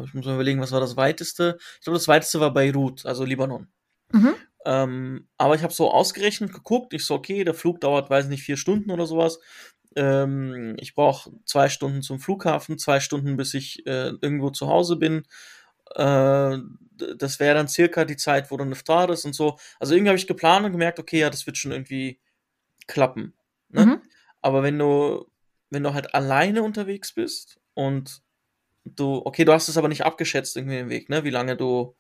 ich 0.06 0.14
muss 0.14 0.26
mal 0.26 0.36
überlegen, 0.36 0.62
was 0.62 0.72
war 0.72 0.80
das 0.80 0.96
weiteste? 0.96 1.58
Ich 1.80 1.84
glaube, 1.84 1.98
das 1.98 2.08
weiteste 2.08 2.40
war 2.40 2.54
Beirut, 2.54 3.06
also 3.06 3.26
Libanon. 3.26 3.68
Mhm. 4.12 4.36
Ähm, 4.66 5.28
aber 5.38 5.56
ich 5.56 5.64
habe 5.64 5.74
so 5.74 5.92
ausgerechnet 5.92 6.54
geguckt, 6.54 6.94
ich 6.94 7.06
so, 7.06 7.16
okay, 7.16 7.44
der 7.44 7.56
Flug 7.56 7.82
dauert, 7.82 8.10
weiß 8.10 8.28
nicht, 8.28 8.44
vier 8.44 8.58
Stunden 8.58 8.92
oder 8.92 9.08
sowas. 9.08 9.40
Ähm, 9.96 10.76
ich 10.80 10.96
brauche 10.96 11.32
zwei 11.46 11.70
Stunden 11.70 12.02
zum 12.02 12.20
Flughafen, 12.20 12.78
zwei 12.78 13.00
Stunden, 13.00 13.38
bis 13.38 13.54
ich 13.54 13.86
äh, 13.86 14.14
irgendwo 14.22 14.50
zu 14.50 14.68
Hause 14.68 14.96
bin. 14.96 15.24
Äh, 15.96 16.58
das 17.18 17.40
wäre 17.40 17.56
dann 17.56 17.68
circa 17.68 18.06
die 18.06 18.18
Zeit, 18.18 18.52
wo 18.52 18.58
dann 18.58 18.72
Iftar 18.72 19.10
ist 19.10 19.26
und 19.26 19.34
so. 19.34 19.58
Also 19.80 19.94
irgendwie 19.94 20.10
habe 20.10 20.18
ich 20.18 20.28
geplant 20.28 20.66
und 20.66 20.72
gemerkt, 20.72 21.00
okay, 21.00 21.20
ja, 21.20 21.30
das 21.30 21.46
wird 21.46 21.58
schon 21.58 21.72
irgendwie 21.72 22.20
klappen. 22.88 23.34
Ne? 23.70 23.86
Mhm. 23.86 24.02
Aber 24.42 24.64
wenn 24.64 24.78
du, 24.78 25.26
wenn 25.70 25.84
du 25.84 25.94
halt 25.94 26.14
alleine 26.14 26.64
unterwegs 26.64 27.14
bist 27.14 27.60
und 27.74 28.22
du, 28.86 29.22
okay, 29.26 29.46
du 29.46 29.54
hast 29.54 29.70
es 29.70 29.78
aber 29.78 29.88
nicht 29.88 30.06
abgeschätzt 30.06 30.58
irgendwie 30.58 30.78
den 30.78 30.90
Weg, 30.90 31.10
ne? 31.10 31.24
Wie 31.24 31.30
lange 31.30 31.56
du, 31.56 31.96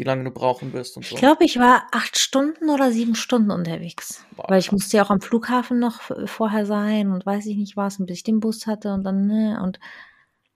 wie 0.00 0.04
lange 0.04 0.24
du 0.24 0.30
brauchen 0.30 0.72
wirst 0.72 0.96
und 0.96 1.04
so. 1.04 1.14
Ich 1.14 1.20
glaube, 1.20 1.44
ich 1.44 1.58
war 1.58 1.86
acht 1.92 2.18
Stunden 2.18 2.70
oder 2.70 2.90
sieben 2.90 3.14
Stunden 3.14 3.50
unterwegs. 3.50 4.24
Boah, 4.34 4.46
Weil 4.48 4.58
ich 4.58 4.72
musste 4.72 4.96
ja 4.96 5.04
auch 5.04 5.10
am 5.10 5.20
Flughafen 5.20 5.78
noch 5.78 6.00
vorher 6.26 6.64
sein 6.66 7.10
und 7.12 7.24
weiß 7.26 7.46
ich 7.46 7.56
nicht 7.56 7.76
was, 7.76 8.00
und 8.00 8.06
bis 8.06 8.16
ich 8.18 8.22
den 8.24 8.40
Bus 8.40 8.66
hatte 8.66 8.92
und 8.94 9.04
dann, 9.04 9.26
ne, 9.26 9.60
und 9.62 9.78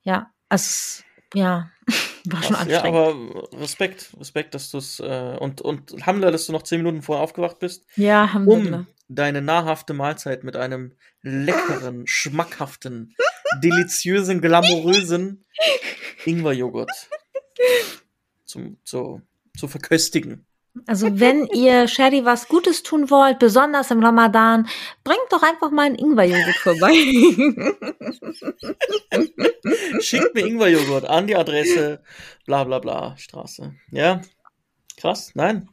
ja, 0.03 0.31
also, 0.49 0.63
es- 0.65 1.05
ja, 1.35 1.71
war 2.27 2.43
schon 2.43 2.57
Krass, 2.57 2.67
ja, 2.69 2.81
anstrengend. 2.81 2.99
aber 2.99 3.61
Respekt, 3.61 4.13
Respekt, 4.19 4.55
dass 4.55 4.71
du 4.71 4.79
es 4.79 4.99
äh, 5.01 5.37
und 5.39 5.61
und 5.61 5.93
Alhamdulillah, 5.93 6.33
dass 6.33 6.47
du 6.47 6.53
noch 6.53 6.63
zehn 6.63 6.79
Minuten 6.79 7.03
vorher 7.03 7.23
aufgewacht 7.23 7.59
bist, 7.59 7.87
Ja, 7.97 8.23
Alhamdulillah. 8.23 8.79
um 8.79 8.87
deine 9.09 9.43
nahrhafte 9.43 9.93
Mahlzeit 9.93 10.43
mit 10.45 10.57
einem 10.57 10.95
leckeren, 11.21 12.07
schmackhaften, 12.07 13.15
deliziösen, 13.63 14.41
glamourösen 14.41 15.45
Ingwerjoghurt 16.25 16.91
zum 18.47 18.79
zu, 18.85 19.21
zu 19.57 19.69
verköstigen. 19.69 20.47
Also, 20.87 21.21
wenn 21.21 21.47
ihr 21.53 21.89
Sherry 21.89 22.25
was 22.25 22.49
Gutes 22.49 22.83
tun 22.83 23.11
wollt, 23.11 23.39
besonders 23.39 23.91
im 23.91 24.03
Ramadan, 24.03 24.67
bringt 25.05 25.21
doch 25.31 25.43
einfach 25.43 25.71
mal 25.71 25.87
einen 25.87 25.95
Ingwerjoghurt 25.95 26.57
vorbei. 26.57 26.93
Schickt 30.01 30.35
mir 30.35 30.47
Ingwerjoghurt 30.47 31.05
an 31.05 31.27
die 31.27 31.37
Adresse 31.37 32.03
bla 32.45 32.65
bla 32.65 32.79
bla 32.79 33.17
Straße. 33.17 33.75
Ja, 33.91 34.21
krass, 34.97 35.33
nein. 35.35 35.69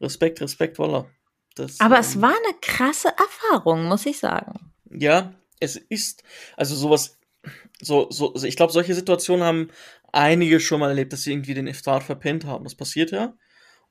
Respekt, 0.00 0.40
Respekt, 0.40 0.78
Wallah. 0.78 1.06
Das, 1.54 1.80
Aber 1.80 1.96
ähm, 1.96 2.00
es 2.00 2.20
war 2.20 2.30
eine 2.30 2.54
krasse 2.60 3.08
Erfahrung, 3.08 3.84
muss 3.84 4.06
ich 4.06 4.18
sagen. 4.18 4.72
Ja, 4.90 5.34
es 5.60 5.76
ist, 5.76 6.24
also 6.56 6.74
sowas, 6.74 7.18
so, 7.80 8.10
so, 8.10 8.32
also 8.32 8.46
ich 8.46 8.56
glaube, 8.56 8.72
solche 8.72 8.94
Situationen 8.94 9.44
haben 9.44 9.68
einige 10.12 10.60
schon 10.60 10.80
mal 10.80 10.90
erlebt, 10.90 11.12
dass 11.12 11.22
sie 11.24 11.32
irgendwie 11.32 11.54
den 11.54 11.66
Iftar 11.66 12.00
verpennt 12.00 12.44
haben. 12.44 12.64
Das 12.64 12.74
passiert 12.74 13.10
ja. 13.10 13.34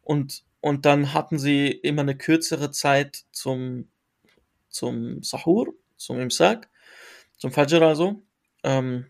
Und, 0.02 0.44
und 0.62 0.86
dann 0.86 1.14
hatten 1.14 1.40
sie 1.40 1.70
immer 1.70 2.04
eine 2.04 2.18
kürzere 2.18 2.72
Zeit 2.72 3.26
zum, 3.32 3.90
zum 4.70 5.24
Sahur, 5.24 5.74
zum 5.98 6.20
Imsak, 6.20 6.70
zum 7.38 7.52
Fajr 7.52 7.82
also. 7.84 8.24
Ähm, 8.64 9.08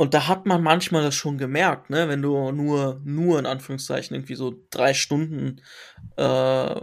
und 0.00 0.14
da 0.14 0.28
hat 0.28 0.46
man 0.46 0.62
manchmal 0.62 1.02
das 1.02 1.14
schon 1.14 1.36
gemerkt, 1.36 1.90
ne, 1.90 2.08
wenn 2.08 2.22
du 2.22 2.52
nur, 2.52 3.02
nur 3.04 3.38
in 3.38 3.44
Anführungszeichen 3.44 4.16
irgendwie 4.16 4.34
so 4.34 4.54
drei 4.70 4.94
Stunden 4.94 5.60
äh, 6.16 6.74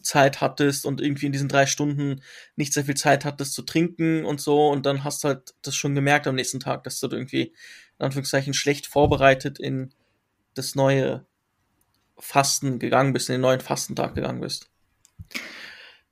Zeit 0.00 0.40
hattest 0.40 0.86
und 0.86 1.02
irgendwie 1.02 1.26
in 1.26 1.32
diesen 1.32 1.50
drei 1.50 1.66
Stunden 1.66 2.22
nicht 2.56 2.72
sehr 2.72 2.86
viel 2.86 2.94
Zeit 2.94 3.26
hattest 3.26 3.52
zu 3.52 3.60
trinken 3.60 4.24
und 4.24 4.40
so 4.40 4.70
und 4.70 4.86
dann 4.86 5.04
hast 5.04 5.22
du 5.22 5.28
halt 5.28 5.54
das 5.60 5.74
schon 5.76 5.94
gemerkt 5.94 6.26
am 6.26 6.36
nächsten 6.36 6.58
Tag, 6.58 6.84
dass 6.84 6.98
du 7.00 7.08
irgendwie 7.08 7.52
in 7.98 8.06
Anführungszeichen 8.06 8.54
schlecht 8.54 8.86
vorbereitet 8.86 9.60
in 9.60 9.92
das 10.54 10.74
neue 10.74 11.26
Fasten 12.18 12.78
gegangen 12.78 13.12
bist, 13.12 13.28
in 13.28 13.34
den 13.34 13.42
neuen 13.42 13.60
Fastentag 13.60 14.14
gegangen 14.14 14.40
bist. 14.40 14.70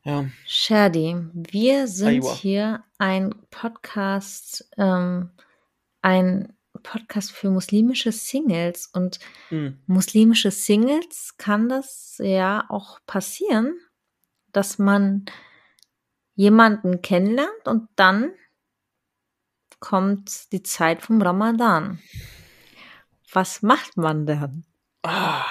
Ja. 0.04 0.26
Sherdy, 0.46 1.16
wir 1.32 1.88
sind 1.88 2.22
Aiwa. 2.22 2.34
hier 2.34 2.84
ein 2.98 3.34
Podcast, 3.50 4.68
ähm, 4.76 5.30
ein 6.02 6.52
Podcast 6.82 7.32
für 7.32 7.50
muslimische 7.50 8.12
Singles 8.12 8.88
und 8.92 9.18
mhm. 9.50 9.78
muslimische 9.86 10.50
Singles 10.50 11.34
kann 11.38 11.68
das 11.68 12.20
ja 12.22 12.64
auch 12.68 12.98
passieren, 13.06 13.78
dass 14.52 14.78
man 14.78 15.24
jemanden 16.34 17.02
kennenlernt 17.02 17.66
und 17.66 17.88
dann 17.96 18.32
kommt 19.80 20.52
die 20.52 20.62
Zeit 20.62 21.02
vom 21.02 21.20
Ramadan. 21.20 22.00
Was 23.32 23.62
macht 23.62 23.96
man 23.96 24.26
dann? 24.26 24.64
Ah. 25.02 25.44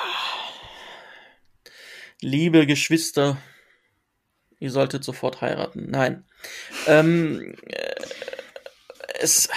Liebe 2.21 2.67
Geschwister, 2.67 3.37
ihr 4.59 4.71
solltet 4.71 5.03
sofort 5.03 5.41
heiraten. 5.41 5.89
Nein. 5.89 6.25
Ähm, 6.85 7.55
äh, 7.67 7.95
es, 9.19 9.49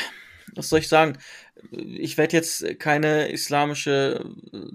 was 0.54 0.68
soll 0.68 0.80
ich 0.80 0.88
sagen? 0.88 1.18
Ich 1.70 2.18
werde 2.18 2.36
jetzt 2.36 2.78
keine 2.78 3.28
islamische, 3.28 4.24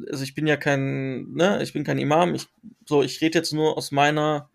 also 0.09 0.23
ich 0.23 0.35
bin 0.35 0.47
ja 0.47 0.57
kein, 0.57 1.31
ne, 1.33 1.61
ich 1.61 1.73
bin 1.73 1.83
kein 1.83 1.99
Imam. 1.99 2.35
Ich, 2.35 2.47
so, 2.85 3.03
ich 3.03 3.21
rede 3.21 3.39
jetzt 3.39 3.53
nur 3.53 3.77
aus 3.77 3.91
meiner, 3.91 4.49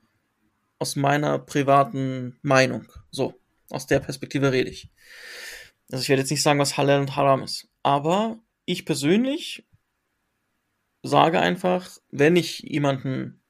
aus 0.79 0.97
meiner 0.97 1.39
privaten 1.39 2.39
Meinung. 2.43 2.87
So, 3.11 3.35
aus 3.71 3.87
der 3.87 4.01
Perspektive 4.01 4.53
rede 4.53 4.71
ich. 4.71 4.91
Also 5.91 6.03
ich 6.03 6.09
werde 6.09 6.23
jetzt 6.23 6.31
nicht 6.31 6.43
sagen, 6.43 6.59
was 6.59 6.77
Halal 6.77 7.01
und 7.01 7.17
Haram 7.17 7.43
ist. 7.43 7.69
Aber 7.83 8.39
ich 8.65 8.85
persönlich 8.85 9.67
sage 11.03 11.41
einfach, 11.41 11.91
wenn 12.11 12.37
ich 12.37 12.61
jemanden 12.61 13.43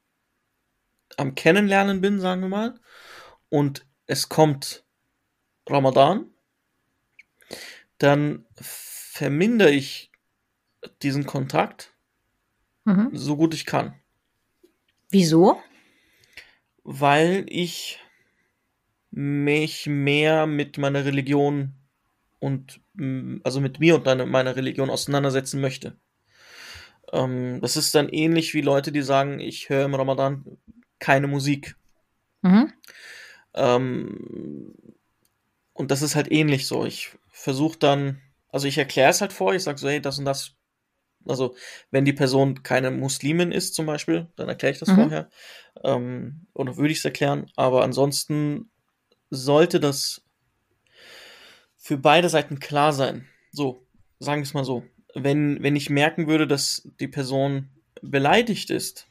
am 1.17 1.35
Kennenlernen 1.35 2.01
bin, 2.01 2.19
sagen 2.19 2.41
wir 2.41 2.49
mal, 2.49 2.79
und 3.49 3.85
es 4.07 4.27
kommt 4.29 4.83
Ramadan, 5.67 6.29
dann 7.97 8.45
vermindere 8.55 9.71
ich 9.71 10.11
diesen 11.01 11.25
Kontakt 11.25 11.93
mhm. 12.83 13.09
so 13.13 13.37
gut 13.37 13.53
ich 13.53 13.65
kann. 13.65 13.95
Wieso? 15.09 15.61
Weil 16.83 17.45
ich 17.47 17.99
mich 19.11 19.87
mehr 19.87 20.45
mit 20.45 20.77
meiner 20.77 21.05
Religion 21.05 21.73
und 22.39 22.81
also 23.43 23.61
mit 23.61 23.79
mir 23.79 23.95
und 23.95 24.29
meiner 24.29 24.55
Religion 24.55 24.89
auseinandersetzen 24.89 25.61
möchte. 25.61 25.97
Ähm, 27.11 27.59
das 27.61 27.77
ist 27.77 27.95
dann 27.95 28.09
ähnlich 28.09 28.53
wie 28.53 28.61
Leute, 28.61 28.91
die 28.91 29.01
sagen, 29.01 29.39
ich 29.39 29.69
höre 29.69 29.85
im 29.85 29.95
Ramadan 29.95 30.57
keine 30.99 31.27
Musik. 31.27 31.75
Mhm. 32.41 32.73
Ähm, 33.53 34.73
und 35.73 35.91
das 35.91 36.01
ist 36.01 36.15
halt 36.15 36.31
ähnlich 36.31 36.67
so. 36.67 36.85
Ich 36.85 37.17
versuche 37.45 37.79
dann, 37.79 38.21
also 38.49 38.67
ich 38.67 38.77
erkläre 38.77 39.11
es 39.11 39.21
halt 39.21 39.31
vor, 39.31 39.53
ich 39.53 39.63
sage 39.63 39.77
so, 39.77 39.87
hey, 39.87 40.01
das 40.01 40.19
und 40.19 40.25
das. 40.25 40.51
Also, 41.27 41.55
wenn 41.89 42.05
die 42.05 42.13
Person 42.13 42.61
keine 42.61 42.91
Muslimin 42.91 43.51
ist, 43.51 43.73
zum 43.73 43.87
Beispiel, 43.87 44.27
dann 44.35 44.47
erkläre 44.47 44.73
ich 44.73 44.79
das 44.79 44.89
mhm. 44.89 44.95
vorher. 44.95 45.29
Ähm, 45.83 46.47
oder 46.53 46.77
würde 46.77 46.91
ich 46.91 46.99
es 46.99 47.05
erklären. 47.05 47.49
Aber 47.55 47.83
ansonsten 47.83 48.69
sollte 49.31 49.79
das 49.79 50.21
für 51.77 51.97
beide 51.97 52.29
Seiten 52.29 52.59
klar 52.59 52.93
sein. 52.93 53.27
So, 53.51 53.87
sagen 54.19 54.41
wir 54.41 54.45
es 54.45 54.53
mal 54.53 54.65
so 54.65 54.83
wenn, 55.15 55.63
wenn 55.63 55.75
ich 55.75 55.89
merken 55.89 56.27
würde, 56.27 56.45
dass 56.45 56.87
die 56.99 57.07
Person 57.07 57.69
beleidigt 58.01 58.69
ist, 58.69 59.07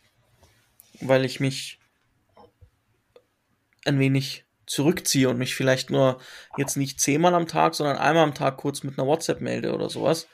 weil 1.01 1.25
ich 1.25 1.41
mich 1.41 1.81
ein 3.85 3.99
wenig 3.99 4.45
zurückziehe 4.75 5.29
und 5.29 5.39
mich 5.39 5.55
vielleicht 5.55 5.91
nur 5.91 6.21
jetzt 6.57 6.77
nicht 6.77 7.01
zehnmal 7.01 7.35
am 7.35 7.47
Tag, 7.47 7.75
sondern 7.75 7.97
einmal 7.97 8.25
am 8.25 8.35
Tag 8.35 8.57
kurz 8.57 8.83
mit 8.83 8.99
einer 8.99 9.07
WhatsApp 9.07 9.41
melde 9.41 9.73
oder 9.73 9.89
sowas, 9.89 10.29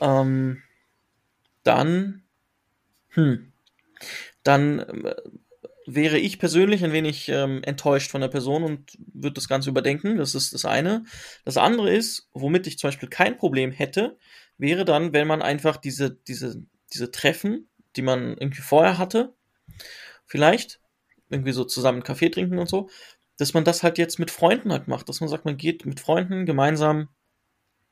ähm, 0.00 0.62
dann, 1.62 2.24
hm, 3.10 3.52
dann 4.42 4.80
äh, 4.80 5.14
wäre 5.86 6.18
ich 6.18 6.38
persönlich 6.38 6.84
ein 6.84 6.92
wenig 6.92 7.28
ähm, 7.28 7.62
enttäuscht 7.62 8.10
von 8.10 8.20
der 8.20 8.28
Person 8.28 8.64
und 8.64 8.98
würde 8.98 9.34
das 9.34 9.48
Ganze 9.48 9.70
überdenken. 9.70 10.16
Das 10.16 10.34
ist 10.34 10.52
das 10.52 10.64
eine. 10.64 11.04
Das 11.44 11.56
andere 11.56 11.94
ist, 11.94 12.28
womit 12.32 12.66
ich 12.66 12.78
zum 12.78 12.88
Beispiel 12.88 13.08
kein 13.08 13.38
Problem 13.38 13.70
hätte, 13.70 14.18
wäre 14.58 14.84
dann, 14.84 15.12
wenn 15.12 15.28
man 15.28 15.42
einfach 15.42 15.76
diese, 15.76 16.10
diese, 16.10 16.62
diese 16.92 17.10
Treffen, 17.10 17.68
die 17.96 18.02
man 18.02 18.36
irgendwie 18.36 18.62
vorher 18.62 18.98
hatte, 18.98 19.32
vielleicht, 20.26 20.80
irgendwie 21.28 21.52
so 21.52 21.64
zusammen 21.64 22.02
Kaffee 22.02 22.28
trinken 22.28 22.58
und 22.58 22.68
so, 22.68 22.88
dass 23.40 23.54
man 23.54 23.64
das 23.64 23.82
halt 23.82 23.96
jetzt 23.96 24.18
mit 24.18 24.30
Freunden 24.30 24.70
halt 24.70 24.86
macht, 24.86 25.08
dass 25.08 25.20
man 25.20 25.30
sagt, 25.30 25.46
man 25.46 25.56
geht 25.56 25.86
mit 25.86 25.98
Freunden 25.98 26.44
gemeinsam, 26.44 27.08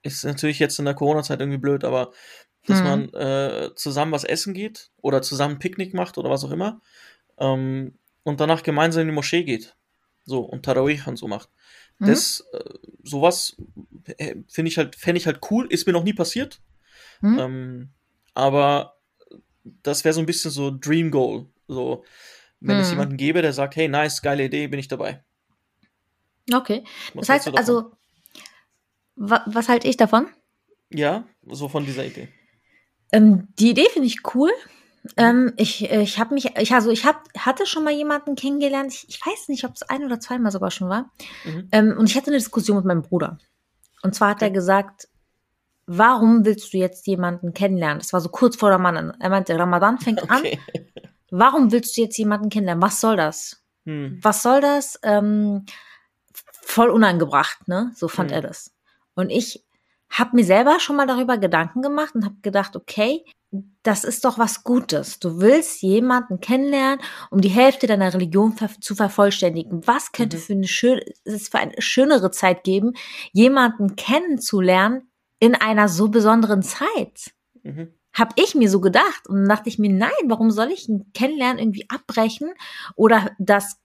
ist 0.03 0.23
natürlich 0.25 0.59
jetzt 0.59 0.79
in 0.79 0.85
der 0.85 0.93
Corona-Zeit 0.93 1.41
irgendwie 1.41 1.59
blöd, 1.59 1.85
aber 1.85 2.13
dass 2.67 2.81
mhm. 2.81 2.85
man 2.85 3.15
äh, 3.15 3.71
zusammen 3.75 4.13
was 4.13 4.25
essen 4.25 4.53
geht 4.53 4.91
oder 5.01 5.23
zusammen 5.23 5.59
Picknick 5.59 5.95
macht 5.95 6.19
oder 6.19 6.29
was 6.29 6.45
auch 6.45 6.51
immer 6.51 6.83
ähm, 7.39 7.95
und 8.25 8.41
danach 8.41 8.63
gemeinsam 8.63 9.03
in 9.03 9.09
die 9.09 9.15
Moschee 9.15 9.43
geht. 9.43 9.75
So, 10.27 10.41
und 10.41 10.67
Tarawih 10.67 11.01
und 11.07 11.17
so 11.17 11.29
macht. 11.29 11.49
Mhm. 11.99 12.07
Das, 12.09 12.45
äh, 12.53 12.75
sowas 13.03 13.57
äh, 14.19 14.37
finde 14.49 14.71
ich 14.71 14.77
halt, 14.77 14.97
fände 14.97 15.19
ich 15.19 15.27
halt 15.27 15.41
cool, 15.51 15.67
ist 15.71 15.87
mir 15.87 15.95
noch 15.95 16.05
nie 16.05 16.13
passiert. 16.13 16.61
Mhm. 17.23 17.39
Ähm, 17.39 17.91
aber 18.35 18.99
das 19.83 20.05
wäre 20.05 20.13
so 20.13 20.21
ein 20.21 20.27
bisschen 20.27 20.51
so 20.51 20.71
Dream 20.71 21.11
Goal. 21.11 21.47
So, 21.69 22.05
wenn 22.61 22.77
mhm. 22.77 22.83
es 22.83 22.91
jemanden 22.91 23.17
gäbe, 23.17 23.41
der 23.41 23.55
sagt, 23.55 23.77
hey, 23.77 23.89
nice, 23.89 24.21
geile 24.21 24.45
Idee, 24.45 24.67
bin 24.67 24.79
ich 24.79 24.89
dabei. 24.89 25.25
Okay. 26.53 26.85
Was 27.15 27.27
das 27.27 27.47
heißt 27.47 27.59
also, 27.59 27.93
wa 29.17 29.43
was 29.47 29.69
halte 29.69 29.89
ich 29.89 29.97
davon? 29.97 30.29
Ja, 30.91 31.25
so 31.47 31.69
von 31.69 31.85
dieser 31.85 32.07
Idee. 32.07 32.29
Ähm, 33.13 33.49
die 33.59 33.71
Idee 33.71 33.89
finde 33.93 34.07
ich 34.07 34.21
cool. 34.35 34.51
Ähm, 35.17 35.53
ich 35.57 35.91
ich 35.91 36.19
habe 36.19 36.35
mich, 36.35 36.57
ich, 36.59 36.75
also 36.75 36.91
ich 36.91 37.07
hab, 37.07 37.29
hatte 37.39 37.67
schon 37.67 37.85
mal 37.85 37.93
jemanden 37.93 38.35
kennengelernt, 38.35 38.93
ich, 38.93 39.09
ich 39.09 39.25
weiß 39.25 39.49
nicht, 39.49 39.65
ob 39.65 39.75
es 39.75 39.83
ein 39.83 40.05
oder 40.05 40.21
zweimal 40.21 40.53
sogar 40.53 40.71
schon 40.71 40.89
war. 40.89 41.11
Mhm. 41.45 41.69
Ähm, 41.73 41.97
und 41.99 42.11
ich 42.11 42.17
hatte 42.17 42.29
eine 42.29 42.37
Diskussion 42.37 42.77
mit 42.77 42.85
meinem 42.85 43.03
Bruder. 43.03 43.39
Und 44.03 44.15
zwar 44.15 44.31
hat 44.31 44.37
okay. 44.37 44.47
er 44.47 44.51
gesagt, 44.51 45.09
warum 45.87 46.45
willst 46.45 46.73
du 46.73 46.79
jetzt 46.79 47.07
jemanden 47.07 47.55
kennenlernen? 47.55 47.99
Das 47.99 48.13
war 48.13 48.21
so 48.21 48.29
kurz 48.29 48.57
vor 48.57 48.71
Ramadan. 48.71 49.17
Er 49.19 49.31
meinte, 49.31 49.59
Ramadan 49.59 49.99
fängt 49.99 50.23
okay. 50.23 50.59
an. 50.75 50.83
Warum 51.31 51.73
willst 51.73 51.97
du 51.97 52.03
jetzt 52.03 52.17
jemanden 52.17 52.51
kennenlernen? 52.51 52.83
Was 52.83 53.01
soll 53.01 53.17
das? 53.17 53.63
Hm. 53.85 54.19
Was 54.23 54.43
soll 54.43 54.61
das? 54.61 54.99
Ähm, 55.03 55.65
voll 56.68 56.90
unangebracht, 56.90 57.66
ne? 57.66 57.92
So 57.94 58.09
fand 58.09 58.31
hm. 58.31 58.37
er 58.37 58.42
das. 58.42 58.74
Und 59.14 59.31
ich 59.31 59.64
habe 60.11 60.37
mir 60.37 60.44
selber 60.44 60.81
schon 60.81 60.96
mal 60.96 61.07
darüber 61.07 61.38
Gedanken 61.38 61.83
gemacht 61.83 62.14
und 62.14 62.24
habe 62.24 62.37
gedacht, 62.42 62.76
okay, 62.76 63.24
das 63.83 64.04
ist 64.04 64.24
doch 64.24 64.38
was 64.38 64.62
Gutes. 64.64 65.19
Du 65.19 65.40
willst 65.40 65.81
jemanden 65.81 66.40
kennenlernen, 66.40 67.00
um 67.31 67.40
die 67.40 67.48
Hälfte 67.48 67.87
deiner 67.87 68.12
Religion 68.12 68.52
ver 68.52 68.69
zu 68.81 68.94
vervollständigen. 68.94 69.87
Was 69.87 70.12
könnte 70.12 70.37
mhm. 70.37 70.40
für 70.40 70.52
eine 70.52 70.69
schöne, 70.69 71.02
es 71.25 71.48
für 71.48 71.58
eine 71.58 71.81
schönere 71.81 72.31
Zeit 72.31 72.64
geben, 72.64 72.92
jemanden 73.33 73.96
kennenzulernen 73.96 75.10
in 75.40 75.54
einer 75.54 75.88
so 75.88 76.08
besonderen 76.08 76.62
Zeit? 76.62 77.33
Mhm. 77.62 77.94
Hab 78.12 78.35
ich 78.37 78.54
mir 78.54 78.69
so 78.69 78.81
gedacht 78.81 79.27
und 79.29 79.37
dann 79.37 79.48
dachte 79.48 79.71
ich 79.71 79.79
mir, 79.79 79.90
nein, 79.90 80.10
warum 80.27 80.50
soll 80.50 80.71
ich 80.71 80.88
ein 80.88 81.10
Kennenlernen 81.14 81.58
irgendwie 81.58 81.88
abbrechen 81.88 82.52
oder 82.96 83.31
das 83.38 83.79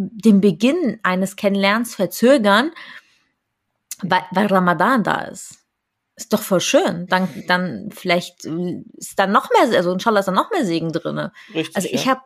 den 0.00 0.40
Beginn 0.40 0.98
eines 1.02 1.36
Kennenlernens 1.36 1.94
verzögern, 1.94 2.72
weil, 4.02 4.22
weil 4.30 4.46
Ramadan 4.46 5.04
da 5.04 5.22
ist? 5.22 5.58
Ist 6.16 6.32
doch 6.32 6.42
voll 6.42 6.60
schön. 6.60 7.06
Dann, 7.06 7.28
dann 7.46 7.90
vielleicht 7.92 8.44
ist 8.44 9.18
da 9.18 9.26
noch 9.26 9.50
mehr, 9.50 9.76
also 9.76 9.92
inshallah 9.92 10.20
ist 10.20 10.26
da 10.26 10.32
noch 10.32 10.50
mehr 10.50 10.64
Segen 10.64 10.92
drinne. 10.92 11.32
Richtig, 11.54 11.76
also 11.76 11.88
ich 11.90 12.04
ja. 12.06 12.12
habe 12.12 12.20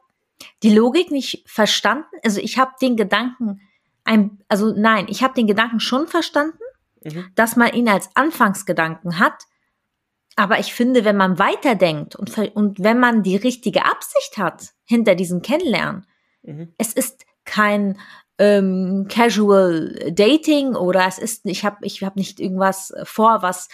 die 0.62 0.74
Logik 0.74 1.10
nicht 1.10 1.44
verstanden. 1.46 2.06
Also 2.24 2.40
ich 2.40 2.58
habe 2.58 2.72
den 2.80 2.96
Gedanken 2.96 3.60
ein, 4.04 4.38
also 4.48 4.72
nein, 4.76 5.06
ich 5.08 5.22
habe 5.22 5.34
den 5.34 5.46
Gedanken 5.46 5.80
schon 5.80 6.06
verstanden, 6.06 6.58
Mhm. 7.04 7.30
dass 7.34 7.56
man 7.56 7.72
ihn 7.74 7.88
als 7.88 8.08
Anfangsgedanken 8.14 9.18
hat. 9.18 9.44
Aber 10.36 10.58
ich 10.58 10.72
finde, 10.72 11.04
wenn 11.04 11.16
man 11.18 11.38
weiterdenkt 11.38 12.16
und, 12.16 12.36
und 12.56 12.82
wenn 12.82 12.98
man 12.98 13.22
die 13.22 13.36
richtige 13.36 13.84
Absicht 13.84 14.38
hat 14.38 14.70
hinter 14.84 15.14
diesem 15.14 15.42
Kennenlernen, 15.42 16.06
Mhm. 16.42 16.74
es 16.78 16.92
ist 16.92 17.23
kein 17.44 17.98
ähm, 18.38 19.06
Casual 19.08 20.10
Dating 20.12 20.74
oder 20.74 21.06
es 21.06 21.18
ist, 21.18 21.46
ich 21.46 21.64
habe 21.64 21.78
ich 21.82 22.02
hab 22.02 22.16
nicht 22.16 22.40
irgendwas 22.40 22.92
vor, 23.04 23.42
was, 23.42 23.68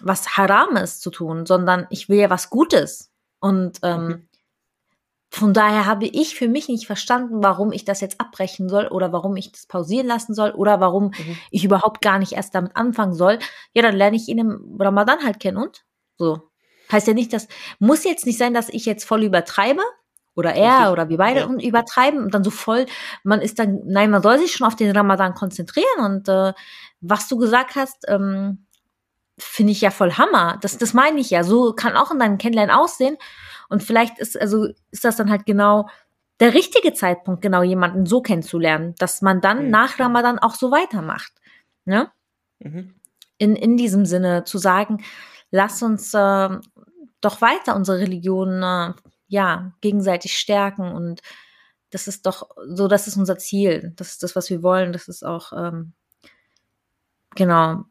was 0.00 0.36
haram 0.36 0.76
ist 0.76 1.02
zu 1.02 1.10
tun, 1.10 1.46
sondern 1.46 1.86
ich 1.90 2.08
will 2.08 2.18
ja 2.18 2.30
was 2.30 2.50
Gutes. 2.50 3.10
Und 3.40 3.78
ähm, 3.82 4.06
Mhm. 4.06 4.28
von 5.34 5.54
daher 5.54 5.86
habe 5.86 6.06
ich 6.06 6.34
für 6.34 6.46
mich 6.48 6.68
nicht 6.68 6.86
verstanden, 6.86 7.42
warum 7.42 7.72
ich 7.72 7.84
das 7.86 8.02
jetzt 8.02 8.20
abbrechen 8.20 8.68
soll 8.68 8.86
oder 8.88 9.12
warum 9.12 9.34
ich 9.36 9.50
das 9.50 9.66
pausieren 9.66 10.06
lassen 10.06 10.34
soll 10.34 10.50
oder 10.50 10.78
warum 10.80 11.06
Mhm. 11.06 11.38
ich 11.50 11.64
überhaupt 11.64 12.02
gar 12.02 12.18
nicht 12.18 12.32
erst 12.32 12.54
damit 12.54 12.76
anfangen 12.76 13.14
soll. 13.14 13.38
Ja, 13.74 13.80
dann 13.82 13.96
lerne 13.96 14.16
ich 14.16 14.28
ihn 14.28 14.38
im 14.38 14.76
Ramadan 14.78 15.24
halt 15.24 15.40
kennen 15.40 15.56
und 15.56 15.84
so. 16.18 16.50
Heißt 16.90 17.06
ja 17.06 17.14
nicht, 17.14 17.32
dass 17.32 17.48
muss 17.78 18.04
jetzt 18.04 18.26
nicht 18.26 18.36
sein, 18.38 18.52
dass 18.52 18.68
ich 18.68 18.84
jetzt 18.84 19.04
voll 19.04 19.22
übertreibe 19.24 19.80
oder 20.34 20.54
er 20.54 20.78
Richtig. 20.78 20.92
oder 20.92 21.08
wir 21.08 21.16
beide 21.18 21.40
Ja. 21.40 21.46
und 21.46 21.62
übertreiben 21.62 22.22
und 22.22 22.32
dann 22.34 22.44
so 22.44 22.50
voll, 22.50 22.86
man 23.24 23.40
ist 23.40 23.58
dann, 23.58 23.80
nein, 23.84 24.10
man 24.10 24.22
soll 24.22 24.38
sich 24.38 24.52
schon 24.52 24.66
auf 24.66 24.76
den 24.76 24.96
Ramadan 24.96 25.34
konzentrieren 25.34 26.04
und 26.04 26.28
äh, 26.28 26.52
was 27.00 27.28
du 27.28 27.36
gesagt 27.36 27.74
hast, 27.76 28.04
ähm, 28.08 28.66
finde 29.38 29.72
ich 29.72 29.80
ja 29.80 29.90
voll 29.90 30.12
Hammer. 30.12 30.58
Das, 30.62 30.78
das 30.78 30.94
meine 30.94 31.18
ich 31.20 31.30
ja. 31.30 31.42
So 31.44 31.72
kann 31.72 31.96
auch 31.96 32.10
in 32.12 32.18
deinem 32.18 32.38
Kennenlernen 32.38 32.74
aussehen. 32.74 33.16
Und 33.68 33.82
vielleicht 33.82 34.18
ist, 34.18 34.40
also, 34.40 34.68
ist 34.90 35.04
das 35.04 35.16
dann 35.16 35.30
halt 35.30 35.46
genau 35.46 35.88
der 36.40 36.54
richtige 36.54 36.92
Zeitpunkt, 36.92 37.42
genau 37.42 37.62
jemanden 37.62 38.06
so 38.06 38.20
kennenzulernen, 38.22 38.94
dass 38.98 39.22
man 39.22 39.40
dann 39.40 39.64
Mhm. 39.64 39.70
nach 39.70 39.98
Ramadan 39.98 40.38
auch 40.38 40.54
so 40.54 40.70
weitermacht. 40.70 41.32
Ne? 41.86 42.10
Mhm. 42.60 42.94
In, 43.38 43.56
in 43.56 43.76
diesem 43.76 44.06
Sinne 44.06 44.44
zu 44.44 44.58
sagen, 44.58 45.02
lass 45.50 45.82
uns 45.82 46.12
äh, 46.14 46.48
doch 47.20 47.40
weiter 47.40 47.74
unsere 47.74 47.98
Religion 47.98 48.62
äh, 48.62 48.92
ja 49.32 49.72
gegenseitig 49.80 50.38
stärken 50.38 50.92
und 50.92 51.22
das 51.90 52.06
ist 52.06 52.26
doch 52.26 52.50
so, 52.68 52.86
das 52.86 53.06
ist 53.06 53.16
unser 53.16 53.38
Ziel. 53.38 53.92
Das 53.96 54.12
ist 54.12 54.22
das, 54.22 54.36
was 54.36 54.48
wir 54.50 54.62
wollen. 54.62 54.92
Das 54.92 55.08
ist 55.08 55.24
auch 55.24 55.52
ähm, 55.52 55.92
genau. 57.34 57.84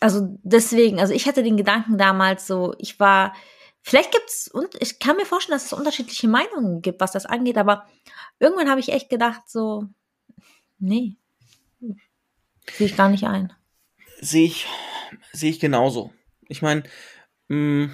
Also 0.00 0.38
deswegen, 0.42 1.00
also 1.00 1.14
ich 1.14 1.26
hatte 1.26 1.42
den 1.42 1.56
Gedanken 1.56 1.96
damals 1.96 2.46
so, 2.46 2.74
ich 2.78 3.00
war, 3.00 3.34
vielleicht 3.82 4.12
gibt's 4.12 4.46
und 4.48 4.74
ich 4.80 4.98
kann 4.98 5.16
mir 5.16 5.26
vorstellen, 5.26 5.56
dass 5.56 5.66
es 5.66 5.72
unterschiedliche 5.72 6.28
Meinungen 6.28 6.82
gibt, 6.82 7.00
was 7.00 7.12
das 7.12 7.24
angeht, 7.24 7.56
aber 7.56 7.86
irgendwann 8.38 8.68
habe 8.68 8.80
ich 8.80 8.90
echt 8.90 9.08
gedacht 9.08 9.42
so, 9.46 9.84
nee, 10.78 11.16
sehe 12.72 12.86
ich 12.86 12.96
gar 12.96 13.08
nicht 13.08 13.24
ein. 13.24 13.52
Sehe 14.20 14.46
ich, 14.46 14.66
sehe 15.32 15.50
ich 15.50 15.60
genauso. 15.60 16.12
Ich 16.48 16.62
meine, 16.62 16.82
mh, 17.48 17.90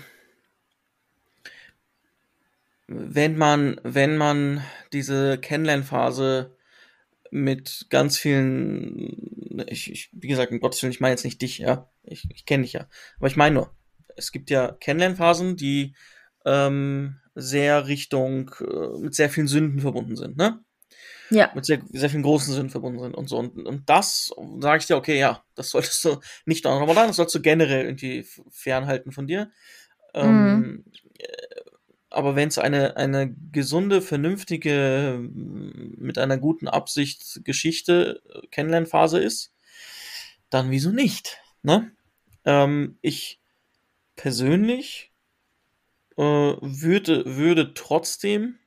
wenn 2.95 3.37
man, 3.37 3.81
wenn 3.83 4.17
man 4.17 4.63
diese 4.93 5.39
Kennenlernphase 5.39 6.57
mit 7.31 7.87
ganz 7.89 8.19
vielen, 8.19 9.65
ich, 9.69 9.91
ich 9.91 10.11
wie 10.13 10.29
gesagt, 10.29 10.53
um 10.53 10.61
Gottes 10.61 10.83
Willen, 10.83 10.93
ich 10.93 11.01
meine 11.01 11.13
jetzt 11.13 11.25
nicht 11.25 11.41
dich, 11.41 11.59
ja, 11.59 11.91
ich, 12.03 12.29
ich 12.31 12.45
kenne 12.47 12.65
dich 12.65 12.75
ja, 12.75 12.89
aber 13.19 13.27
ich 13.27 13.37
meine 13.37 13.55
nur, 13.55 13.75
es 14.17 14.33
gibt 14.33 14.51
ja 14.51 14.73
Kennenlernphasen, 14.73 15.57
die 15.57 15.95
ähm, 16.45 17.21
sehr 17.35 17.87
Richtung, 17.87 18.51
äh, 18.61 18.99
mit 18.99 19.15
sehr 19.15 19.31
vielen 19.31 19.49
Sünden 19.49 19.81
verbunden 19.81 20.17
sind, 20.17 20.37
ne? 20.37 20.63
Ja, 21.31 21.51
mit 21.55 21.65
sehr, 21.65 21.81
sehr 21.93 22.11
vielen 22.11 22.23
großen 22.23 22.53
Sünden 22.53 22.69
verbunden 22.69 23.01
sind 23.01 23.15
und 23.15 23.27
so. 23.29 23.39
Und, 23.39 23.57
und 23.67 23.89
das 23.89 24.35
sage 24.61 24.81
ich 24.81 24.87
dir, 24.87 24.97
okay, 24.99 25.19
ja, 25.19 25.43
das 25.55 25.71
solltest 25.71 26.05
du 26.05 26.21
nicht 26.45 26.65
nur 26.65 26.75
an 26.75 26.81
Ramadan, 26.81 27.07
das 27.07 27.17
sollst 27.17 27.35
du 27.35 27.41
generell 27.41 27.87
irgendwie 27.87 28.27
fernhalten 28.51 29.13
von 29.13 29.27
dir. 29.27 29.51
Ähm, 30.13 30.85
äh, 31.19 31.27
aber 32.13 32.37
wenn 32.37 32.49
es 32.49 32.59
eine, 32.59 32.97
eine 32.97 33.35
gesunde, 33.53 34.03
vernünftige, 34.03 35.15
m, 35.17 35.95
mit 35.99 36.19
einer 36.19 36.39
guten 36.39 36.69
Absicht 36.69 37.41
Geschichte, 37.45 38.23
äh, 38.29 38.47
Kennenlernphase 38.49 39.19
ist, 39.19 39.53
dann 40.51 40.71
wieso 40.71 40.91
nicht? 40.91 41.39
Ne? 41.63 41.93
Ähm, 42.45 42.99
ich 43.01 43.41
persönlich 44.17 45.13
äh, 46.17 46.23
würde, 46.23 47.37
würde 47.37 47.75
trotzdem 47.75 48.59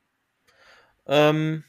ähm, 1.08 1.64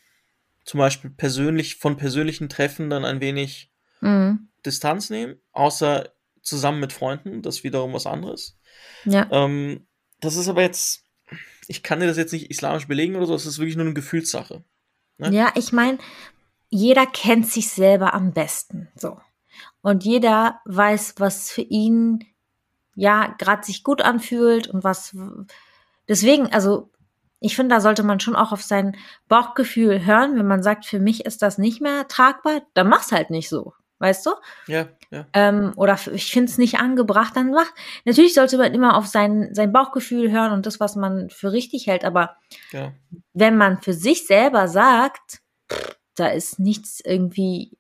zum 0.65 0.79
Beispiel 0.79 1.11
persönlich 1.11 1.77
von 1.77 1.97
persönlichen 1.97 2.49
Treffen 2.49 2.91
dann 2.91 3.05
ein 3.05 3.21
wenig 3.21 3.71
mhm. 4.01 4.49
Distanz 4.65 5.11
nehmen, 5.11 5.41
außer 5.53 6.13
zusammen 6.43 6.81
mit 6.81 6.93
Freunden, 6.93 7.43
das 7.43 7.57
ist 7.59 7.65
wiederum 7.65 7.93
was 7.93 8.07
anderes. 8.07 8.59
ja, 9.05 9.29
Ähm, 9.31 9.87
das 10.21 10.37
ist 10.37 10.49
aber 10.49 10.63
jetzt, 10.63 11.05
ich 11.69 11.83
kann 11.83 12.01
dir 12.01 12.07
das 12.07 12.17
jetzt 12.17 12.33
nicht 12.33 12.51
islamisch 12.51 12.87
belegen 12.87 13.17
oder 13.17 13.27
so, 13.27 13.33
das 13.33 13.47
ist 13.47 13.59
wirklich 13.59 13.77
nur 13.77 13.87
eine 13.87 13.95
Gefühlssache. 13.95 14.65
ne? 15.19 15.31
ja, 15.33 15.53
ich 15.55 15.73
meine, 15.73 15.99
jeder 16.69 17.07
kennt 17.07 17.47
sich 17.47 17.71
selber 17.71 18.15
am 18.15 18.33
besten, 18.33 18.89
so. 18.95 19.19
Und 19.83 20.05
jeder 20.05 20.61
weiß, 20.65 21.15
was 21.19 21.51
für 21.51 21.63
ihn 21.63 22.25
ja 22.95 23.35
gerade 23.39 23.65
sich 23.65 23.85
gut 23.85 24.03
anfühlt 24.03 24.69
und 24.69 24.85
was 24.85 25.17
deswegen, 26.09 26.53
also 26.53 26.91
ich 27.41 27.55
finde, 27.55 27.75
da 27.75 27.81
sollte 27.81 28.03
man 28.03 28.21
schon 28.21 28.35
auch 28.35 28.53
auf 28.53 28.63
sein 28.63 28.97
Bauchgefühl 29.29 30.05
hören. 30.05 30.37
Wenn 30.37 30.47
man 30.47 30.63
sagt, 30.63 30.87
für 30.87 30.99
mich 30.99 31.27
ist 31.27 31.43
das 31.43 31.59
nicht 31.59 31.81
mehr 31.81 32.09
tragbar, 32.09 32.63
dann 32.75 32.89
mach's 32.89 33.13
halt 33.13 33.31
nicht 33.31 33.49
so. 33.49 33.75
Weißt 33.99 34.27
du? 34.27 34.31
Ja, 34.67 34.89
ja. 35.11 35.27
Ähm, 35.33 35.73
oder 35.77 35.99
ich 36.13 36.31
finde 36.33 36.51
es 36.51 36.59
nicht 36.59 36.79
angebracht, 36.79 37.37
dann 37.37 37.51
mach. 37.51 37.67
Natürlich 38.05 38.35
sollte 38.35 38.59
man 38.59 38.75
immer 38.75 38.97
auf 38.97 39.07
sein, 39.07 39.51
sein 39.55 39.73
Bauchgefühl 39.73 40.31
hören 40.33 40.53
und 40.53 40.67
das, 40.67 40.81
was 40.81 40.97
man 40.97 41.31
für 41.31 41.53
richtig 41.53 41.87
hält. 41.87 42.05
Aber 42.05 42.37
Genau. 42.73 42.93
wenn 43.33 43.57
man 43.57 43.79
für 43.79 43.93
sich 43.93 44.27
selber 44.27 44.67
sagt, 44.69 45.41
da 46.17 46.29
ist 46.29 46.59
nichts 46.59 47.01
irgendwie, 47.05 47.77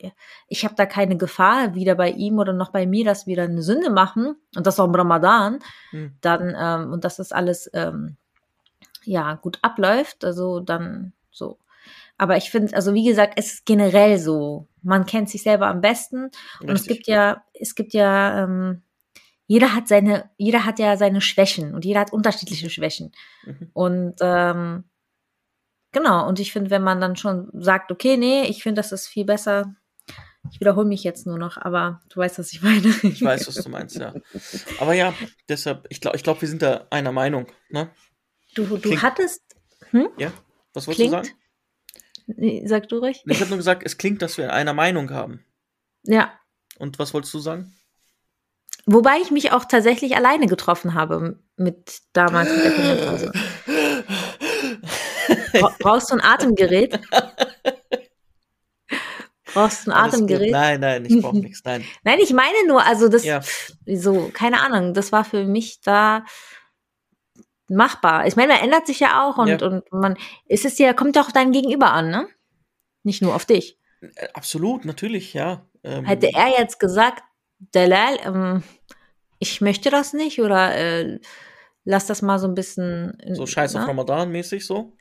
ich 0.46 0.64
habe 0.64 0.74
da 0.76 0.84
keine 0.86 1.16
Gefahr, 1.16 1.74
weder 1.74 1.94
bei 1.94 2.10
ihm 2.10 2.38
oder 2.38 2.52
noch 2.52 2.70
bei 2.70 2.86
mir, 2.86 3.04
dass 3.04 3.26
wir 3.26 3.34
dann 3.36 3.52
eine 3.52 3.62
Sünde 3.62 3.90
machen 3.90 4.36
und 4.54 4.66
das 4.66 4.78
auch 4.78 4.84
im 4.86 4.94
Ramadan, 4.94 5.58
Hm. 5.90 6.12
dann 6.20 6.54
ähm, 6.58 6.92
und 6.92 7.04
dass 7.04 7.16
das 7.16 7.32
alles 7.32 7.70
ähm, 7.72 8.16
ja 9.04 9.34
gut 9.34 9.58
abläuft, 9.62 10.24
also 10.24 10.60
dann 10.60 11.12
so. 11.30 11.58
Aber 12.18 12.36
ich 12.36 12.50
finde, 12.50 12.74
also 12.74 12.94
wie 12.94 13.04
gesagt, 13.04 13.34
es 13.36 13.54
ist 13.54 13.66
generell 13.66 14.18
so. 14.18 14.68
Man 14.86 15.04
kennt 15.06 15.28
sich 15.28 15.42
selber 15.42 15.66
am 15.66 15.80
besten 15.80 16.30
und 16.60 16.70
es 16.70 16.86
gibt 16.86 17.06
ja, 17.06 17.42
es 17.54 17.74
gibt 17.74 17.92
ja, 17.92 18.44
ähm, 18.44 18.82
jeder 19.46 19.74
hat 19.74 19.88
seine, 19.88 20.30
jeder 20.36 20.64
hat 20.64 20.78
ja 20.78 20.96
seine 20.96 21.20
Schwächen 21.20 21.74
und 21.74 21.84
jeder 21.84 22.00
hat 22.00 22.12
unterschiedliche 22.12 22.70
Schwächen. 22.70 23.12
Mhm. 23.44 23.70
Und 23.72 24.14
ähm, 24.20 24.84
genau, 25.92 26.26
und 26.28 26.38
ich 26.40 26.52
finde, 26.52 26.70
wenn 26.70 26.82
man 26.82 27.00
dann 27.00 27.16
schon 27.16 27.48
sagt, 27.52 27.90
okay, 27.92 28.16
nee, 28.16 28.42
ich 28.44 28.62
finde, 28.62 28.80
das 28.80 28.92
ist 28.92 29.06
viel 29.08 29.24
besser. 29.24 29.74
Ich 30.52 30.60
wiederhole 30.60 30.86
mich 30.86 31.02
jetzt 31.02 31.26
nur 31.26 31.38
noch, 31.38 31.56
aber 31.56 32.00
du 32.08 32.18
weißt, 32.20 32.38
was 32.38 32.52
ich 32.52 32.62
meine. 32.62 32.94
Ich 33.02 33.22
weiß, 33.22 33.48
was 33.48 33.56
du 33.56 33.68
meinst, 33.68 33.96
ja. 33.96 34.14
Aber 34.78 34.92
ja, 34.94 35.12
deshalb, 35.48 35.86
ich 35.90 36.00
glaube, 36.00 36.16
ich 36.16 36.22
glaub, 36.22 36.40
wir 36.40 36.48
sind 36.48 36.62
da 36.62 36.86
einer 36.90 37.10
Meinung. 37.10 37.46
Ne? 37.68 37.90
Du, 38.54 38.64
du 38.64 38.78
Klingt- 38.78 39.02
hattest, 39.02 39.42
hm? 39.90 40.08
Ja? 40.18 40.32
Was 40.72 40.86
wolltest 40.86 41.08
Klingt. 41.08 41.24
du 41.24 41.28
sagen? 41.28 41.38
Nee, 42.26 42.62
sag 42.66 42.88
du 42.88 42.98
ruhig. 42.98 43.22
Ich 43.26 43.40
habe 43.40 43.50
nur 43.50 43.58
gesagt, 43.58 43.82
es 43.84 43.98
klingt, 43.98 44.20
dass 44.22 44.36
wir 44.38 44.52
einer 44.52 44.74
Meinung 44.74 45.10
haben. 45.10 45.44
Ja. 46.04 46.32
Und 46.78 46.98
was 46.98 47.14
wolltest 47.14 47.32
du 47.34 47.38
sagen? 47.38 47.72
Wobei 48.86 49.18
ich 49.22 49.30
mich 49.30 49.52
auch 49.52 49.64
tatsächlich 49.64 50.16
alleine 50.16 50.46
getroffen 50.46 50.94
habe 50.94 51.40
mit 51.56 52.00
damals 52.12 52.50
mit 52.54 52.64
der 52.64 52.72
Kinderpause. 52.72 53.32
Bra 55.52 55.74
brauchst 55.78 56.10
du 56.10 56.14
ein 56.14 56.20
Atemgerät? 56.20 57.00
Brauchst 59.52 59.86
du 59.86 59.90
ein 59.90 59.96
Alles 59.96 60.12
gut. 60.14 60.22
Atemgerät? 60.24 60.50
Nein, 60.52 60.80
nein, 60.80 61.04
ich 61.06 61.20
brauche 61.20 61.36
nichts. 61.40 61.62
Nein. 61.64 61.84
Nein, 62.04 62.18
ich 62.20 62.32
meine 62.32 62.66
nur, 62.66 62.84
also 62.84 63.08
das, 63.08 63.24
Ja. 63.24 63.40
so, 63.86 64.30
keine 64.32 64.60
Ahnung, 64.60 64.92
das 64.94 65.12
war 65.12 65.24
für 65.24 65.44
mich 65.44 65.80
da 65.80 66.24
machbar. 67.68 68.26
Ich 68.26 68.36
meine, 68.36 68.52
man 68.52 68.62
ändert 68.62 68.86
sich 68.86 69.00
ja 69.00 69.24
auch 69.26 69.38
und, 69.38 69.48
Ja. 69.48 69.66
und 69.66 69.84
man, 69.92 70.16
es 70.48 70.64
ist 70.64 70.78
ja, 70.78 70.92
kommt 70.92 71.18
auch 71.18 71.30
dein 71.30 71.52
Gegenüber 71.52 71.92
an, 71.92 72.10
ne? 72.10 72.28
Nicht 73.02 73.22
nur 73.22 73.34
auf 73.34 73.44
dich. 73.44 73.78
Äh, 74.00 74.28
Absolut, 74.34 74.84
natürlich, 74.84 75.34
ja. 75.34 75.66
Ähm, 75.84 76.04
Hätte 76.04 76.30
er 76.34 76.58
jetzt 76.58 76.78
gesagt, 76.80 77.22
Dalal, 77.72 78.18
ähm, 78.24 78.62
ich 79.38 79.60
möchte 79.60 79.90
das 79.90 80.12
nicht 80.12 80.40
oder 80.40 80.74
äh, 80.74 81.20
lass 81.84 82.06
das 82.06 82.22
mal 82.22 82.38
so 82.38 82.46
ein 82.46 82.54
bisschen. 82.54 83.16
so 83.32 83.46
scheiß 83.46 83.74
auf 83.76 83.82
ne? 83.82 83.88
Ramadan 83.88 84.30
mäßig 84.30 84.66
so? 84.66 84.96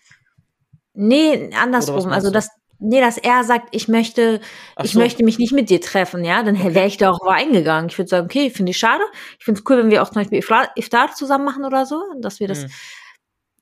Nee, 0.94 1.52
andersrum. 1.54 2.12
Also 2.12 2.32
dass, 2.32 2.50
nee, 2.80 3.00
dass 3.00 3.18
er 3.18 3.44
sagt, 3.44 3.70
ich 3.72 3.88
möchte, 3.88 4.42
Ach 4.76 4.86
ich 4.86 4.92
so. 4.92 5.00
möchte 5.00 5.24
mich 5.24 5.40
nicht 5.40 5.54
mit 5.54 5.70
dir 5.70 5.82
treffen, 5.82 6.24
ja, 6.24 6.44
dann 6.44 6.58
wäre 6.74 6.88
ich 6.88 6.98
da 6.98 7.12
auch 7.12 7.28
eingegangen. 7.28 7.90
Ich 7.90 7.98
würde 7.98 8.10
sagen, 8.10 8.26
okay, 8.26 8.50
finde 8.50 8.72
ich 8.72 8.78
schade. 8.78 9.04
Ich 9.40 9.46
finde 9.46 9.60
es 9.60 9.70
cool, 9.70 9.78
wenn 9.78 9.92
wir 9.92 10.04
auch 10.04 10.10
zum 10.10 10.22
Beispiel 10.22 10.40
Iftar, 10.40 11.14
zusammen 11.14 11.46
machen 11.46 11.66
oder 11.66 11.86
so, 11.86 12.02
dass 12.20 12.40
wir 12.40 12.48
das 12.48 12.64
Hm. 12.64 12.70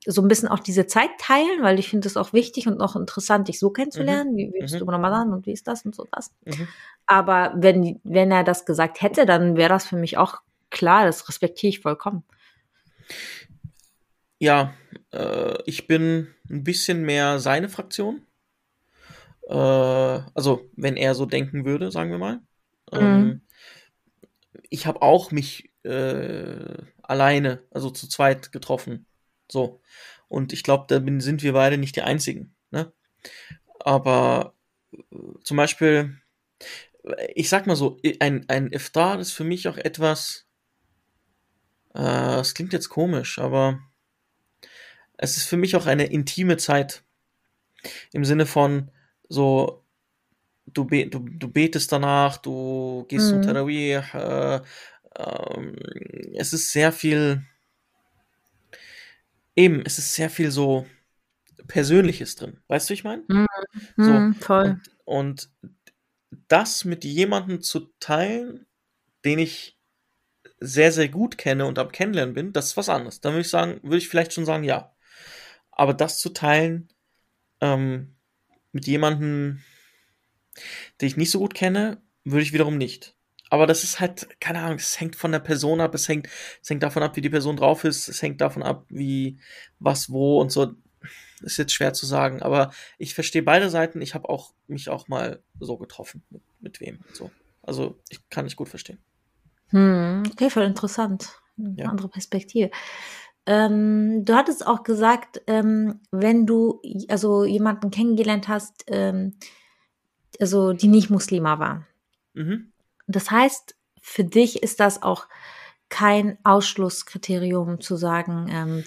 so 0.06 0.22
ein 0.22 0.28
bisschen 0.28 0.48
auch 0.48 0.60
diese 0.60 0.86
Zeit 0.86 1.10
teilen, 1.18 1.62
weil 1.62 1.78
ich 1.78 1.88
finde 1.88 2.08
es 2.08 2.16
auch 2.16 2.32
wichtig 2.32 2.66
und 2.66 2.80
auch 2.80 2.96
interessant, 2.96 3.48
dich 3.48 3.58
so 3.58 3.70
kennenzulernen. 3.70 4.32
Mhm. 4.32 4.36
Wie, 4.36 4.52
wie 4.52 4.60
bist 4.60 4.74
mhm. 4.74 4.80
du 4.80 4.84
Ramadan 4.86 5.32
und 5.32 5.46
wie 5.46 5.52
ist 5.52 5.66
das 5.66 5.84
und 5.84 5.94
so 5.94 6.06
das. 6.10 6.32
Mhm. 6.44 6.68
Aber 7.06 7.52
wenn, 7.56 8.00
wenn 8.04 8.30
er 8.30 8.44
das 8.44 8.66
gesagt 8.66 9.02
hätte, 9.02 9.26
dann 9.26 9.56
wäre 9.56 9.68
das 9.68 9.86
für 9.86 9.96
mich 9.96 10.18
auch 10.18 10.40
klar, 10.70 11.04
das 11.06 11.28
respektiere 11.28 11.70
ich 11.70 11.80
vollkommen. 11.80 12.24
Ja, 14.38 14.74
äh, 15.12 15.62
ich 15.64 15.86
bin 15.86 16.28
ein 16.50 16.64
bisschen 16.64 17.02
mehr 17.02 17.38
seine 17.38 17.68
Fraktion. 17.68 18.22
Äh, 19.48 19.54
also, 19.54 20.70
wenn 20.76 20.96
er 20.96 21.14
so 21.14 21.26
denken 21.26 21.64
würde, 21.64 21.90
sagen 21.90 22.10
wir 22.10 22.18
mal. 22.18 22.40
Mhm. 22.92 22.98
Ähm, 22.98 23.40
ich 24.70 24.86
habe 24.86 25.02
auch 25.02 25.30
mich 25.30 25.72
äh, 25.84 26.82
alleine, 27.02 27.62
also 27.70 27.90
zu 27.90 28.08
zweit 28.08 28.52
getroffen. 28.52 29.06
So. 29.50 29.80
Und 30.28 30.52
ich 30.52 30.62
glaube, 30.62 30.86
da 30.88 31.02
sind 31.20 31.42
wir 31.42 31.52
beide 31.52 31.78
nicht 31.78 31.96
die 31.96 32.02
Einzigen. 32.02 32.54
Ne? 32.70 32.92
Aber 33.80 34.54
äh, 34.92 34.98
zum 35.42 35.56
Beispiel, 35.56 36.18
ich 37.34 37.48
sag 37.48 37.66
mal 37.66 37.76
so, 37.76 37.98
ein, 38.20 38.48
ein 38.48 38.72
Iftar 38.72 39.20
ist 39.20 39.32
für 39.32 39.44
mich 39.44 39.68
auch 39.68 39.76
etwas, 39.76 40.46
äh, 41.94 42.40
es 42.40 42.54
klingt 42.54 42.72
jetzt 42.72 42.88
komisch, 42.88 43.38
aber 43.38 43.80
es 45.16 45.36
ist 45.36 45.44
für 45.44 45.56
mich 45.56 45.76
auch 45.76 45.86
eine 45.86 46.06
intime 46.06 46.56
Zeit. 46.56 47.04
Im 48.12 48.24
Sinne 48.24 48.46
von 48.46 48.90
so, 49.34 49.84
du, 50.66 50.84
be 50.84 51.06
du, 51.06 51.18
du 51.18 51.48
betest 51.48 51.92
danach, 51.92 52.38
du 52.38 53.04
gehst 53.08 53.26
mhm. 53.26 53.30
zum 53.30 53.42
Tarawih, 53.42 54.00
äh, 54.14 54.60
ähm, 55.16 55.76
es 56.34 56.52
ist 56.52 56.72
sehr 56.72 56.92
viel, 56.92 57.42
eben, 59.54 59.82
es 59.84 59.98
ist 59.98 60.14
sehr 60.14 60.30
viel 60.30 60.50
so 60.50 60.86
Persönliches 61.66 62.36
drin. 62.36 62.58
Weißt 62.68 62.88
du, 62.88 62.90
wie 62.90 62.94
ich 62.94 63.04
meine? 63.04 63.22
Mhm. 63.28 63.46
So, 63.96 64.10
mhm, 64.10 64.34
voll. 64.34 64.80
Und, 65.04 65.50
und 65.60 65.74
das 66.48 66.84
mit 66.84 67.04
jemandem 67.04 67.62
zu 67.62 67.92
teilen, 68.00 68.66
den 69.24 69.38
ich 69.38 69.78
sehr, 70.60 70.92
sehr 70.92 71.08
gut 71.08 71.38
kenne 71.38 71.66
und 71.66 71.78
am 71.78 71.92
Kennenlernen 71.92 72.34
bin, 72.34 72.52
das 72.52 72.66
ist 72.66 72.76
was 72.76 72.88
anderes. 72.88 73.20
Da 73.20 73.30
würde 73.30 73.42
ich 73.42 73.50
sagen, 73.50 73.80
würde 73.82 73.98
ich 73.98 74.08
vielleicht 74.08 74.32
schon 74.32 74.46
sagen, 74.46 74.64
ja. 74.64 74.94
Aber 75.70 75.94
das 75.94 76.18
zu 76.18 76.30
teilen 76.30 76.88
ähm, 77.60 78.13
mit 78.74 78.86
jemandem, 78.86 79.60
den 81.00 81.08
ich 81.08 81.16
nicht 81.16 81.30
so 81.30 81.38
gut 81.38 81.54
kenne, 81.54 82.02
würde 82.24 82.42
ich 82.42 82.52
wiederum 82.52 82.76
nicht. 82.76 83.16
Aber 83.50 83.66
das 83.66 83.84
ist 83.84 84.00
halt, 84.00 84.28
keine 84.40 84.60
Ahnung, 84.60 84.78
es 84.78 85.00
hängt 85.00 85.16
von 85.16 85.30
der 85.30 85.38
Person 85.38 85.80
ab, 85.80 85.94
es 85.94 86.08
hängt, 86.08 86.28
es 86.60 86.70
hängt 86.70 86.82
davon 86.82 87.02
ab, 87.02 87.14
wie 87.16 87.20
die 87.20 87.30
Person 87.30 87.56
drauf 87.56 87.84
ist, 87.84 88.08
es 88.08 88.20
hängt 88.20 88.40
davon 88.40 88.62
ab, 88.62 88.84
wie, 88.88 89.38
was, 89.78 90.10
wo 90.10 90.40
und 90.40 90.50
so. 90.50 90.74
Ist 91.42 91.58
jetzt 91.58 91.72
schwer 91.74 91.92
zu 91.92 92.06
sagen, 92.06 92.42
aber 92.42 92.72
ich 92.98 93.14
verstehe 93.14 93.42
beide 93.42 93.68
Seiten. 93.68 94.00
Ich 94.00 94.14
habe 94.14 94.28
auch 94.28 94.54
mich 94.66 94.88
auch 94.88 95.08
mal 95.08 95.42
so 95.60 95.76
getroffen, 95.76 96.24
mit, 96.30 96.42
mit 96.60 96.80
wem. 96.80 97.00
So. 97.12 97.30
Also 97.62 98.00
ich 98.08 98.26
kann 98.30 98.46
ich 98.46 98.56
gut 98.56 98.70
verstehen. 98.70 98.98
Hm, 99.68 100.22
okay, 100.32 100.48
voll 100.48 100.64
interessant. 100.64 101.38
Eine 101.58 101.74
ja. 101.76 101.86
andere 101.86 102.08
Perspektive. 102.08 102.70
Ähm, 103.46 104.24
du 104.24 104.34
hattest 104.34 104.66
auch 104.66 104.82
gesagt, 104.82 105.42
ähm, 105.46 106.00
wenn 106.10 106.46
du 106.46 106.80
also 107.08 107.44
jemanden 107.44 107.90
kennengelernt 107.90 108.48
hast, 108.48 108.84
ähm, 108.88 109.34
also 110.40 110.72
die 110.72 110.88
nicht 110.88 111.10
Muslima 111.10 111.58
war. 111.58 111.86
Mhm. 112.32 112.72
Das 113.06 113.30
heißt, 113.30 113.76
für 114.00 114.24
dich 114.24 114.62
ist 114.62 114.80
das 114.80 115.02
auch 115.02 115.26
kein 115.88 116.38
Ausschlusskriterium 116.42 117.80
zu 117.80 117.96
sagen, 117.96 118.48
ähm, 118.50 118.84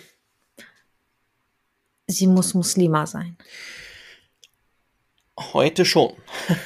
sie 2.07 2.27
muss 2.27 2.53
Muslima 2.53 3.05
sein. 3.05 3.37
Heute 5.39 5.85
schon. 5.85 6.13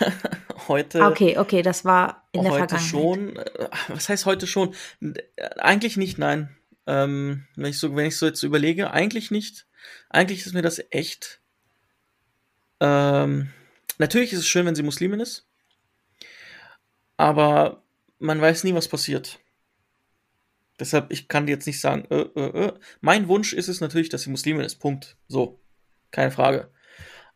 heute. 0.70 1.06
Okay, 1.06 1.38
okay, 1.38 1.62
das 1.62 1.84
war 1.84 2.28
in 2.32 2.44
der 2.44 2.54
heute 2.54 2.78
Vergangenheit. 2.78 2.94
Heute 2.94 3.36
schon. 3.36 3.36
Äh, 3.36 3.70
was 3.90 4.08
heißt 4.08 4.26
heute 4.26 4.48
schon? 4.48 4.74
Eigentlich 5.58 5.98
nicht, 5.98 6.18
nein. 6.18 6.56
Ähm, 6.92 7.48
wenn 7.56 7.72
ich 7.72 7.80
so, 7.80 7.96
wenn 7.96 8.06
ich 8.06 8.18
so 8.18 8.26
jetzt 8.26 8.44
überlege, 8.44 8.92
eigentlich 8.92 9.32
nicht. 9.32 9.68
Eigentlich 10.10 10.46
ist 10.46 10.54
mir 10.54 10.62
das 10.62 10.82
echt. 10.92 11.42
Ähm, 12.80 13.50
natürlich 13.98 14.34
ist 14.34 14.40
es 14.40 14.48
schön, 14.48 14.66
wenn 14.66 14.76
sie 14.76 14.84
Muslimin 14.84 15.20
ist 15.20 15.48
aber 17.22 17.84
man 18.18 18.42
weiß 18.42 18.64
nie, 18.64 18.74
was 18.74 18.88
passiert. 18.88 19.40
Deshalb, 20.80 21.12
ich 21.12 21.28
kann 21.28 21.48
jetzt 21.48 21.68
nicht 21.68 21.80
sagen, 21.80 22.06
äh, 22.10 22.22
äh, 22.22 22.66
äh. 22.66 22.74
mein 23.00 23.28
Wunsch 23.28 23.54
ist 23.54 23.68
es 23.68 23.80
natürlich, 23.80 24.10
dass 24.10 24.24
sie 24.24 24.32
Muslimin 24.32 24.66
ist. 24.66 24.78
Punkt. 24.78 25.18
So. 25.28 25.62
Keine 26.10 26.32
Frage. 26.32 26.72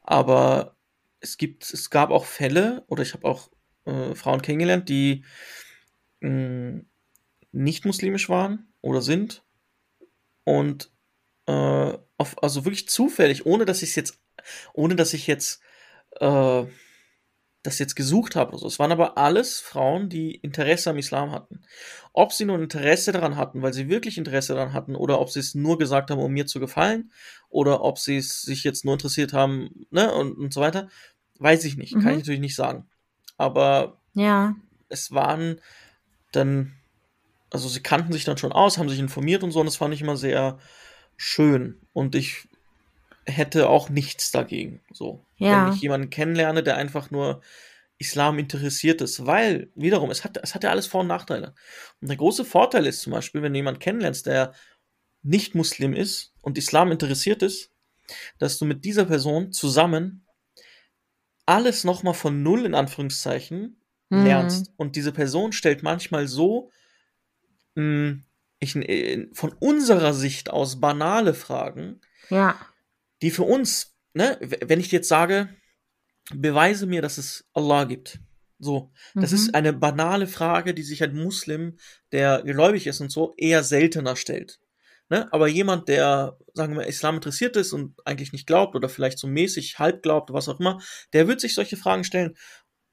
Aber 0.02 0.76
es 1.20 1.38
gibt, 1.38 1.72
es 1.72 1.92
gab 1.92 2.10
auch 2.10 2.26
Fälle, 2.26 2.84
oder 2.88 3.04
ich 3.04 3.14
habe 3.14 3.28
auch 3.28 3.52
äh, 3.86 4.16
Frauen 4.16 4.42
kennengelernt, 4.42 4.90
die 4.90 5.24
mh, 6.22 6.30
mm, 6.30 6.86
nicht 7.52 7.86
muslimisch 7.86 8.28
waren 8.28 8.68
oder 8.82 9.04
sind. 9.04 9.44
Und 10.46 10.90
äh, 11.48 11.98
auf, 12.18 12.42
also 12.42 12.64
wirklich 12.64 12.88
zufällig, 12.88 13.46
ohne 13.46 13.66
dass 13.66 13.82
ich 13.82 13.90
es 13.90 13.96
jetzt, 13.96 14.20
ohne 14.74 14.96
dass 14.96 15.14
ich 15.14 15.28
jetzt 15.28 15.62
äh, 16.22 16.66
das 17.66 17.80
jetzt 17.80 17.96
gesucht 17.96 18.36
habe. 18.36 18.54
Also 18.54 18.68
es 18.68 18.80
waren 18.80 18.92
aber 18.92 19.18
alles 19.18 19.60
Frauen, 19.60 20.10
die 20.10 20.36
Interesse 20.36 20.92
am 20.92 20.98
Islam 20.98 21.32
hatten. 21.32 21.62
Ob 22.14 22.32
sie 22.32 22.46
nur 22.46 22.60
Interesse 22.60 23.12
daran 23.12 23.36
hatten, 23.36 23.62
weil 23.62 23.74
sie 23.74 23.90
wirklich 23.90 24.18
Interesse 24.18 24.54
daran 24.54 24.74
hatten, 24.74 24.96
oder 24.96 25.20
ob 25.20 25.30
sie 25.30 25.40
es 25.40 25.56
nur 25.56 25.78
gesagt 25.78 26.12
haben, 26.12 26.22
um 26.22 26.32
mir 26.32 26.46
zu 26.46 26.60
gefallen, 26.60 27.12
oder 27.50 27.82
ob 27.82 28.00
sie 28.00 28.18
es 28.18 28.42
sich 28.42 28.64
jetzt 28.64 28.86
nur 28.86 28.94
interessiert 28.94 29.34
haben, 29.34 29.88
ne, 29.90 30.14
und, 30.14 30.38
und 30.38 30.54
so 30.54 30.62
weiter, 30.62 30.90
weiß 31.40 31.66
ich 31.66 31.78
nicht. 31.78 31.96
Mhm. 31.96 32.02
Kann 32.02 32.12
ich 32.12 32.20
natürlich 32.20 32.40
nicht 32.40 32.56
sagen. 32.56 32.88
Aber 33.38 34.02
ja. 34.14 34.56
es 34.90 35.12
waren 35.12 35.60
dann, 36.32 36.74
also 37.50 37.68
sie 37.70 37.82
kannten 37.82 38.14
sich 38.14 38.26
dann 38.26 38.38
schon 38.38 38.52
aus, 38.52 38.78
haben 38.78 38.90
sich 38.90 39.00
informiert 39.00 39.44
und 39.44 39.52
so, 39.52 39.60
und 39.60 39.66
das 39.66 39.78
fand 39.78 39.94
ich 39.94 40.02
immer 40.02 40.18
sehr 40.18 40.60
schön. 41.18 41.80
Und 41.94 42.16
ich 42.16 42.48
hätte 43.26 43.70
auch 43.70 43.90
nichts 43.90 44.32
dagegen. 44.32 44.82
So. 44.92 45.26
Ja. 45.38 45.68
Wenn 45.68 45.74
ich 45.74 45.82
jemanden 45.82 46.10
kennenlerne, 46.10 46.64
der 46.64 46.78
einfach 46.78 47.12
nur 47.12 47.42
Islam 47.98 48.40
interessiert 48.40 49.02
ist, 49.02 49.26
weil, 49.26 49.72
wiederum, 49.76 50.12
es 50.12 50.24
hat, 50.24 50.38
es 50.42 50.54
hat 50.54 50.64
ja 50.64 50.70
alles 50.70 50.88
Vor- 50.88 51.02
und 51.02 51.08
Nachteile. 51.08 51.54
Und 52.02 52.10
der 52.10 52.18
große 52.18 52.46
Vorteil 52.46 52.86
ist 52.86 53.02
zum 53.02 53.14
Beispiel, 53.14 53.42
wenn 53.42 53.54
du 53.54 53.58
jemanden 53.58 53.80
kennenlernst, 53.80 54.26
der 54.26 54.54
nicht 55.24 55.56
Muslim 55.56 55.94
ist 55.94 56.34
und 56.42 56.58
Islam 56.58 56.92
interessiert 56.92 57.42
ist, 57.42 57.72
dass 58.38 58.60
du 58.60 58.66
mit 58.66 58.86
dieser 58.86 59.06
Person 59.06 59.52
zusammen 59.52 60.26
alles 61.46 61.84
nochmal 61.84 62.14
von 62.14 62.44
Null 62.44 62.66
in 62.66 62.76
Anführungszeichen 62.76 63.82
mhm. 64.10 64.24
lernst. 64.24 64.72
Und 64.78 64.96
diese 64.96 65.12
Person 65.12 65.52
stellt 65.52 65.84
manchmal 65.84 66.28
so 66.28 66.72
ich, 68.60 68.76
äh, 68.76 69.28
von 69.34 69.54
unserer 69.60 70.14
Sicht 70.14 70.50
aus 70.50 70.80
banale 70.80 71.34
Fragen, 71.34 72.02
ja 72.30 72.56
die 73.22 73.32
für 73.32 73.44
uns, 73.44 73.96
ne, 74.14 74.38
wenn 74.40 74.80
ich 74.80 74.92
jetzt 74.92 75.08
sage, 75.08 75.50
beweise 76.34 76.86
mir, 76.86 77.02
dass 77.02 77.18
es 77.18 77.48
Allah 77.54 77.86
gibt. 77.86 78.20
So, 78.58 78.92
das 79.14 79.32
mhm. 79.32 79.38
ist 79.38 79.56
eine 79.56 79.74
banale 79.74 80.28
Frage, 80.28 80.74
die 80.74 80.84
sich 80.84 81.04
ein 81.04 81.16
Muslim, 81.16 81.78
der 82.12 82.42
gläubig 82.44 82.88
ist 82.88 83.02
und 83.02 83.12
so, 83.12 83.34
eher 83.38 83.64
seltener 83.64 84.16
stellt. 84.16 84.60
Ne? 85.10 85.32
Aber 85.34 85.48
jemand, 85.48 85.88
der, 85.88 86.38
sagen 86.54 86.76
wir, 86.76 86.88
Islam 86.88 87.16
interessiert 87.16 87.58
ist 87.58 87.74
und 87.74 87.96
eigentlich 88.06 88.32
nicht 88.32 88.48
glaubt 88.48 88.76
oder 88.76 88.90
vielleicht 88.90 89.20
so 89.20 89.28
mäßig 89.28 89.78
halb 89.78 90.02
glaubt, 90.02 90.32
was 90.32 90.48
auch 90.48 90.60
immer, 90.60 90.82
der 91.14 91.28
wird 91.28 91.42
sich 91.42 91.54
solche 91.54 91.78
Fragen 91.78 92.04
stellen. 92.04 92.36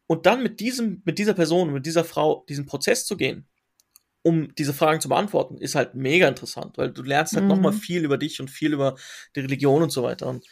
Und 0.07 0.26
dann 0.26 0.43
mit 0.43 0.61
diesem, 0.61 1.01
mit 1.05 1.18
dieser 1.18 1.33
Person, 1.35 1.72
mit 1.72 1.87
dieser 1.87 2.05
Frau 2.05 2.45
diesen 2.49 2.66
Prozess 2.66 3.07
zu 3.07 3.16
gehen, 3.16 3.49
um 4.23 4.55
diese 4.55 4.73
Fragen 4.73 5.01
zu 5.01 5.09
beantworten, 5.09 5.59
ist 5.59 5.75
halt 5.75 5.95
mega 5.95 6.29
interessant, 6.29 6.79
weil 6.79 6.93
du 6.93 7.03
lernst 7.03 7.35
halt 7.35 7.45
mhm. 7.45 7.51
nochmal 7.51 7.73
viel 7.73 8.05
über 8.05 8.18
dich 8.18 8.41
und 8.41 8.51
viel 8.51 8.73
über 8.73 8.97
die 9.35 9.41
Religion 9.41 9.83
und 9.83 9.91
so 9.91 10.03
weiter. 10.03 10.29
Und, 10.29 10.47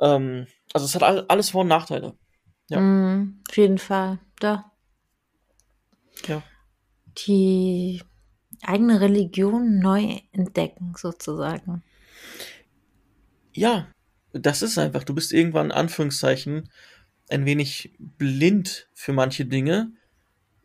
ähm, 0.00 0.46
also 0.72 0.86
es 0.86 0.94
hat 0.94 1.30
alles 1.30 1.50
Vor- 1.50 1.62
und 1.62 1.68
Nachteile. 1.68 2.16
Ja. 2.68 2.80
Mhm, 2.80 3.42
auf 3.48 3.56
jeden 3.56 3.78
Fall. 3.78 4.18
Da. 4.40 4.72
Ja. 6.26 6.42
Die 7.26 8.02
eigene 8.62 9.00
Religion 9.00 9.78
neu 9.78 10.18
entdecken, 10.32 10.94
sozusagen. 10.96 11.82
Ja, 13.52 13.88
das 14.32 14.62
ist 14.62 14.78
einfach. 14.78 15.04
Du 15.04 15.14
bist 15.14 15.32
irgendwann 15.32 15.66
in 15.66 15.72
Anführungszeichen 15.72 16.70
ein 17.28 17.44
wenig 17.46 17.94
blind 17.98 18.88
für 18.94 19.12
manche 19.12 19.46
Dinge 19.46 19.92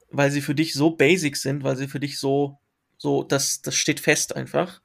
weil 0.10 0.32
sie 0.32 0.42
für 0.42 0.56
dich 0.56 0.74
so 0.74 0.92
basic 0.92 1.38
sind, 1.38 1.64
weil 1.64 1.76
sie 1.76 1.88
für 1.88 2.00
dich 2.00 2.20
so, 2.20 2.60
so, 2.98 3.24
das, 3.24 3.62
das 3.62 3.76
steht 3.76 4.00
fest 4.00 4.36
einfach. 4.36 4.82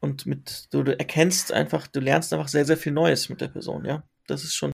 Und 0.00 0.26
mit, 0.26 0.66
du, 0.70 0.82
du 0.82 0.98
erkennst 0.98 1.52
einfach, 1.52 1.86
du 1.86 2.00
lernst 2.00 2.32
einfach 2.32 2.48
sehr, 2.48 2.64
sehr 2.64 2.76
viel 2.76 2.92
Neues 2.92 3.28
mit 3.28 3.40
der 3.40 3.48
Person, 3.48 3.84
ja. 3.84 4.02
Das 4.26 4.44
ist 4.44 4.54
schon. 4.54 4.72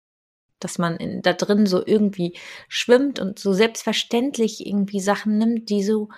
Dass 0.61 0.79
man 0.79 0.97
in, 0.97 1.23
da 1.23 1.33
drin 1.33 1.67
so 1.67 1.87
irgendwie 1.87 2.37
schwimmt 2.69 3.19
und 3.21 3.39
so 3.39 3.53
selbstverständlich 3.53 4.67
irgendwie 4.67 5.01
Sachen 5.01 5.39
nimmt, 5.39 5.71
die 5.71 5.83
so 5.83 6.09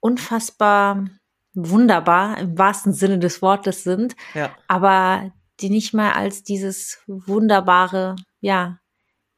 unfassbar 0.00 1.08
wunderbar 1.54 2.38
im 2.38 2.58
wahrsten 2.58 2.92
Sinne 2.92 3.18
des 3.18 3.40
Wortes 3.42 3.82
sind, 3.82 4.14
Ja. 4.34 4.54
aber 4.68 5.32
die 5.60 5.70
nicht 5.70 5.94
mal 5.94 6.12
als 6.12 6.42
dieses 6.42 7.02
wunderbare, 7.06 8.16
ja, 8.40 8.78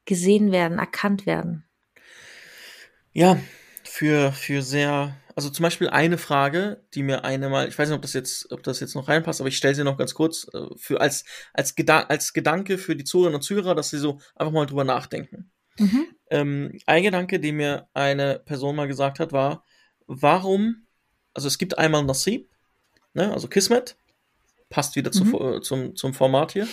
gesehen 0.05 0.51
werden, 0.51 0.79
erkannt 0.79 1.27
werden. 1.27 1.68
Ja, 3.19 3.37
für, 3.83 4.31
für 4.31 4.63
sehr, 4.63 5.17
also 5.35 5.51
zum 5.51 5.65
Beispiel 5.65 5.89
eine 5.89 6.19
Frage, 6.19 6.85
die 6.95 7.03
mir 7.03 7.25
eine 7.25 7.49
mal, 7.49 7.67
ich 7.67 7.77
weiß 7.77 7.89
nicht, 7.89 7.97
ob 7.97 8.03
das 8.03 8.13
jetzt, 8.13 8.53
ob 8.53 8.63
das 8.63 8.79
jetzt 8.79 8.95
noch 8.95 9.09
reinpasst, 9.09 9.41
aber 9.41 9.49
ich 9.49 9.57
stelle 9.57 9.75
sie 9.75 9.83
noch 9.83 9.97
ganz 9.97 10.15
kurz, 10.15 10.47
äh, 10.55 10.67
für 10.77 11.01
als, 11.01 11.25
als, 11.53 11.75
Gedan 11.75 12.05
als 12.09 12.33
Gedanke 12.33 12.79
für 12.79 12.95
die 12.95 13.03
Zuhörerinnen 13.03 13.39
und 13.39 13.43
Zuhörer, 13.43 13.75
dass 13.75 13.91
sie 13.91 13.99
so 13.99 14.21
einfach 14.37 14.53
mal 14.53 14.67
drüber 14.67 14.85
nachdenken. 14.85 15.51
Mhm. 15.81 16.07
Ähm, 16.31 16.79
ein 16.87 17.03
Gedanke, 17.03 17.41
den 17.41 17.57
mir 17.57 17.89
eine 17.93 18.39
Person 18.39 18.77
mal 18.77 18.87
gesagt 18.87 19.19
hat, 19.19 19.33
war, 19.33 19.65
warum, 20.07 20.87
also 21.35 21.49
es 21.49 21.59
gibt 21.59 21.77
einmal 21.77 22.05
Nasib, 22.05 22.49
ne, 23.15 23.33
also 23.33 23.49
Kismet, 23.49 23.97
passt 24.71 24.95
wieder 24.95 25.11
zu, 25.11 25.25
Mhm. 25.25 25.63
zum, 25.63 25.97
zum 25.97 26.15
Format 26.15 26.53
hier. 26.53 26.69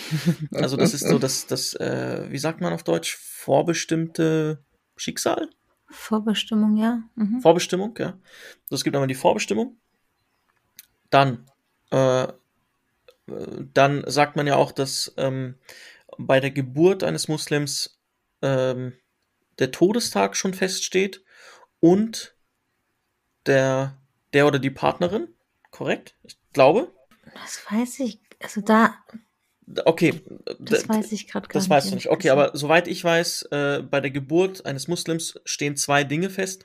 Also 0.52 0.76
das 0.76 0.94
ist 0.94 1.08
so 1.08 1.18
das, 1.18 1.48
das 1.48 1.74
äh, 1.74 2.30
wie 2.30 2.38
sagt 2.38 2.60
man 2.60 2.72
auf 2.72 2.84
Deutsch, 2.84 3.16
vorbestimmte 3.16 4.62
Schicksal? 4.96 5.50
Vorbestimmung, 5.88 6.76
ja. 6.76 7.02
Mhm. 7.14 7.40
Vorbestimmung, 7.40 7.94
ja. 7.98 8.18
Es 8.70 8.84
gibt 8.84 8.96
einmal 8.96 9.08
die 9.08 9.14
Vorbestimmung. 9.14 9.78
Dann, 11.10 11.46
äh, 11.90 12.24
äh, 12.24 12.32
dann 13.26 14.04
sagt 14.06 14.36
man 14.36 14.46
ja 14.46 14.56
auch, 14.56 14.72
dass 14.72 15.14
ähm, 15.16 15.56
bei 16.18 16.40
der 16.40 16.50
Geburt 16.50 17.02
eines 17.02 17.28
Muslims 17.28 18.00
ähm, 18.42 18.94
der 19.58 19.70
Todestag 19.70 20.36
schon 20.36 20.54
feststeht 20.54 21.24
und 21.80 22.36
der, 23.46 23.96
der 24.32 24.46
oder 24.46 24.58
die 24.58 24.70
Partnerin, 24.70 25.28
korrekt? 25.70 26.16
Ich 26.24 26.36
glaube. 26.52 26.92
Das 27.34 27.64
weiß 27.70 28.00
ich, 28.00 28.20
also 28.42 28.60
da, 28.60 28.94
Okay, 29.84 30.20
das 30.60 30.88
weiß 30.88 31.10
ich 31.12 31.26
gerade 31.26 31.48
gar 31.48 31.54
das 31.54 31.64
nicht. 31.64 31.70
weißt 31.70 31.90
du 31.90 31.94
nicht. 31.96 32.08
Okay, 32.08 32.30
aber 32.30 32.52
soweit 32.54 32.86
ich 32.86 33.02
weiß, 33.02 33.48
äh, 33.50 33.82
bei 33.82 34.00
der 34.00 34.10
Geburt 34.12 34.64
eines 34.64 34.86
Muslims 34.86 35.40
stehen 35.44 35.76
zwei 35.76 36.04
Dinge 36.04 36.30
fest. 36.30 36.64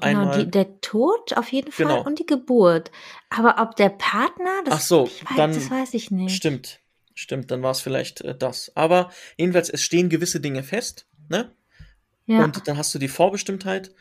Genau, 0.00 0.20
Einmal, 0.22 0.44
die, 0.44 0.50
der 0.50 0.80
Tod 0.80 1.36
auf 1.36 1.50
jeden 1.52 1.70
Fall 1.72 1.86
Genau. 1.86 2.02
und 2.04 2.18
die 2.18 2.26
Geburt. 2.26 2.90
Aber 3.28 3.60
ob 3.62 3.76
der 3.76 3.90
Partner, 3.90 4.62
das, 4.64 4.74
ach 4.74 4.80
so, 4.80 5.04
ich 5.06 5.24
weiß, 5.30 5.36
dann 5.36 5.52
das 5.54 5.70
weiß 5.70 5.94
ich 5.94 6.10
nicht. 6.10 6.34
stimmt, 6.34 6.80
stimmt, 7.14 7.50
dann 7.50 7.62
war 7.62 7.70
es 7.72 7.80
vielleicht 7.80 8.20
äh, 8.22 8.34
das. 8.36 8.72
Aber 8.74 9.10
jedenfalls, 9.36 9.68
es 9.68 9.82
stehen 9.82 10.08
gewisse 10.08 10.40
Dinge 10.40 10.62
fest, 10.62 11.06
ne? 11.28 11.52
Ja, 12.26 12.44
Und 12.44 12.66
dann 12.68 12.76
hast 12.76 12.94
du 12.94 12.98
die 12.98 13.08
Vorbestimmtheit. 13.08 13.92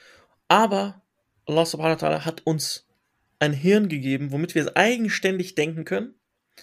Aber 0.47 1.01
Allah 1.47 1.65
subhanahu 1.65 1.99
wa 2.01 2.07
ta'ala 2.07 2.25
hat 2.25 2.41
uns 2.45 2.87
ein 3.39 3.53
Hirn 3.53 3.89
gegeben, 3.89 4.31
womit 4.31 4.53
wir 4.55 4.75
eigenständig 4.77 5.55
denken 5.55 5.85
können. 5.85 6.15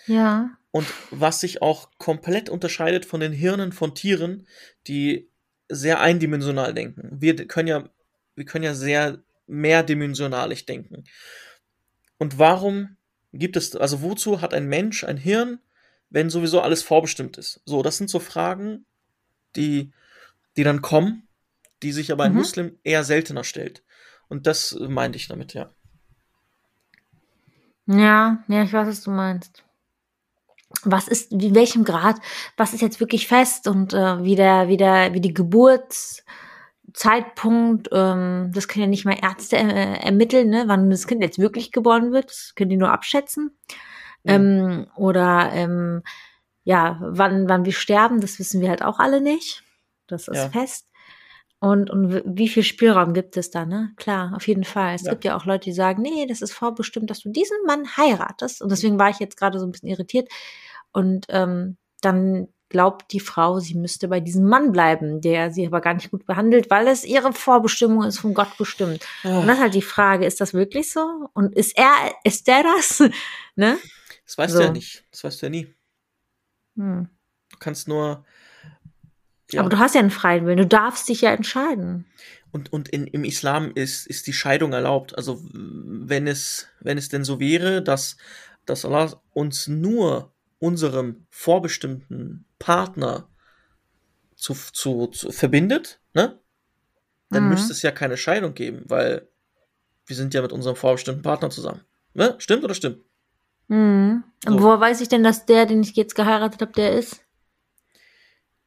ja, 0.06 0.50
Und 0.76 0.92
was 1.10 1.40
sich 1.40 1.62
auch 1.62 1.88
komplett 1.96 2.50
unterscheidet 2.50 3.06
von 3.06 3.18
den 3.18 3.32
Hirnen 3.32 3.72
von 3.72 3.94
Tieren, 3.94 4.46
die 4.86 5.30
sehr 5.70 6.00
eindimensional 6.00 6.74
denken. 6.74 7.08
Wir 7.18 7.34
können 7.46 7.66
ja, 7.66 7.88
wir 8.34 8.44
können 8.44 8.64
ja 8.66 8.74
sehr 8.74 9.22
mehrdimensionalig 9.46 10.66
denken. 10.66 11.04
Und 12.18 12.38
warum 12.38 12.98
gibt 13.32 13.56
es, 13.56 13.74
also 13.74 14.02
wozu 14.02 14.42
hat 14.42 14.52
ein 14.52 14.66
Mensch 14.66 15.02
ein 15.02 15.16
Hirn, 15.16 15.60
wenn 16.10 16.28
sowieso 16.28 16.60
alles 16.60 16.82
vorbestimmt 16.82 17.38
ist? 17.38 17.62
So, 17.64 17.82
das 17.82 17.96
sind 17.96 18.10
so 18.10 18.18
Fragen, 18.18 18.84
die, 19.56 19.94
die 20.58 20.62
dann 20.62 20.82
kommen, 20.82 21.26
die 21.82 21.92
sich 21.92 22.12
aber 22.12 22.24
ein 22.24 22.32
Mhm. 22.32 22.38
Muslim 22.38 22.78
eher 22.84 23.02
seltener 23.02 23.44
stellt. 23.44 23.82
Und 24.28 24.46
das 24.46 24.76
meinte 24.78 25.16
ich 25.16 25.26
damit, 25.26 25.54
ja. 25.54 25.70
ja, 27.86 28.44
ja, 28.46 28.62
ich 28.62 28.74
weiß, 28.74 28.88
was 28.88 29.02
du 29.02 29.10
meinst. 29.10 29.62
Was 30.84 31.08
ist, 31.08 31.30
wie 31.32 31.54
welchem 31.54 31.84
Grad, 31.84 32.16
was 32.56 32.74
ist 32.74 32.80
jetzt 32.82 33.00
wirklich 33.00 33.26
fest 33.28 33.68
und 33.68 33.92
äh, 33.94 34.22
wie 34.22 34.36
der, 34.36 34.68
wie 34.68 34.76
der, 34.76 35.14
wie 35.14 35.20
die 35.20 35.34
Geburtszeitpunkt, 35.34 37.88
ähm, 37.92 38.50
das 38.54 38.68
können 38.68 38.84
ja 38.84 38.88
nicht 38.88 39.04
mal 39.04 39.18
Ärzte 39.20 39.56
äh, 39.56 40.04
ermitteln, 40.04 40.50
ne, 40.50 40.64
wann 40.66 40.90
das 40.90 41.06
Kind 41.06 41.22
jetzt 41.22 41.38
wirklich 41.38 41.72
geboren 41.72 42.12
wird, 42.12 42.30
das 42.30 42.52
können 42.54 42.70
die 42.70 42.76
nur 42.76 42.92
abschätzen. 42.92 43.56
Ja. 44.24 44.34
Ähm, 44.34 44.86
oder 44.96 45.50
ähm, 45.52 46.02
ja, 46.64 46.98
wann, 47.00 47.48
wann 47.48 47.64
wir 47.64 47.72
sterben, 47.72 48.20
das 48.20 48.38
wissen 48.38 48.60
wir 48.60 48.68
halt 48.68 48.82
auch 48.82 48.98
alle 48.98 49.20
nicht. 49.20 49.62
Das 50.08 50.28
ist 50.28 50.36
Ja. 50.36 50.48
fest. 50.50 50.86
Und, 51.58 51.88
und 51.90 52.22
wie 52.24 52.48
viel 52.48 52.62
Spielraum 52.62 53.14
gibt 53.14 53.36
es 53.36 53.50
da, 53.50 53.64
ne? 53.64 53.92
Klar, 53.96 54.32
auf 54.36 54.46
jeden 54.46 54.64
Fall. 54.64 54.94
Es 54.94 55.02
Ja. 55.02 55.10
gibt 55.12 55.24
ja 55.24 55.36
auch 55.36 55.46
Leute, 55.46 55.64
die 55.64 55.72
sagen, 55.72 56.02
nee, 56.02 56.26
das 56.26 56.42
ist 56.42 56.52
vorbestimmt, 56.52 57.08
dass 57.10 57.20
du 57.20 57.30
diesen 57.30 57.56
Mann 57.66 57.96
heiratest. 57.96 58.60
Und 58.62 58.70
deswegen 58.70 58.98
war 58.98 59.08
ich 59.10 59.18
jetzt 59.18 59.36
gerade 59.38 59.58
so 59.58 59.66
ein 59.66 59.72
bisschen 59.72 59.88
irritiert. 59.88 60.28
Und 60.92 61.26
ähm, 61.30 61.78
dann 62.02 62.48
glaubt 62.68 63.12
die 63.12 63.20
Frau, 63.20 63.58
sie 63.60 63.74
müsste 63.74 64.08
bei 64.08 64.20
diesem 64.20 64.44
Mann 64.44 64.72
bleiben, 64.72 65.20
der 65.20 65.50
sie 65.50 65.66
aber 65.66 65.80
gar 65.80 65.94
nicht 65.94 66.10
gut 66.10 66.26
behandelt, 66.26 66.68
weil 66.68 66.88
es 66.88 67.04
ihre 67.04 67.32
Vorbestimmung 67.32 68.02
ist, 68.04 68.18
von 68.18 68.34
Gott 68.34 68.56
bestimmt. 68.58 69.06
Und 69.22 69.46
das 69.46 69.56
ist 69.56 69.62
halt 69.62 69.74
die 69.74 69.82
Frage, 69.82 70.26
ist 70.26 70.40
das 70.40 70.52
wirklich 70.52 70.92
so? 70.92 71.28
Und 71.32 71.54
ist 71.54 71.76
er, 71.78 71.90
ist 72.24 72.48
der 72.48 72.64
das? 72.64 73.00
ne? 73.56 73.78
Das 74.26 74.36
weißt 74.36 74.54
du 74.56 74.60
ja 74.60 74.66
So. 74.66 74.72
nicht. 74.72 75.04
Das 75.10 75.24
weißt 75.24 75.40
du 75.40 75.46
ja 75.46 75.50
nie. 75.50 75.74
Hm. 76.76 77.08
Du 77.50 77.56
kannst 77.58 77.88
nur. 77.88 78.24
Ja. 79.52 79.60
Aber 79.60 79.68
du 79.70 79.78
hast 79.78 79.94
ja 79.94 80.00
einen 80.00 80.10
freien 80.10 80.44
Willen, 80.46 80.58
du 80.58 80.66
darfst 80.66 81.08
dich 81.08 81.20
ja 81.20 81.32
entscheiden. 81.32 82.06
Und, 82.52 82.72
und 82.72 82.88
in, 82.88 83.06
im 83.06 83.24
Islam 83.24 83.70
ist, 83.74 84.06
ist 84.06 84.26
die 84.26 84.32
Scheidung 84.32 84.72
erlaubt. 84.72 85.16
Also 85.16 85.40
wenn 85.52 86.26
es, 86.26 86.68
wenn 86.80 86.98
es 86.98 87.08
denn 87.08 87.22
so 87.24 87.38
wäre, 87.38 87.82
dass, 87.82 88.16
dass 88.64 88.84
Allah 88.84 89.20
uns 89.32 89.68
nur 89.68 90.32
unserem 90.58 91.26
vorbestimmten 91.30 92.46
Partner 92.58 93.28
zu, 94.34 94.54
zu, 94.54 95.08
zu 95.08 95.30
verbindet, 95.32 96.00
ne? 96.14 96.40
Dann 97.30 97.44
Mhm. 97.44 97.48
müsste 97.50 97.72
es 97.72 97.82
ja 97.82 97.90
keine 97.90 98.16
Scheidung 98.16 98.54
geben, 98.54 98.84
weil 98.86 99.28
wir 100.06 100.14
sind 100.14 100.32
ja 100.32 100.42
mit 100.42 100.52
unserem 100.52 100.76
vorbestimmten 100.76 101.22
Partner 101.22 101.50
zusammen. 101.50 101.80
Ne? 102.14 102.36
Stimmt 102.38 102.62
oder 102.64 102.74
stimmt? 102.74 103.00
Mhm. 103.68 104.22
So. 104.44 104.50
Und 104.52 104.62
woher 104.62 104.80
weiß 104.80 105.00
ich 105.00 105.08
denn, 105.08 105.24
dass 105.24 105.44
der, 105.44 105.66
den 105.66 105.82
ich 105.82 105.96
jetzt 105.96 106.14
geheiratet 106.14 106.60
habe, 106.60 106.72
der 106.72 106.92
ist? 106.92 107.25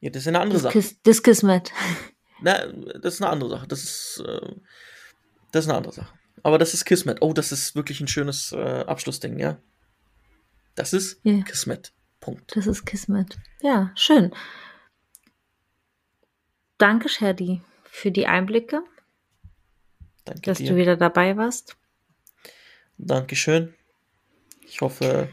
Ja, 0.01 0.09
das 0.09 0.21
ist 0.23 0.27
eine 0.27 0.39
andere 0.39 0.55
Das, 0.55 0.63
Sache. 0.63 0.73
Kis 0.73 1.01
das 1.03 1.23
Kismet. 1.23 1.71
Na, 2.41 2.67
das 2.67 3.15
ist 3.15 3.21
eine 3.21 3.31
andere 3.31 3.49
Sache. 3.49 3.67
Das 3.67 3.83
ist, 3.83 4.23
äh, 4.25 4.55
das 5.51 5.65
ist 5.65 5.69
eine 5.69 5.77
andere 5.77 5.93
Sache. 5.93 6.13
Aber 6.43 6.57
das 6.57 6.73
ist 6.73 6.85
Kismet. 6.85 7.17
Oh, 7.21 7.33
das 7.33 7.51
ist 7.51 7.75
wirklich 7.75 7.99
ein 7.99 8.07
schönes 8.07 8.53
äh, 8.53 8.83
Abschlussding, 8.87 9.37
ja. 9.39 9.57
Das 10.75 10.93
ist 10.93 11.19
Ja. 11.23 11.41
Kismet. 11.43 11.91
Punkt. 12.21 12.55
Das 12.55 12.65
ist 12.67 12.85
Kismet. 12.85 13.37
Ja, 13.61 13.91
schön. 13.95 14.33
Danke, 16.77 17.09
Sherdy, 17.09 17.61
für 17.83 18.11
die 18.11 18.25
Einblicke, 18.27 18.81
Danke 20.23 20.41
dass 20.41 20.59
dir. 20.59 20.69
du 20.69 20.75
wieder 20.77 20.95
dabei 20.95 21.35
warst. 21.35 21.75
Dankeschön. 22.97 23.73
Ich 24.65 24.79
hoffe, 24.81 25.29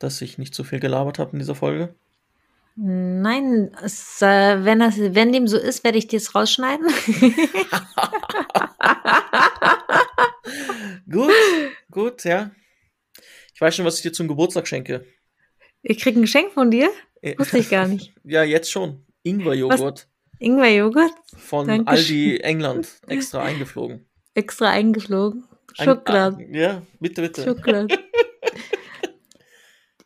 dass 0.00 0.20
ich 0.20 0.38
nicht 0.38 0.54
zu 0.54 0.64
viel 0.64 0.80
gelabert 0.80 1.18
habe 1.20 1.32
in 1.32 1.38
dieser 1.38 1.54
Folge. 1.54 1.94
Nein, 2.76 3.76
es, 3.82 4.22
äh, 4.22 4.64
wenn, 4.64 4.78
das, 4.78 4.94
wenn 4.98 5.32
dem 5.32 5.46
so 5.48 5.58
ist, 5.58 5.84
werde 5.84 5.98
ich 5.98 6.06
dir 6.08 6.16
es 6.16 6.34
rausschneiden. 6.34 6.86
Gut, 11.10 11.32
gut, 11.90 12.24
ja. 12.24 12.50
Ich 13.54 13.60
weiß 13.60 13.74
schon, 13.76 13.84
was 13.84 13.96
ich 13.96 14.02
dir 14.02 14.12
zum 14.12 14.28
Geburtstag 14.28 14.66
schenke. 14.66 15.04
ich 15.82 15.98
krieg 15.98 16.16
ein 16.16 16.22
Geschenk 16.22 16.52
von 16.52 16.70
dir. 16.70 16.90
Äh, 17.20 17.38
Wusste 17.38 17.58
ich 17.58 17.68
gar 17.70 17.86
nicht. 17.86 18.12
Ja, 18.24 18.42
jetzt 18.42 18.70
schon. 18.70 19.04
Ingwerjoghurt 19.22 20.08
Ingwerjoghurt, 20.38 21.12
von 21.36 21.66
Dankeschön. 21.66 21.88
Aldi 21.98 22.36
England 22.40 22.88
extra 23.08 23.42
eingeflogen. 23.44 24.06
extra 24.34 24.70
eingeflogen. 24.70 25.44
Ein- 25.76 25.84
Schokolade. 25.84 26.36
ah, 26.40 26.56
Ja, 26.56 26.82
bitte, 26.98 27.20
bitte. 27.22 27.44
Schokolade. 27.44 27.98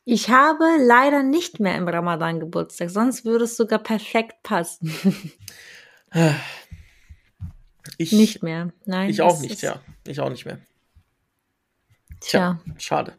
Ich 0.05 0.29
habe 0.29 0.65
leider 0.81 1.23
nicht 1.23 1.61
mehr 1.61 1.77
im 1.77 1.89
Ramadan 1.89 2.39
Geburtstag, 2.39 2.91
sonst 2.91 3.25
würde 3.25 3.45
es 3.45 3.57
sogar 3.57 3.79
perfekt 3.79 4.43
passen. 4.43 4.95
Ich, 7.99 8.13
nicht 8.13 8.43
mehr. 8.43 8.73
Nein. 8.87 9.11
ich 9.11 9.21
auch 9.21 9.39
nicht, 9.41 9.63
ja. 9.63 9.81
Ich 10.07 10.19
auch 10.19 10.31
nicht 10.31 10.47
mehr. 10.47 10.59
Tja, 12.19 12.59
Schade. 12.79 13.13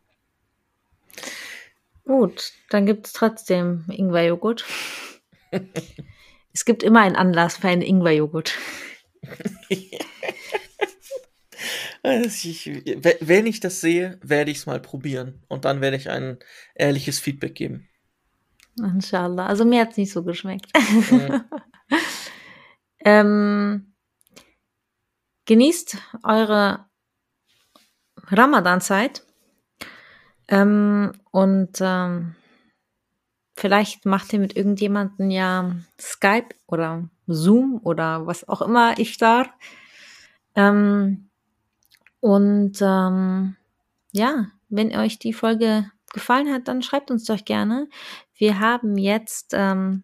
gut. 2.04 2.52
Dann 2.72 2.86
gibt 2.86 3.08
es 3.08 3.14
trotzdem 3.14 3.86
Ingwerjoghurt. 3.88 4.66
es 6.54 6.66
gibt 6.66 6.84
immer 6.84 7.02
einen 7.02 7.16
Anlass 7.16 7.58
für 7.58 7.68
einen 7.68 7.84
Ingwerjoghurt. 7.84 8.54
Ich, 12.06 12.66
we- 12.68 13.18
wenn 13.22 13.46
ich 13.48 13.60
das 13.60 13.82
sehe, 13.82 14.20
werde 14.22 14.52
ich 14.52 14.58
es 14.60 14.66
mal 14.66 14.80
probieren. 14.80 15.44
Und 15.48 15.66
dann 15.66 15.82
werde 15.82 15.98
ich 15.98 16.10
ein 16.10 16.38
ehrliches 16.76 17.20
Feedback 17.20 17.56
geben. 17.56 17.88
Inshallah. 18.78 19.46
Also 19.48 19.66
mir 19.66 19.82
hat 19.82 19.92
es 19.92 19.98
nicht 19.98 20.12
so 20.12 20.24
geschmeckt. 20.24 20.68
Mhm. 21.10 21.44
ähm, 23.06 23.94
genießt 25.46 25.98
eure 26.24 26.86
Ramadan-Zeit. 28.28 29.26
Ähm, 30.48 31.14
und 31.32 31.78
ähm, 31.80 32.36
vielleicht 33.58 34.06
macht 34.06 34.32
ihr 34.34 34.40
mit 34.40 34.56
irgendjemandem 34.56 35.30
ja 35.32 35.76
Skype 36.00 36.50
oder 36.68 37.10
Zoom 37.28 37.80
oder 37.84 38.28
was 38.28 38.48
auch 38.48 38.62
immer 38.62 39.00
ich 39.00 39.18
da. 39.18 39.48
Ähm, 40.56 41.30
und 42.26 42.80
ähm, 42.82 43.56
ja, 44.12 44.48
wenn 44.70 44.98
euch 44.98 45.20
die 45.20 45.32
Folge 45.32 45.92
gefallen 46.12 46.52
hat, 46.52 46.68
dann 46.68 46.82
schreibt 46.82 47.12
uns 47.12 47.26
doch 47.26 47.46
gerne. 47.46 47.88
Wir 48.36 48.60
haben 48.60 48.98
jetzt 48.98 49.52
ähm, 49.54 50.02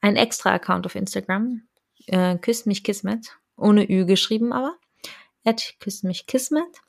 einen 0.00 0.16
extra 0.16 0.50
Account 0.50 0.84
auf 0.86 0.96
Instagram. 0.96 1.62
Äh, 2.06 2.38
küsst 2.38 2.66
mich 2.66 2.82
Kismet. 2.82 3.36
Ohne 3.56 3.88
Ü 3.88 4.04
geschrieben 4.04 4.52
aber. 4.52 4.74
At 5.44 5.74
küsst 5.78 6.02
mich 6.02 6.26
Kismet. 6.26 6.80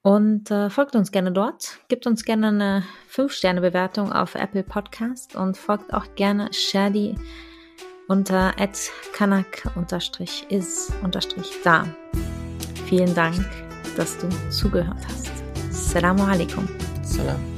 Und 0.00 0.50
äh, 0.50 0.70
folgt 0.70 0.96
uns 0.96 1.12
gerne 1.12 1.30
dort. 1.30 1.78
Gibt 1.88 2.06
uns 2.06 2.24
gerne 2.24 2.48
eine 2.48 2.82
5-Sterne-Bewertung 3.12 4.10
auf 4.10 4.36
Apple 4.36 4.62
Podcast 4.62 5.36
und 5.36 5.58
folgt 5.58 5.92
auch 5.92 6.14
gerne 6.14 6.50
Shadi 6.54 7.14
unter 8.08 8.54
kanak-is-da. 9.12 9.84
Vielen 12.86 13.14
Dank, 13.16 13.65
dass 13.96 14.16
du 14.18 14.28
zugehört 14.50 14.96
hast. 15.08 15.30
Assalamu 15.70 16.24
alaikum. 16.24 16.68
Salam. 17.02 17.55